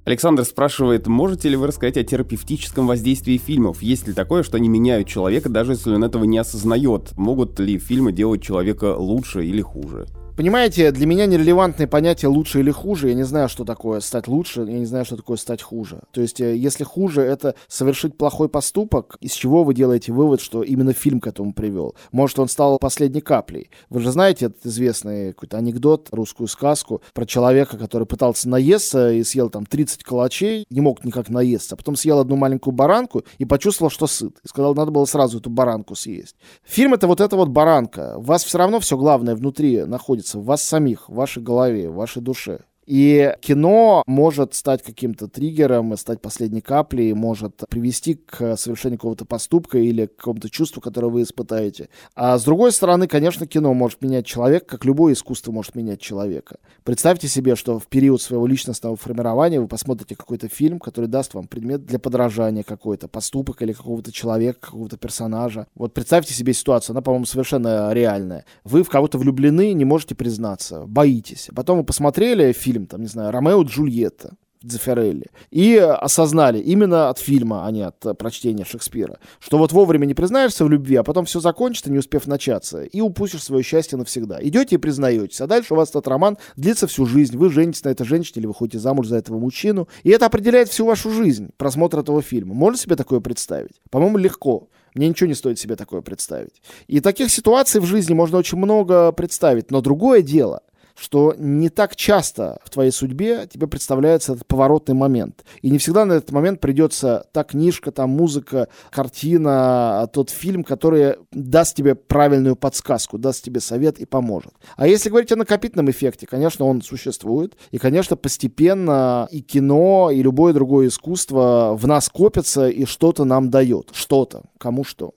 Александр 0.04 0.44
спрашивает, 0.44 1.06
можете 1.06 1.50
ли 1.50 1.56
вы 1.56 1.66
рассказать 1.66 1.98
о 1.98 2.04
терапевтическом 2.04 2.86
воздействии 2.86 3.36
фильмов? 3.36 3.82
Есть 3.82 4.06
ли 4.06 4.14
такое, 4.14 4.42
что 4.42 4.56
они 4.56 4.68
меняют 4.68 5.08
человека, 5.08 5.48
даже 5.48 5.72
если 5.72 5.94
он 5.94 6.04
этого 6.04 6.24
не 6.24 6.38
осознает? 6.38 7.12
Могут 7.16 7.58
ли 7.60 7.78
фильмы 7.78 8.12
делать 8.12 8.42
человека 8.42 8.96
лучше 8.96 9.44
или 9.44 9.60
хуже? 9.60 10.06
Понимаете, 10.38 10.92
для 10.92 11.04
меня 11.04 11.26
нерелевантное 11.26 11.88
понятие 11.88 12.28
лучше 12.28 12.60
или 12.60 12.70
хуже. 12.70 13.08
Я 13.08 13.14
не 13.14 13.24
знаю, 13.24 13.48
что 13.48 13.64
такое 13.64 13.98
стать 13.98 14.28
лучше, 14.28 14.60
я 14.60 14.78
не 14.78 14.86
знаю, 14.86 15.04
что 15.04 15.16
такое 15.16 15.36
стать 15.36 15.62
хуже. 15.62 16.02
То 16.12 16.20
есть, 16.20 16.40
э, 16.40 16.54
если 16.54 16.84
хуже 16.84 17.22
это 17.22 17.56
совершить 17.66 18.16
плохой 18.16 18.48
поступок, 18.48 19.16
из 19.20 19.32
чего 19.32 19.64
вы 19.64 19.74
делаете 19.74 20.12
вывод, 20.12 20.40
что 20.40 20.62
именно 20.62 20.92
фильм 20.92 21.18
к 21.18 21.26
этому 21.26 21.52
привел? 21.52 21.96
Может, 22.12 22.38
он 22.38 22.46
стал 22.46 22.78
последней 22.78 23.20
каплей. 23.20 23.70
Вы 23.90 23.98
же 23.98 24.12
знаете 24.12 24.46
этот 24.46 24.64
известный 24.64 25.32
какой-то 25.32 25.56
анекдот, 25.56 26.06
русскую 26.12 26.46
сказку 26.46 27.02
про 27.14 27.26
человека, 27.26 27.76
который 27.76 28.06
пытался 28.06 28.48
наесться 28.48 29.10
и 29.10 29.24
съел 29.24 29.50
там 29.50 29.66
30 29.66 30.04
калачей, 30.04 30.66
не 30.70 30.80
мог 30.80 31.04
никак 31.04 31.30
наесться, 31.30 31.74
а 31.74 31.78
потом 31.78 31.96
съел 31.96 32.20
одну 32.20 32.36
маленькую 32.36 32.76
баранку 32.76 33.24
и 33.38 33.44
почувствовал, 33.44 33.90
что 33.90 34.06
сыт. 34.06 34.36
И 34.44 34.46
сказал, 34.46 34.76
надо 34.76 34.92
было 34.92 35.04
сразу 35.04 35.38
эту 35.38 35.50
баранку 35.50 35.96
съесть. 35.96 36.36
Фильм 36.62 36.94
это 36.94 37.08
вот 37.08 37.20
эта 37.20 37.34
вот 37.34 37.48
баранка. 37.48 38.14
У 38.18 38.20
вас 38.20 38.44
все 38.44 38.58
равно 38.58 38.78
все 38.78 38.96
главное 38.96 39.34
внутри 39.34 39.84
находится 39.84 40.27
находится 40.28 40.38
в 40.38 40.44
вас 40.44 40.62
самих, 40.62 41.08
в 41.08 41.14
вашей 41.14 41.42
голове, 41.42 41.88
в 41.88 41.94
вашей 41.94 42.22
душе. 42.22 42.64
И 42.88 43.34
кино 43.42 44.02
может 44.06 44.54
стать 44.54 44.82
каким-то 44.82 45.28
триггером, 45.28 45.94
стать 45.98 46.22
последней 46.22 46.62
каплей, 46.62 47.12
может 47.12 47.64
привести 47.68 48.14
к 48.14 48.56
совершению 48.56 48.96
какого-то 48.98 49.26
поступка 49.26 49.76
или 49.76 50.06
к 50.06 50.16
какому-то 50.16 50.48
чувству, 50.48 50.80
которое 50.80 51.08
вы 51.08 51.22
испытаете. 51.22 51.90
А 52.14 52.38
с 52.38 52.44
другой 52.44 52.72
стороны, 52.72 53.06
конечно, 53.06 53.46
кино 53.46 53.74
может 53.74 54.00
менять 54.00 54.24
человека, 54.24 54.64
как 54.64 54.86
любое 54.86 55.12
искусство 55.12 55.52
может 55.52 55.74
менять 55.74 56.00
человека. 56.00 56.56
Представьте 56.82 57.28
себе, 57.28 57.56
что 57.56 57.78
в 57.78 57.88
период 57.88 58.22
своего 58.22 58.46
личностного 58.46 58.96
формирования 58.96 59.60
вы 59.60 59.68
посмотрите 59.68 60.16
какой-то 60.16 60.48
фильм, 60.48 60.78
который 60.78 61.10
даст 61.10 61.34
вам 61.34 61.46
предмет 61.46 61.84
для 61.84 61.98
подражания 61.98 62.62
какой-то, 62.62 63.06
поступок 63.06 63.60
или 63.60 63.74
какого-то 63.74 64.12
человека, 64.12 64.60
какого-то 64.60 64.96
персонажа. 64.96 65.66
Вот 65.74 65.92
представьте 65.92 66.32
себе 66.32 66.54
ситуацию, 66.54 66.94
она, 66.94 67.02
по-моему, 67.02 67.26
совершенно 67.26 67.92
реальная. 67.92 68.46
Вы 68.64 68.82
в 68.82 68.88
кого-то 68.88 69.18
влюблены, 69.18 69.74
не 69.74 69.84
можете 69.84 70.14
признаться, 70.14 70.86
боитесь. 70.86 71.50
Потом 71.54 71.76
вы 71.76 71.84
посмотрели 71.84 72.52
фильм, 72.52 72.77
фильм, 72.78 72.86
там, 72.86 73.00
не 73.00 73.08
знаю, 73.08 73.32
«Ромео 73.32 73.62
и 73.62 73.66
Джульетта», 73.66 74.36
Дзефирелли. 74.60 75.26
И 75.52 75.76
осознали 75.76 76.58
именно 76.58 77.10
от 77.10 77.20
фильма, 77.20 77.64
а 77.64 77.70
не 77.70 77.82
от 77.82 78.04
э, 78.04 78.14
прочтения 78.14 78.64
Шекспира, 78.64 79.20
что 79.38 79.56
вот 79.56 79.70
вовремя 79.70 80.04
не 80.04 80.14
признаешься 80.14 80.64
в 80.64 80.68
любви, 80.68 80.96
а 80.96 81.04
потом 81.04 81.26
все 81.26 81.38
закончится, 81.38 81.92
не 81.92 81.98
успев 81.98 82.26
начаться, 82.26 82.82
и 82.82 83.00
упустишь 83.00 83.44
свое 83.44 83.62
счастье 83.62 83.96
навсегда. 83.96 84.38
Идете 84.42 84.74
и 84.74 84.78
признаетесь, 84.78 85.40
а 85.40 85.46
дальше 85.46 85.74
у 85.74 85.76
вас 85.76 85.90
этот 85.90 86.08
роман 86.08 86.38
длится 86.56 86.88
всю 86.88 87.06
жизнь. 87.06 87.36
Вы 87.36 87.50
женитесь 87.50 87.84
на 87.84 87.90
этой 87.90 88.04
женщине 88.04 88.40
или 88.40 88.46
вы 88.46 88.54
ходите 88.54 88.80
замуж 88.80 89.06
за 89.06 89.18
этого 89.18 89.38
мужчину. 89.38 89.86
И 90.02 90.10
это 90.10 90.26
определяет 90.26 90.68
всю 90.68 90.84
вашу 90.84 91.12
жизнь, 91.12 91.50
просмотр 91.56 92.00
этого 92.00 92.20
фильма. 92.20 92.52
Можно 92.52 92.78
себе 92.78 92.96
такое 92.96 93.20
представить? 93.20 93.80
По-моему, 93.90 94.18
легко. 94.18 94.66
Мне 94.96 95.08
ничего 95.08 95.28
не 95.28 95.34
стоит 95.34 95.60
себе 95.60 95.76
такое 95.76 96.00
представить. 96.00 96.62
И 96.88 96.98
таких 96.98 97.30
ситуаций 97.30 97.80
в 97.80 97.84
жизни 97.84 98.12
можно 98.12 98.38
очень 98.38 98.58
много 98.58 99.12
представить. 99.12 99.70
Но 99.70 99.82
другое 99.82 100.22
дело, 100.22 100.62
что 100.98 101.34
не 101.38 101.68
так 101.68 101.96
часто 101.96 102.58
в 102.64 102.70
твоей 102.70 102.90
судьбе 102.90 103.46
тебе 103.46 103.66
представляется 103.66 104.32
этот 104.32 104.46
поворотный 104.46 104.94
момент. 104.94 105.44
И 105.62 105.70
не 105.70 105.78
всегда 105.78 106.04
на 106.04 106.14
этот 106.14 106.32
момент 106.32 106.60
придется 106.60 107.26
та 107.32 107.44
книжка, 107.44 107.92
та 107.92 108.06
музыка, 108.06 108.68
картина, 108.90 110.08
тот 110.12 110.30
фильм, 110.30 110.64
который 110.64 111.16
даст 111.30 111.76
тебе 111.76 111.94
правильную 111.94 112.56
подсказку, 112.56 113.18
даст 113.18 113.44
тебе 113.44 113.60
совет 113.60 113.98
и 113.98 114.06
поможет. 114.06 114.52
А 114.76 114.86
если 114.86 115.08
говорить 115.08 115.32
о 115.32 115.36
накопительном 115.36 115.90
эффекте, 115.90 116.26
конечно, 116.26 116.64
он 116.64 116.82
существует. 116.82 117.56
И, 117.70 117.78
конечно, 117.78 118.16
постепенно 118.16 119.28
и 119.30 119.40
кино, 119.40 120.10
и 120.12 120.22
любое 120.22 120.52
другое 120.52 120.88
искусство 120.88 121.76
в 121.78 121.86
нас 121.86 122.08
копится 122.08 122.68
и 122.68 122.84
что-то 122.84 123.24
нам 123.24 123.50
дает. 123.50 123.90
Что-то. 123.92 124.42
Кому 124.58 124.84
что. 124.84 125.14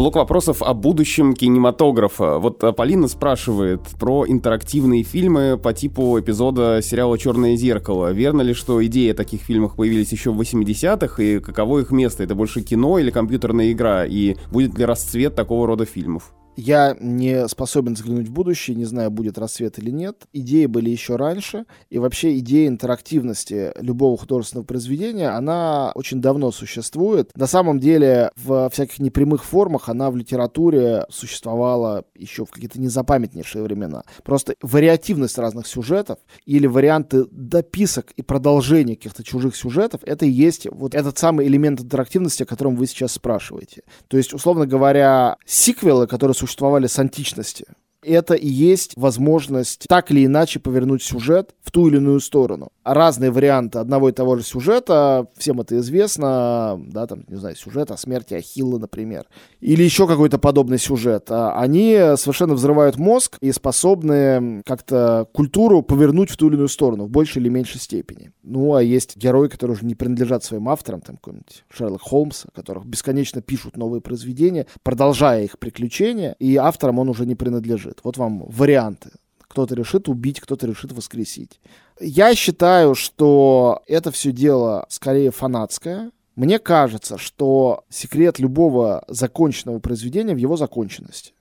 Блок 0.00 0.16
вопросов 0.16 0.62
о 0.62 0.72
будущем 0.72 1.34
кинематографа. 1.34 2.38
Вот 2.38 2.64
э, 2.64 2.72
Полина 2.72 3.06
спрашивает 3.06 3.82
про 3.98 4.24
интерактивные 4.26 5.02
фильмы 5.02 5.60
по 5.62 5.74
типу 5.74 6.18
эпизода 6.18 6.80
сериала 6.82 7.18
«Черное 7.18 7.54
зеркало». 7.54 8.10
Верно 8.10 8.40
ли, 8.40 8.54
что 8.54 8.82
идеи 8.86 9.10
о 9.10 9.14
таких 9.14 9.42
фильмах 9.42 9.76
появились 9.76 10.10
еще 10.10 10.30
в 10.30 10.40
80-х, 10.40 11.22
и 11.22 11.38
каково 11.38 11.80
их 11.80 11.90
место? 11.90 12.22
Это 12.22 12.34
больше 12.34 12.62
кино 12.62 12.98
или 12.98 13.10
компьютерная 13.10 13.72
игра? 13.72 14.06
И 14.06 14.36
будет 14.50 14.78
ли 14.78 14.86
расцвет 14.86 15.34
такого 15.34 15.66
рода 15.66 15.84
фильмов? 15.84 16.32
Я 16.56 16.96
не 17.00 17.48
способен 17.48 17.94
взглянуть 17.94 18.28
в 18.28 18.32
будущее, 18.32 18.76
не 18.76 18.84
знаю, 18.84 19.10
будет 19.10 19.38
рассвет 19.38 19.78
или 19.78 19.90
нет. 19.90 20.26
Идеи 20.32 20.66
были 20.66 20.90
еще 20.90 21.16
раньше, 21.16 21.64
и 21.88 21.98
вообще 21.98 22.38
идея 22.38 22.68
интерактивности 22.68 23.72
любого 23.80 24.16
художественного 24.16 24.66
произведения, 24.66 25.28
она 25.28 25.92
очень 25.94 26.20
давно 26.20 26.50
существует. 26.52 27.30
На 27.36 27.46
самом 27.46 27.78
деле, 27.80 28.30
в 28.36 28.68
всяких 28.70 28.98
непрямых 28.98 29.44
формах 29.44 29.88
она 29.88 30.10
в 30.10 30.16
литературе 30.16 31.06
существовала 31.08 32.04
еще 32.14 32.44
в 32.44 32.50
какие-то 32.50 32.80
незапамятнейшие 32.80 33.62
времена. 33.62 34.04
Просто 34.24 34.54
вариативность 34.60 35.38
разных 35.38 35.66
сюжетов 35.66 36.18
или 36.44 36.66
варианты 36.66 37.24
дописок 37.30 38.10
и 38.16 38.22
продолжения 38.22 38.96
каких-то 38.96 39.24
чужих 39.24 39.56
сюжетов, 39.56 40.00
это 40.04 40.26
и 40.26 40.30
есть 40.30 40.66
вот 40.70 40.94
этот 40.94 41.16
самый 41.18 41.46
элемент 41.46 41.80
интерактивности, 41.80 42.42
о 42.42 42.46
котором 42.46 42.76
вы 42.76 42.86
сейчас 42.86 43.12
спрашиваете. 43.12 43.82
То 44.08 44.16
есть, 44.16 44.34
условно 44.34 44.66
говоря, 44.66 45.36
сиквелы, 45.46 46.06
которые 46.06 46.34
существовали 46.40 46.86
с 46.86 46.98
античности 46.98 47.66
это 48.02 48.34
и 48.34 48.48
есть 48.48 48.92
возможность 48.96 49.84
так 49.88 50.10
или 50.10 50.24
иначе 50.26 50.60
повернуть 50.60 51.02
сюжет 51.02 51.54
в 51.62 51.70
ту 51.70 51.88
или 51.88 51.96
иную 51.96 52.20
сторону. 52.20 52.72
Разные 52.84 53.30
варианты 53.30 53.78
одного 53.78 54.08
и 54.08 54.12
того 54.12 54.36
же 54.36 54.42
сюжета, 54.42 55.26
всем 55.36 55.60
это 55.60 55.78
известно, 55.78 56.80
да, 56.88 57.06
там, 57.06 57.24
не 57.28 57.36
знаю, 57.36 57.56
сюжет 57.56 57.90
о 57.90 57.96
смерти 57.96 58.34
Ахилла, 58.34 58.78
например, 58.78 59.26
или 59.60 59.82
еще 59.82 60.06
какой-то 60.06 60.38
подобный 60.38 60.78
сюжет, 60.78 61.26
а 61.30 61.60
они 61.60 61.94
совершенно 62.16 62.54
взрывают 62.54 62.96
мозг 62.96 63.36
и 63.40 63.52
способны 63.52 64.62
как-то 64.64 65.28
культуру 65.32 65.82
повернуть 65.82 66.30
в 66.30 66.36
ту 66.36 66.48
или 66.48 66.54
иную 66.54 66.68
сторону, 66.68 67.04
в 67.04 67.10
большей 67.10 67.42
или 67.42 67.48
меньшей 67.48 67.80
степени. 67.80 68.32
Ну, 68.42 68.74
а 68.74 68.82
есть 68.82 69.16
герои, 69.16 69.48
которые 69.48 69.76
уже 69.76 69.84
не 69.84 69.94
принадлежат 69.94 70.42
своим 70.42 70.68
авторам, 70.68 71.00
там 71.00 71.16
какой-нибудь 71.16 71.64
Шерлок 71.72 72.02
Холмс, 72.02 72.46
которых 72.54 72.86
бесконечно 72.86 73.42
пишут 73.42 73.76
новые 73.76 74.00
произведения, 74.00 74.66
продолжая 74.82 75.44
их 75.44 75.58
приключения, 75.58 76.34
и 76.38 76.56
авторам 76.56 76.98
он 76.98 77.08
уже 77.08 77.26
не 77.26 77.34
принадлежит 77.34 77.89
решит. 77.90 78.00
Вот 78.04 78.16
вам 78.16 78.44
варианты. 78.48 79.10
Кто-то 79.48 79.74
решит 79.74 80.08
убить, 80.08 80.40
кто-то 80.40 80.66
решит 80.66 80.92
воскресить. 80.92 81.60
Я 82.00 82.34
считаю, 82.34 82.94
что 82.94 83.82
это 83.86 84.10
все 84.10 84.32
дело 84.32 84.86
скорее 84.88 85.30
фанатское. 85.30 86.12
Мне 86.36 86.58
кажется, 86.58 87.18
что 87.18 87.84
секрет 87.90 88.38
любого 88.38 89.04
законченного 89.08 89.80
произведения 89.80 90.34
в 90.34 90.38
его 90.38 90.56
законченности. 90.56 91.34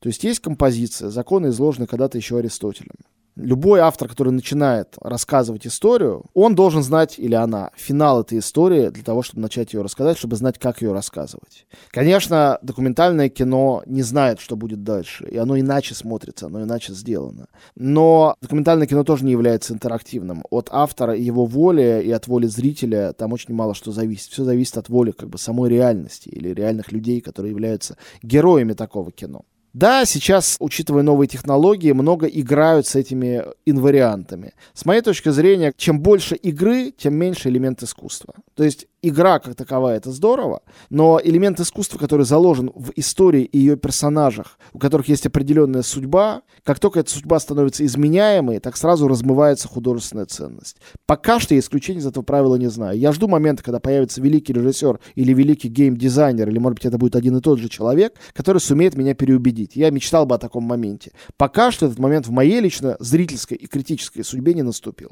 То 0.00 0.08
есть 0.08 0.24
есть 0.24 0.40
композиция, 0.40 1.10
законы 1.10 1.48
изложены 1.48 1.86
когда-то 1.86 2.18
еще 2.18 2.38
Аристотелем 2.38 2.96
любой 3.36 3.80
автор, 3.80 4.08
который 4.08 4.32
начинает 4.32 4.96
рассказывать 5.00 5.66
историю, 5.66 6.24
он 6.34 6.54
должен 6.54 6.82
знать, 6.82 7.18
или 7.18 7.34
она, 7.34 7.70
финал 7.76 8.20
этой 8.20 8.38
истории 8.38 8.88
для 8.88 9.02
того, 9.02 9.22
чтобы 9.22 9.42
начать 9.42 9.72
ее 9.74 9.82
рассказать, 9.82 10.18
чтобы 10.18 10.36
знать, 10.36 10.58
как 10.58 10.82
ее 10.82 10.92
рассказывать. 10.92 11.66
Конечно, 11.90 12.58
документальное 12.62 13.28
кино 13.28 13.82
не 13.86 14.02
знает, 14.02 14.40
что 14.40 14.56
будет 14.56 14.82
дальше, 14.82 15.26
и 15.28 15.36
оно 15.36 15.58
иначе 15.58 15.94
смотрится, 15.94 16.46
оно 16.46 16.62
иначе 16.62 16.92
сделано. 16.92 17.48
Но 17.74 18.36
документальное 18.40 18.86
кино 18.86 19.04
тоже 19.04 19.24
не 19.24 19.32
является 19.32 19.74
интерактивным. 19.74 20.44
От 20.50 20.68
автора 20.70 21.14
и 21.14 21.22
его 21.22 21.46
воли, 21.46 22.02
и 22.04 22.10
от 22.10 22.26
воли 22.26 22.46
зрителя 22.46 23.12
там 23.12 23.32
очень 23.32 23.54
мало 23.54 23.74
что 23.74 23.92
зависит. 23.92 24.30
Все 24.30 24.44
зависит 24.44 24.76
от 24.78 24.88
воли 24.88 25.10
как 25.10 25.28
бы 25.28 25.38
самой 25.38 25.70
реальности 25.70 26.28
или 26.28 26.50
реальных 26.50 26.92
людей, 26.92 27.20
которые 27.20 27.50
являются 27.50 27.96
героями 28.22 28.74
такого 28.74 29.10
кино. 29.10 29.44
Да, 29.74 30.04
сейчас, 30.04 30.56
учитывая 30.60 31.02
новые 31.02 31.26
технологии, 31.26 31.90
много 31.90 32.26
играют 32.28 32.86
с 32.86 32.94
этими 32.94 33.44
инвариантами. 33.66 34.52
С 34.72 34.84
моей 34.84 35.02
точки 35.02 35.30
зрения, 35.30 35.72
чем 35.76 35.98
больше 35.98 36.36
игры, 36.36 36.92
тем 36.96 37.14
меньше 37.16 37.48
элемент 37.48 37.82
искусства. 37.82 38.34
То 38.54 38.62
есть 38.62 38.86
игра 39.08 39.38
как 39.38 39.54
таковая 39.54 39.96
это 39.96 40.10
здорово, 40.10 40.62
но 40.90 41.20
элемент 41.22 41.60
искусства, 41.60 41.98
который 41.98 42.24
заложен 42.24 42.70
в 42.74 42.92
истории 42.96 43.44
и 43.44 43.58
ее 43.58 43.76
персонажах, 43.76 44.58
у 44.72 44.78
которых 44.78 45.08
есть 45.08 45.26
определенная 45.26 45.82
судьба, 45.82 46.42
как 46.62 46.78
только 46.78 47.00
эта 47.00 47.10
судьба 47.10 47.38
становится 47.38 47.84
изменяемой, 47.84 48.58
так 48.58 48.76
сразу 48.76 49.08
размывается 49.08 49.68
художественная 49.68 50.26
ценность. 50.26 50.76
Пока 51.06 51.38
что 51.40 51.54
я 51.54 51.60
исключения 51.60 52.00
из 52.00 52.06
этого 52.06 52.24
правила 52.24 52.56
не 52.56 52.68
знаю. 52.68 52.98
Я 52.98 53.12
жду 53.12 53.28
момента, 53.28 53.62
когда 53.62 53.80
появится 53.80 54.20
великий 54.20 54.52
режиссер 54.52 54.98
или 55.14 55.32
великий 55.32 55.68
гейм-дизайнер, 55.68 56.48
или, 56.48 56.58
может 56.58 56.76
быть, 56.76 56.86
это 56.86 56.98
будет 56.98 57.16
один 57.16 57.36
и 57.36 57.40
тот 57.40 57.58
же 57.58 57.68
человек, 57.68 58.14
который 58.32 58.58
сумеет 58.58 58.94
меня 58.94 59.14
переубедить. 59.14 59.76
Я 59.76 59.90
мечтал 59.90 60.26
бы 60.26 60.34
о 60.34 60.38
таком 60.38 60.64
моменте. 60.64 61.12
Пока 61.36 61.70
что 61.70 61.86
этот 61.86 61.98
момент 61.98 62.26
в 62.26 62.30
моей 62.30 62.60
лично 62.60 62.96
зрительской 63.00 63.56
и 63.56 63.66
критической 63.66 64.24
судьбе 64.24 64.54
не 64.54 64.62
наступил. 64.62 65.10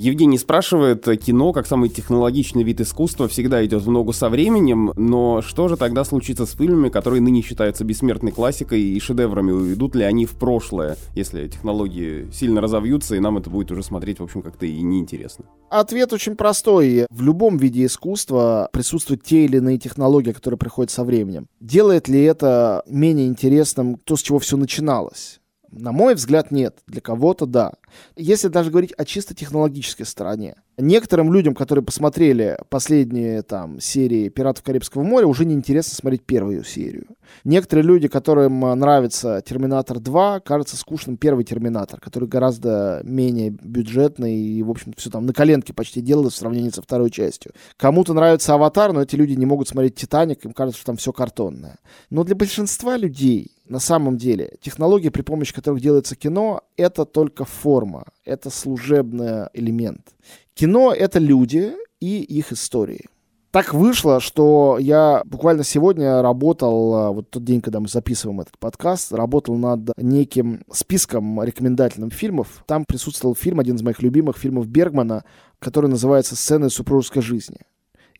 Евгений 0.00 0.38
спрашивает, 0.38 1.04
кино, 1.20 1.52
как 1.52 1.66
самый 1.66 1.90
технологичный 1.90 2.62
вид 2.62 2.80
искусства, 2.80 3.28
всегда 3.28 3.62
идет 3.66 3.82
в 3.82 3.90
ногу 3.90 4.14
со 4.14 4.30
временем, 4.30 4.94
но 4.96 5.42
что 5.42 5.68
же 5.68 5.76
тогда 5.76 6.04
случится 6.04 6.46
с 6.46 6.52
фильмами, 6.52 6.88
которые 6.88 7.20
ныне 7.20 7.42
считаются 7.42 7.84
бессмертной 7.84 8.32
классикой 8.32 8.80
и 8.80 8.98
шедеврами? 8.98 9.52
Уйдут 9.52 9.94
ли 9.94 10.04
они 10.04 10.24
в 10.24 10.38
прошлое, 10.38 10.96
если 11.14 11.48
технологии 11.48 12.30
сильно 12.32 12.62
разовьются, 12.62 13.14
и 13.14 13.20
нам 13.20 13.36
это 13.36 13.50
будет 13.50 13.72
уже 13.72 13.82
смотреть, 13.82 14.20
в 14.20 14.22
общем, 14.22 14.40
как-то 14.40 14.64
и 14.64 14.80
неинтересно? 14.80 15.44
Ответ 15.68 16.14
очень 16.14 16.34
простой. 16.34 17.06
В 17.10 17.20
любом 17.20 17.58
виде 17.58 17.84
искусства 17.84 18.70
присутствуют 18.72 19.22
те 19.22 19.44
или 19.44 19.58
иные 19.58 19.76
технологии, 19.76 20.32
которые 20.32 20.56
приходят 20.56 20.90
со 20.90 21.04
временем. 21.04 21.46
Делает 21.60 22.08
ли 22.08 22.22
это 22.22 22.82
менее 22.86 23.26
интересным 23.26 23.98
то, 24.02 24.16
с 24.16 24.22
чего 24.22 24.38
все 24.38 24.56
начиналось? 24.56 25.40
На 25.72 25.92
мой 25.92 26.14
взгляд, 26.14 26.50
нет. 26.50 26.78
Для 26.86 27.00
кого-то 27.00 27.46
да. 27.46 27.74
Если 28.16 28.48
даже 28.48 28.70
говорить 28.70 28.92
о 28.96 29.04
чисто 29.04 29.34
технологической 29.34 30.06
стороне. 30.06 30.56
Некоторым 30.76 31.32
людям, 31.32 31.54
которые 31.54 31.84
посмотрели 31.84 32.58
последние 32.70 33.42
там 33.42 33.80
серии 33.80 34.28
«Пиратов 34.28 34.64
Карибского 34.64 35.02
моря», 35.02 35.26
уже 35.26 35.44
неинтересно 35.44 35.94
смотреть 35.94 36.22
первую 36.22 36.64
серию. 36.64 37.06
Некоторые 37.44 37.84
люди, 37.84 38.08
которым 38.08 38.60
нравится 38.60 39.42
«Терминатор 39.46 39.98
2», 39.98 40.40
кажется 40.40 40.76
скучным 40.76 41.16
первый 41.16 41.44
«Терминатор», 41.44 42.00
который 42.00 42.28
гораздо 42.28 43.02
менее 43.04 43.50
бюджетный 43.50 44.36
и, 44.36 44.62
в 44.62 44.70
общем 44.70 44.94
все 44.96 45.10
там 45.10 45.26
на 45.26 45.32
коленке 45.32 45.74
почти 45.74 46.00
делалось 46.00 46.34
в 46.34 46.38
сравнении 46.38 46.70
со 46.70 46.82
второй 46.82 47.10
частью. 47.10 47.52
Кому-то 47.76 48.14
нравится 48.14 48.54
«Аватар», 48.54 48.92
но 48.92 49.02
эти 49.02 49.16
люди 49.16 49.34
не 49.34 49.46
могут 49.46 49.68
смотреть 49.68 49.96
«Титаник», 49.96 50.44
им 50.44 50.52
кажется, 50.52 50.78
что 50.78 50.86
там 50.86 50.96
все 50.96 51.12
картонное. 51.12 51.78
Но 52.08 52.24
для 52.24 52.34
большинства 52.34 52.96
людей 52.96 53.52
на 53.70 53.78
самом 53.78 54.16
деле 54.16 54.56
технологии, 54.60 55.10
при 55.10 55.22
помощи 55.22 55.54
которых 55.54 55.80
делается 55.80 56.16
кино, 56.16 56.62
это 56.76 57.04
только 57.04 57.44
форма, 57.44 57.79
это 58.24 58.50
служебный 58.50 59.46
элемент. 59.52 60.14
Кино— 60.54 60.92
это 60.96 61.18
люди 61.18 61.74
и 62.00 62.22
их 62.22 62.52
истории. 62.52 63.06
Так 63.50 63.74
вышло, 63.74 64.20
что 64.20 64.78
я 64.78 65.22
буквально 65.24 65.64
сегодня 65.64 66.22
работал, 66.22 66.94
а, 66.94 67.10
вот 67.10 67.30
тот 67.30 67.42
день, 67.42 67.60
когда 67.60 67.80
мы 67.80 67.88
записываем 67.88 68.40
этот 68.40 68.56
подкаст, 68.58 69.12
работал 69.12 69.56
над 69.56 69.90
неким 69.96 70.62
списком 70.70 71.42
рекомендательных 71.42 72.14
фильмов. 72.14 72.62
Там 72.66 72.84
присутствовал 72.84 73.34
фильм, 73.34 73.58
один 73.58 73.74
из 73.74 73.82
моих 73.82 74.02
любимых 74.02 74.36
фильмов 74.36 74.68
Бергмана, 74.68 75.24
который 75.58 75.90
называется 75.90 76.36
«Сцены 76.36 76.70
супружеской 76.70 77.22
жизни». 77.22 77.58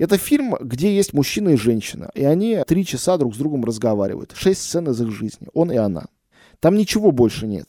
Это 0.01 0.17
фильм, 0.17 0.57
где 0.59 0.97
есть 0.97 1.13
мужчина 1.13 1.51
и 1.51 1.57
женщина, 1.57 2.11
и 2.15 2.25
они 2.25 2.61
три 2.67 2.85
часа 2.85 3.17
друг 3.17 3.35
с 3.35 3.39
другом 3.39 3.65
разговаривают. 3.65 4.33
Шесть 4.35 4.63
сцен 4.63 4.89
из 4.89 5.01
их 5.01 5.11
жизни, 5.11 5.47
он 5.53 5.71
и 5.71 5.77
она. 5.77 6.07
Там 6.59 6.75
ничего 6.75 7.13
больше 7.13 7.47
нет. 7.47 7.69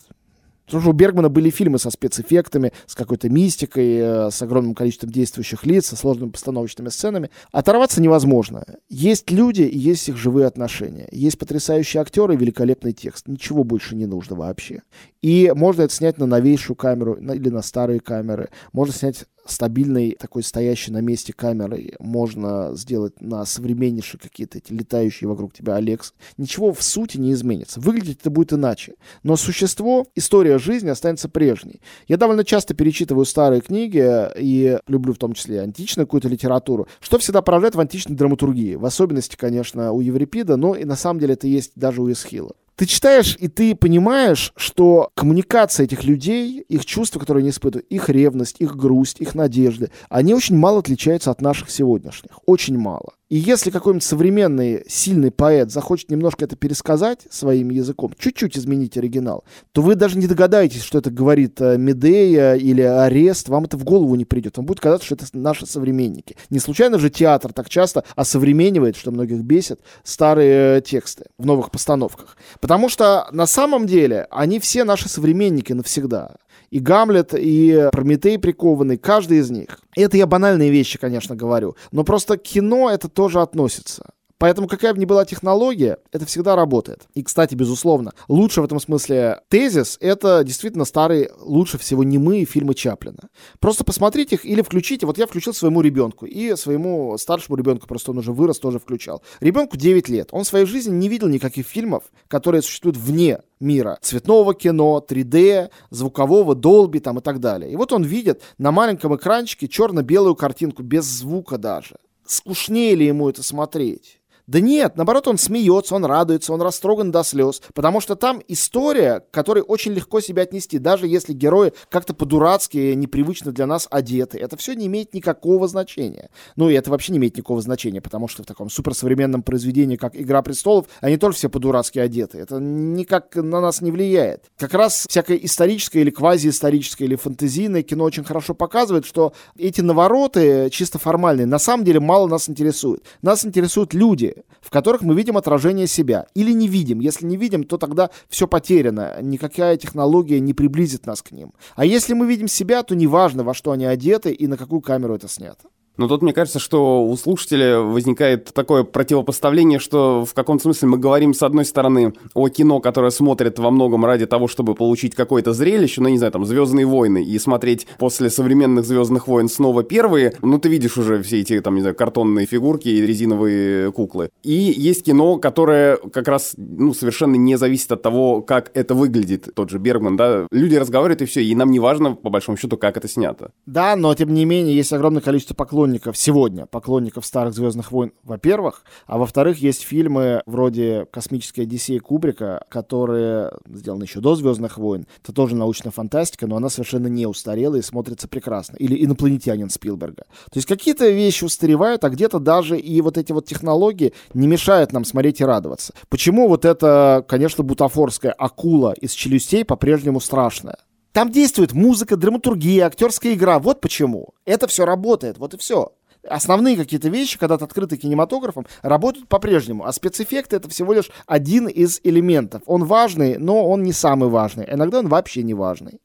Потому 0.71 0.83
что 0.83 0.91
у 0.91 0.93
Бергмана 0.93 1.27
были 1.27 1.49
фильмы 1.49 1.79
со 1.79 1.89
спецэффектами, 1.89 2.71
с 2.85 2.95
какой-то 2.95 3.27
мистикой, 3.27 3.97
э, 3.97 4.31
с 4.31 4.41
огромным 4.41 4.73
количеством 4.73 5.09
действующих 5.09 5.65
лиц, 5.65 5.87
со 5.87 5.97
сложными 5.97 6.29
постановочными 6.29 6.87
сценами. 6.87 7.29
Оторваться 7.51 8.01
невозможно. 8.01 8.63
Есть 8.87 9.29
люди 9.31 9.63
и 9.63 9.77
есть 9.77 10.07
их 10.07 10.15
живые 10.15 10.47
отношения. 10.47 11.09
Есть 11.11 11.37
потрясающие 11.37 11.99
актеры 11.99 12.35
и 12.35 12.37
великолепный 12.37 12.93
текст. 12.93 13.27
Ничего 13.27 13.65
больше 13.65 13.97
не 13.97 14.05
нужно 14.05 14.37
вообще. 14.37 14.83
И 15.21 15.51
можно 15.53 15.81
это 15.81 15.93
снять 15.93 16.17
на 16.17 16.25
новейшую 16.25 16.77
камеру 16.77 17.15
или 17.15 17.49
на 17.49 17.63
старые 17.63 17.99
камеры. 17.99 18.47
Можно 18.71 18.93
снять 18.93 19.25
стабильной, 19.51 20.17
такой 20.19 20.43
стоящей 20.43 20.91
на 20.91 21.01
месте 21.01 21.33
камерой 21.33 21.93
можно 21.99 22.71
сделать 22.75 23.21
на 23.21 23.45
современнейшие 23.45 24.19
какие-то 24.19 24.57
эти 24.57 24.73
летающие 24.73 25.27
вокруг 25.27 25.53
тебя 25.53 25.75
Алекс. 25.75 26.13
Ничего 26.37 26.73
в 26.73 26.81
сути 26.81 27.17
не 27.17 27.33
изменится. 27.33 27.79
Выглядеть 27.79 28.19
это 28.21 28.29
будет 28.29 28.53
иначе. 28.53 28.95
Но 29.23 29.35
существо, 29.35 30.07
история 30.15 30.57
жизни 30.57 30.89
останется 30.89 31.29
прежней. 31.29 31.81
Я 32.07 32.17
довольно 32.17 32.43
часто 32.43 32.73
перечитываю 32.73 33.25
старые 33.25 33.61
книги 33.61 34.03
и 34.37 34.79
люблю 34.87 35.13
в 35.13 35.17
том 35.17 35.33
числе 35.33 35.61
античную 35.61 36.07
какую-то 36.07 36.29
литературу. 36.29 36.87
Что 36.99 37.19
всегда 37.19 37.41
поражает 37.41 37.75
в 37.75 37.79
античной 37.79 38.15
драматургии? 38.15 38.75
В 38.75 38.85
особенности, 38.85 39.35
конечно, 39.35 39.91
у 39.91 40.01
Еврипида, 40.01 40.57
но 40.57 40.75
и 40.75 40.85
на 40.85 40.95
самом 40.95 41.19
деле 41.19 41.33
это 41.33 41.47
есть 41.47 41.73
даже 41.75 42.01
у 42.01 42.11
Эсхила. 42.11 42.53
Ты 42.75 42.85
читаешь, 42.85 43.37
и 43.39 43.47
ты 43.47 43.75
понимаешь, 43.75 44.53
что 44.55 45.11
коммуникация 45.15 45.83
этих 45.83 46.03
людей, 46.03 46.61
их 46.61 46.85
чувства, 46.85 47.19
которые 47.19 47.41
они 47.41 47.51
испытывают, 47.51 47.87
их 47.91 48.09
ревность, 48.09 48.55
их 48.59 48.75
грусть, 48.75 49.19
их 49.19 49.35
надежды, 49.35 49.91
они 50.09 50.33
очень 50.33 50.57
мало 50.57 50.79
отличаются 50.79 51.31
от 51.31 51.41
наших 51.41 51.69
сегодняшних. 51.69 52.39
Очень 52.45 52.77
мало. 52.77 53.13
И 53.31 53.37
если 53.37 53.69
какой-нибудь 53.69 54.03
современный 54.03 54.83
сильный 54.89 55.31
поэт 55.31 55.71
захочет 55.71 56.11
немножко 56.11 56.43
это 56.43 56.57
пересказать 56.57 57.19
своим 57.29 57.69
языком, 57.69 58.13
чуть-чуть 58.19 58.57
изменить 58.57 58.97
оригинал, 58.97 59.45
то 59.71 59.81
вы 59.81 59.95
даже 59.95 60.17
не 60.17 60.27
догадаетесь, 60.27 60.83
что 60.83 60.97
это 60.97 61.11
говорит 61.11 61.61
э, 61.61 61.77
Медея 61.77 62.55
или 62.55 62.81
Арест, 62.81 63.47
вам 63.47 63.63
это 63.63 63.77
в 63.77 63.85
голову 63.85 64.15
не 64.15 64.25
придет. 64.25 64.57
Вам 64.57 64.65
будет 64.65 64.81
казаться, 64.81 65.05
что 65.05 65.15
это 65.15 65.25
наши 65.31 65.65
современники. 65.65 66.35
Не 66.49 66.59
случайно 66.59 66.99
же 66.99 67.09
театр 67.09 67.53
так 67.53 67.69
часто 67.69 68.03
осовременивает, 68.17 68.97
что 68.97 69.11
многих 69.11 69.43
бесит, 69.43 69.79
старые 70.03 70.79
э, 70.79 70.81
тексты 70.81 71.27
в 71.37 71.45
новых 71.45 71.71
постановках. 71.71 72.35
Потому 72.59 72.89
что 72.89 73.29
на 73.31 73.45
самом 73.45 73.87
деле 73.87 74.27
они 74.29 74.59
все 74.59 74.83
наши 74.83 75.07
современники 75.07 75.71
навсегда 75.71 76.35
и 76.71 76.79
Гамлет, 76.79 77.33
и 77.33 77.89
Прометей 77.91 78.39
прикованный, 78.39 78.97
каждый 78.97 79.39
из 79.39 79.51
них. 79.51 79.79
Это 79.95 80.17
я 80.17 80.25
банальные 80.25 80.71
вещи, 80.71 80.97
конечно, 80.97 81.35
говорю, 81.35 81.75
но 81.91 82.03
просто 82.03 82.37
кино 82.37 82.89
это 82.89 83.09
тоже 83.09 83.41
относится. 83.41 84.11
Поэтому 84.41 84.67
какая 84.67 84.91
бы 84.91 84.99
ни 84.99 85.05
была 85.05 85.23
технология, 85.23 85.99
это 86.11 86.25
всегда 86.25 86.55
работает. 86.55 87.03
И, 87.13 87.21
кстати, 87.21 87.53
безусловно, 87.53 88.13
лучше 88.27 88.61
в 88.61 88.65
этом 88.65 88.79
смысле 88.79 89.41
тезис— 89.49 89.97
это 90.01 90.43
действительно 90.43 90.85
старые, 90.85 91.29
лучше 91.37 91.77
всего 91.77 92.03
немые 92.03 92.45
фильмы 92.45 92.73
Чаплина. 92.73 93.29
Просто 93.59 93.83
посмотрите 93.83 94.37
их 94.37 94.43
или 94.43 94.63
включите. 94.63 95.05
Вот 95.05 95.19
я 95.19 95.27
включил 95.27 95.53
своему 95.53 95.81
ребенку 95.81 96.25
и 96.25 96.55
своему 96.55 97.19
старшему 97.19 97.55
ребенку, 97.55 97.85
просто 97.85 98.09
он 98.09 98.17
уже 98.17 98.31
вырос, 98.31 98.57
тоже 98.57 98.79
включал. 98.79 99.21
Ребенку 99.41 99.77
9 99.77 100.09
лет. 100.09 100.29
Он 100.31 100.43
в 100.43 100.47
своей 100.47 100.65
жизни 100.65 100.91
не 100.91 101.07
видел 101.07 101.27
никаких 101.27 101.67
фильмов, 101.67 102.05
которые 102.27 102.63
существуют 102.63 102.97
вне 102.97 103.41
мира. 103.59 103.99
Цветного 104.01 104.55
кино, 104.55 105.05
3D, 105.07 105.69
звукового, 105.91 106.55
долби 106.55 106.97
там 106.99 107.19
и 107.19 107.21
так 107.21 107.39
далее. 107.41 107.71
И 107.71 107.75
вот 107.75 107.93
он 107.93 108.01
видит 108.01 108.41
на 108.57 108.71
маленьком 108.71 109.15
экранчике 109.15 109.67
черно-белую 109.67 110.33
картинку, 110.33 110.81
без 110.81 111.05
звука 111.05 111.59
даже. 111.59 111.97
Скучнее 112.25 112.95
ли 112.95 113.05
ему 113.05 113.29
это 113.29 113.43
смотреть? 113.43 114.20
Да 114.51 114.59
нет, 114.59 114.97
наоборот, 114.97 115.29
он 115.29 115.37
смеется, 115.37 115.95
он 115.95 116.03
радуется, 116.03 116.51
он 116.51 116.61
растроган 116.61 117.09
до 117.09 117.23
слез, 117.23 117.61
потому 117.73 118.01
что 118.01 118.17
там 118.17 118.41
история, 118.49 119.21
к 119.21 119.31
которой 119.31 119.63
очень 119.65 119.93
легко 119.93 120.19
себя 120.19 120.43
отнести, 120.43 120.77
даже 120.77 121.07
если 121.07 121.31
герои 121.31 121.71
как-то 121.87 122.13
по-дурацки, 122.13 122.91
непривычно 122.95 123.53
для 123.53 123.65
нас 123.65 123.87
одеты. 123.89 124.39
Это 124.39 124.57
все 124.57 124.73
не 124.73 124.87
имеет 124.87 125.13
никакого 125.13 125.69
значения. 125.69 126.29
Ну 126.57 126.69
и 126.69 126.73
это 126.73 126.91
вообще 126.91 127.13
не 127.13 127.17
имеет 127.17 127.37
никакого 127.37 127.61
значения, 127.61 128.01
потому 128.01 128.27
что 128.27 128.43
в 128.43 128.45
таком 128.45 128.69
суперсовременном 128.69 129.41
произведении, 129.41 129.95
как 129.95 130.17
«Игра 130.19 130.41
престолов», 130.41 130.87
они 130.99 131.15
тоже 131.15 131.37
все 131.37 131.49
по-дурацки 131.49 131.99
одеты. 131.99 132.39
Это 132.39 132.59
никак 132.59 133.37
на 133.37 133.61
нас 133.61 133.79
не 133.79 133.89
влияет. 133.89 134.51
Как 134.57 134.73
раз 134.73 135.05
всякое 135.07 135.37
историческое 135.37 136.01
или 136.01 136.09
квазиисторическое 136.09 137.07
или 137.07 137.15
фантазийное 137.15 137.83
кино 137.83 138.03
очень 138.03 138.25
хорошо 138.25 138.53
показывает, 138.53 139.05
что 139.05 139.31
эти 139.57 139.79
навороты 139.79 140.69
чисто 140.71 140.99
формальные 140.99 141.45
на 141.45 141.57
самом 141.57 141.85
деле 141.85 142.01
мало 142.01 142.27
нас 142.27 142.49
интересуют. 142.49 143.05
Нас 143.21 143.45
интересуют 143.45 143.93
люди, 143.93 144.40
в 144.61 144.69
которых 144.69 145.01
мы 145.01 145.15
видим 145.15 145.37
отражение 145.37 145.87
себя. 145.87 146.27
Или 146.35 146.51
не 146.51 146.67
видим. 146.67 146.99
Если 146.99 147.25
не 147.25 147.37
видим, 147.37 147.63
то 147.63 147.77
тогда 147.77 148.09
все 148.29 148.47
потеряно. 148.47 149.17
Никакая 149.21 149.77
технология 149.77 150.39
не 150.39 150.53
приблизит 150.53 151.05
нас 151.05 151.21
к 151.21 151.31
ним. 151.31 151.53
А 151.75 151.85
если 151.85 152.13
мы 152.13 152.27
видим 152.27 152.47
себя, 152.47 152.83
то 152.83 152.95
неважно, 152.95 153.43
во 153.43 153.53
что 153.53 153.71
они 153.71 153.85
одеты 153.85 154.31
и 154.31 154.47
на 154.47 154.57
какую 154.57 154.81
камеру 154.81 155.15
это 155.15 155.27
снято. 155.27 155.67
Но 155.97 156.07
тут 156.07 156.21
мне 156.21 156.33
кажется, 156.33 156.59
что 156.59 157.05
у 157.05 157.15
слушателя 157.17 157.79
возникает 157.79 158.45
такое 158.53 158.83
противопоставление, 158.83 159.79
что 159.79 160.25
в 160.25 160.33
каком-то 160.33 160.63
смысле 160.63 160.87
мы 160.87 160.97
говорим, 160.97 161.33
с 161.33 161.43
одной 161.43 161.65
стороны, 161.65 162.13
о 162.33 162.49
кино, 162.49 162.79
которое 162.79 163.11
смотрит 163.11 163.59
во 163.59 163.71
многом 163.71 164.05
ради 164.05 164.25
того, 164.25 164.47
чтобы 164.47 164.73
получить 164.73 165.15
какое-то 165.15 165.53
зрелище, 165.53 166.01
ну, 166.01 166.09
не 166.09 166.17
знаю, 166.17 166.31
там, 166.31 166.45
«Звездные 166.45 166.85
войны», 166.85 167.23
и 167.23 167.37
смотреть 167.39 167.87
после 167.97 168.29
современных 168.29 168.85
«Звездных 168.85 169.27
войн» 169.27 169.49
снова 169.49 169.83
первые, 169.83 170.35
ну, 170.41 170.59
ты 170.59 170.69
видишь 170.69 170.97
уже 170.97 171.21
все 171.21 171.41
эти, 171.41 171.59
там, 171.59 171.75
не 171.75 171.81
знаю, 171.81 171.95
картонные 171.95 172.45
фигурки 172.45 172.87
и 172.87 173.05
резиновые 173.05 173.91
куклы. 173.91 174.29
И 174.43 174.53
есть 174.53 175.03
кино, 175.03 175.37
которое 175.37 175.97
как 175.97 176.27
раз, 176.27 176.53
ну, 176.57 176.93
совершенно 176.93 177.35
не 177.35 177.57
зависит 177.57 177.91
от 177.91 178.01
того, 178.01 178.41
как 178.41 178.71
это 178.73 178.95
выглядит, 178.95 179.49
тот 179.53 179.69
же 179.69 179.77
Бергман, 179.77 180.15
да, 180.15 180.47
люди 180.51 180.75
разговаривают, 180.75 181.21
и 181.21 181.25
все, 181.25 181.43
и 181.43 181.53
нам 181.53 181.69
не 181.69 181.79
важно, 181.79 182.15
по 182.15 182.29
большому 182.29 182.57
счету, 182.57 182.77
как 182.77 182.97
это 182.97 183.07
снято. 183.07 183.51
Да, 183.65 183.95
но, 183.95 184.15
тем 184.15 184.33
не 184.33 184.45
менее, 184.45 184.75
есть 184.75 184.93
огромное 184.93 185.21
количество 185.21 185.53
поклонников 185.53 185.80
поклонников 185.81 186.15
сегодня, 186.15 186.67
поклонников 186.67 187.25
старых 187.25 187.55
«Звездных 187.55 187.91
войн», 187.91 188.13
во-первых, 188.23 188.83
а 189.07 189.17
во-вторых, 189.17 189.57
есть 189.57 189.81
фильмы 189.81 190.43
вроде 190.45 191.07
«Космическая 191.11 191.63
Одиссея» 191.63 191.99
Кубрика, 191.99 192.63
которые 192.69 193.51
сделаны 193.65 194.03
еще 194.03 194.19
до 194.19 194.35
«Звездных 194.35 194.77
войн». 194.77 195.07
Это 195.23 195.33
тоже 195.33 195.55
научная 195.55 195.91
фантастика, 195.91 196.45
но 196.45 196.57
она 196.57 196.69
совершенно 196.69 197.07
не 197.07 197.25
устарела 197.25 197.77
и 197.77 197.81
смотрится 197.81 198.27
прекрасно. 198.27 198.75
Или 198.77 199.03
«Инопланетянин» 199.03 199.71
Спилберга. 199.71 200.25
То 200.51 200.57
есть 200.57 200.67
какие-то 200.67 201.09
вещи 201.09 201.45
устаревают, 201.45 202.03
а 202.03 202.09
где-то 202.09 202.37
даже 202.37 202.77
и 202.77 203.01
вот 203.01 203.17
эти 203.17 203.31
вот 203.31 203.45
технологии 203.45 204.13
не 204.35 204.45
мешают 204.45 204.93
нам 204.93 205.03
смотреть 205.03 205.41
и 205.41 205.45
радоваться. 205.45 205.95
Почему 206.09 206.47
вот 206.47 206.63
эта, 206.63 207.25
конечно, 207.27 207.63
бутафорская 207.63 208.33
акула 208.33 208.93
из 208.93 209.13
челюстей 209.13 209.65
по-прежнему 209.65 210.19
страшная? 210.19 210.77
Там 211.13 211.29
действует 211.29 211.73
музыка, 211.73 212.15
драматургия, 212.15 212.85
актерская 212.85 213.33
игра. 213.33 213.59
Вот 213.59 213.81
почему. 213.81 214.29
Это 214.45 214.67
все 214.67 214.85
работает, 214.85 215.37
вот 215.37 215.53
и 215.53 215.57
все. 215.57 215.91
Основные 216.27 216.77
какие-то 216.77 217.09
вещи, 217.09 217.37
когда-то 217.37 217.65
открыты 217.65 217.97
кинематографом, 217.97 218.65
работают 218.81 219.27
по-прежнему, 219.27 219.85
а 219.85 219.91
спецэффекты 219.91 220.55
это 220.55 220.69
всего 220.69 220.93
лишь 220.93 221.09
один 221.25 221.67
из 221.67 221.99
элементов. 222.03 222.61
Он 222.65 222.85
важный, 222.85 223.37
но 223.37 223.67
он 223.67 223.83
не 223.83 223.91
самый 223.91 224.29
важный. 224.29 224.67
Иногда 224.71 224.99
он 224.99 225.09
вообще 225.09 225.43
не 225.43 225.53
важный. 225.53 225.99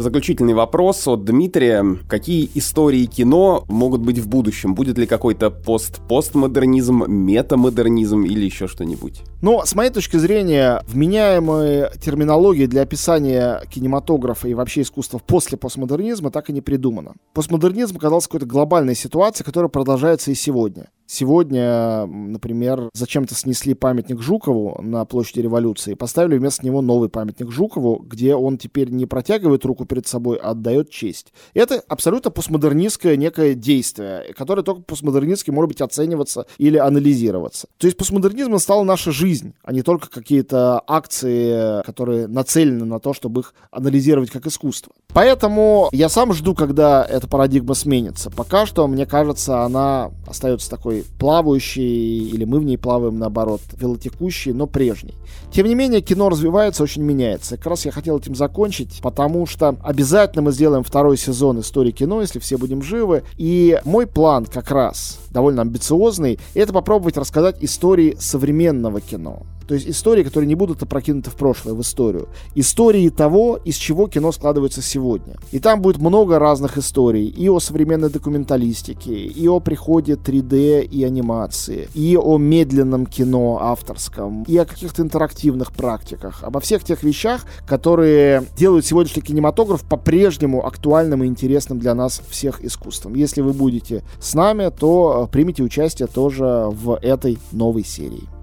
Заключительный 0.00 0.54
вопрос 0.54 1.06
от 1.08 1.26
Дмитрия. 1.26 1.84
Какие 2.08 2.48
истории 2.54 3.04
кино 3.04 3.66
могут 3.68 4.00
быть 4.00 4.18
в 4.18 4.28
будущем? 4.28 4.74
Будет 4.74 4.96
ли 4.96 5.06
какой-то 5.06 5.50
пост-постмодернизм, 5.50 7.04
метамодернизм 7.06 8.22
или 8.22 8.46
еще 8.46 8.66
что-нибудь? 8.66 9.20
Ну, 9.42 9.60
с 9.62 9.74
моей 9.74 9.90
точки 9.90 10.16
зрения, 10.16 10.82
вменяемые 10.88 11.92
терминологии 12.00 12.64
для 12.64 12.80
описания 12.80 13.60
кинематографа 13.70 14.48
и 14.48 14.54
вообще 14.54 14.80
искусства 14.80 15.18
после 15.18 15.58
постмодернизма 15.58 16.30
так 16.30 16.48
и 16.48 16.54
не 16.54 16.62
придумано. 16.62 17.12
Постмодернизм 17.34 17.98
оказался 17.98 18.28
какой-то 18.28 18.46
глобальной 18.46 18.94
ситуацией, 18.94 19.44
которая 19.44 19.68
продолжается 19.68 20.30
и 20.30 20.34
сегодня. 20.34 20.88
Сегодня, 21.12 22.06
например, 22.06 22.88
зачем-то 22.92 23.34
снесли 23.34 23.74
памятник 23.74 24.20
Жукову 24.20 24.80
на 24.80 25.04
площади 25.04 25.40
революции, 25.40 25.94
поставили 25.94 26.38
вместо 26.38 26.64
него 26.64 26.82
новый 26.82 27.08
памятник 27.08 27.50
Жукову, 27.50 27.96
где 27.96 28.36
он 28.36 28.58
теперь 28.58 28.90
не 28.90 29.06
протягивает 29.06 29.64
руку 29.64 29.86
перед 29.86 30.06
собой, 30.06 30.36
а 30.36 30.50
отдает 30.50 30.88
честь. 30.90 31.32
Это 31.52 31.82
абсолютно 31.88 32.30
постмодернистское 32.30 33.16
некое 33.16 33.54
действие, 33.54 34.32
которое 34.38 34.62
только 34.62 34.82
постмодернистски 34.82 35.50
может 35.50 35.70
быть 35.70 35.80
оцениваться 35.80 36.46
или 36.58 36.78
анализироваться. 36.78 37.66
То 37.78 37.88
есть 37.88 37.96
постмодернизмом 37.96 38.60
стала 38.60 38.84
наша 38.84 39.10
жизнь, 39.10 39.54
а 39.64 39.72
не 39.72 39.82
только 39.82 40.08
какие-то 40.08 40.80
акции, 40.86 41.82
которые 41.82 42.28
нацелены 42.28 42.84
на 42.84 43.00
то, 43.00 43.14
чтобы 43.14 43.40
их 43.40 43.54
анализировать 43.72 44.30
как 44.30 44.46
искусство. 44.46 44.92
Поэтому 45.12 45.88
я 45.90 46.08
сам 46.08 46.32
жду, 46.34 46.54
когда 46.54 47.04
эта 47.04 47.26
парадигма 47.26 47.74
сменится. 47.74 48.30
Пока 48.30 48.64
что, 48.64 48.86
мне 48.86 49.06
кажется, 49.06 49.64
она 49.64 50.12
остается 50.28 50.70
такой 50.70 50.99
плавающей, 51.18 52.28
или 52.30 52.44
мы 52.44 52.60
в 52.60 52.64
ней 52.64 52.76
плаваем, 52.76 53.18
наоборот, 53.18 53.60
велотекущей, 53.76 54.52
но 54.52 54.66
прежней. 54.66 55.14
Тем 55.52 55.66
не 55.66 55.74
менее, 55.74 56.00
кино 56.00 56.28
развивается, 56.28 56.82
очень 56.82 57.02
меняется. 57.02 57.56
Как 57.56 57.66
раз 57.66 57.84
я 57.84 57.92
хотел 57.92 58.18
этим 58.18 58.34
закончить, 58.34 59.00
потому 59.02 59.46
что 59.46 59.76
обязательно 59.82 60.42
мы 60.42 60.52
сделаем 60.52 60.84
второй 60.84 61.16
сезон 61.16 61.60
истории 61.60 61.90
кино, 61.90 62.20
если 62.20 62.38
все 62.38 62.56
будем 62.56 62.82
живы. 62.82 63.22
И 63.36 63.80
мой 63.84 64.06
план 64.06 64.44
как 64.46 64.70
раз 64.70 65.18
довольно 65.30 65.62
амбициозный, 65.62 66.38
это 66.54 66.72
попробовать 66.72 67.16
рассказать 67.16 67.56
истории 67.60 68.16
современного 68.18 69.00
кино. 69.00 69.42
То 69.70 69.74
есть 69.74 69.88
истории, 69.88 70.24
которые 70.24 70.48
не 70.48 70.56
будут 70.56 70.82
опрокинуты 70.82 71.30
в 71.30 71.36
прошлое, 71.36 71.74
в 71.74 71.80
историю. 71.80 72.28
Истории 72.56 73.08
того, 73.08 73.56
из 73.64 73.76
чего 73.76 74.08
кино 74.08 74.32
складывается 74.32 74.82
сегодня. 74.82 75.36
И 75.52 75.60
там 75.60 75.80
будет 75.80 75.98
много 75.98 76.40
разных 76.40 76.76
историй. 76.76 77.28
И 77.28 77.48
о 77.48 77.60
современной 77.60 78.10
документалистике, 78.10 79.14
и 79.14 79.46
о 79.46 79.60
приходе 79.60 80.14
3D 80.14 80.86
и 80.86 81.04
анимации, 81.04 81.88
и 81.94 82.18
о 82.20 82.36
медленном 82.36 83.06
кино 83.06 83.60
авторском, 83.62 84.42
и 84.48 84.56
о 84.56 84.64
каких-то 84.64 85.02
интерактивных 85.02 85.70
практиках. 85.72 86.42
Обо 86.42 86.58
всех 86.58 86.82
тех 86.82 87.04
вещах, 87.04 87.46
которые 87.64 88.42
делают 88.56 88.84
сегодняшний 88.84 89.22
кинематограф 89.22 89.88
по-прежнему 89.88 90.66
актуальным 90.66 91.22
и 91.22 91.28
интересным 91.28 91.78
для 91.78 91.94
нас 91.94 92.20
всех 92.28 92.64
искусством. 92.64 93.14
Если 93.14 93.40
вы 93.40 93.52
будете 93.52 94.02
с 94.20 94.34
нами, 94.34 94.68
то 94.76 95.28
э, 95.28 95.32
примите 95.32 95.62
участие 95.62 96.08
тоже 96.08 96.66
в 96.72 96.98
этой 97.00 97.38
новой 97.52 97.84
серии. 97.84 98.39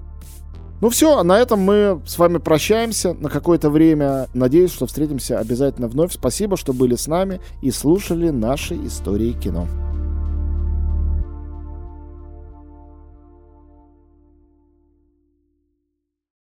Ну 0.80 0.90
все, 0.90 1.24
на 1.24 1.40
этом 1.40 1.60
мы 1.60 2.02
с 2.06 2.20
вами 2.20 2.38
прощаемся 2.38 3.14
на 3.14 3.30
какое-то 3.30 3.72
время. 3.72 4.28
Надеюсь, 4.36 4.72
что 4.72 4.86
встретимся 4.86 5.40
обязательно 5.40 5.88
вновь. 5.88 6.14
Спасибо, 6.14 6.56
что 6.56 6.72
были 6.72 6.96
с 6.96 7.08
нами 7.08 7.42
и 7.62 7.72
слушали 7.72 8.30
наши 8.30 8.76
истории 8.86 9.32
кино. 9.32 9.68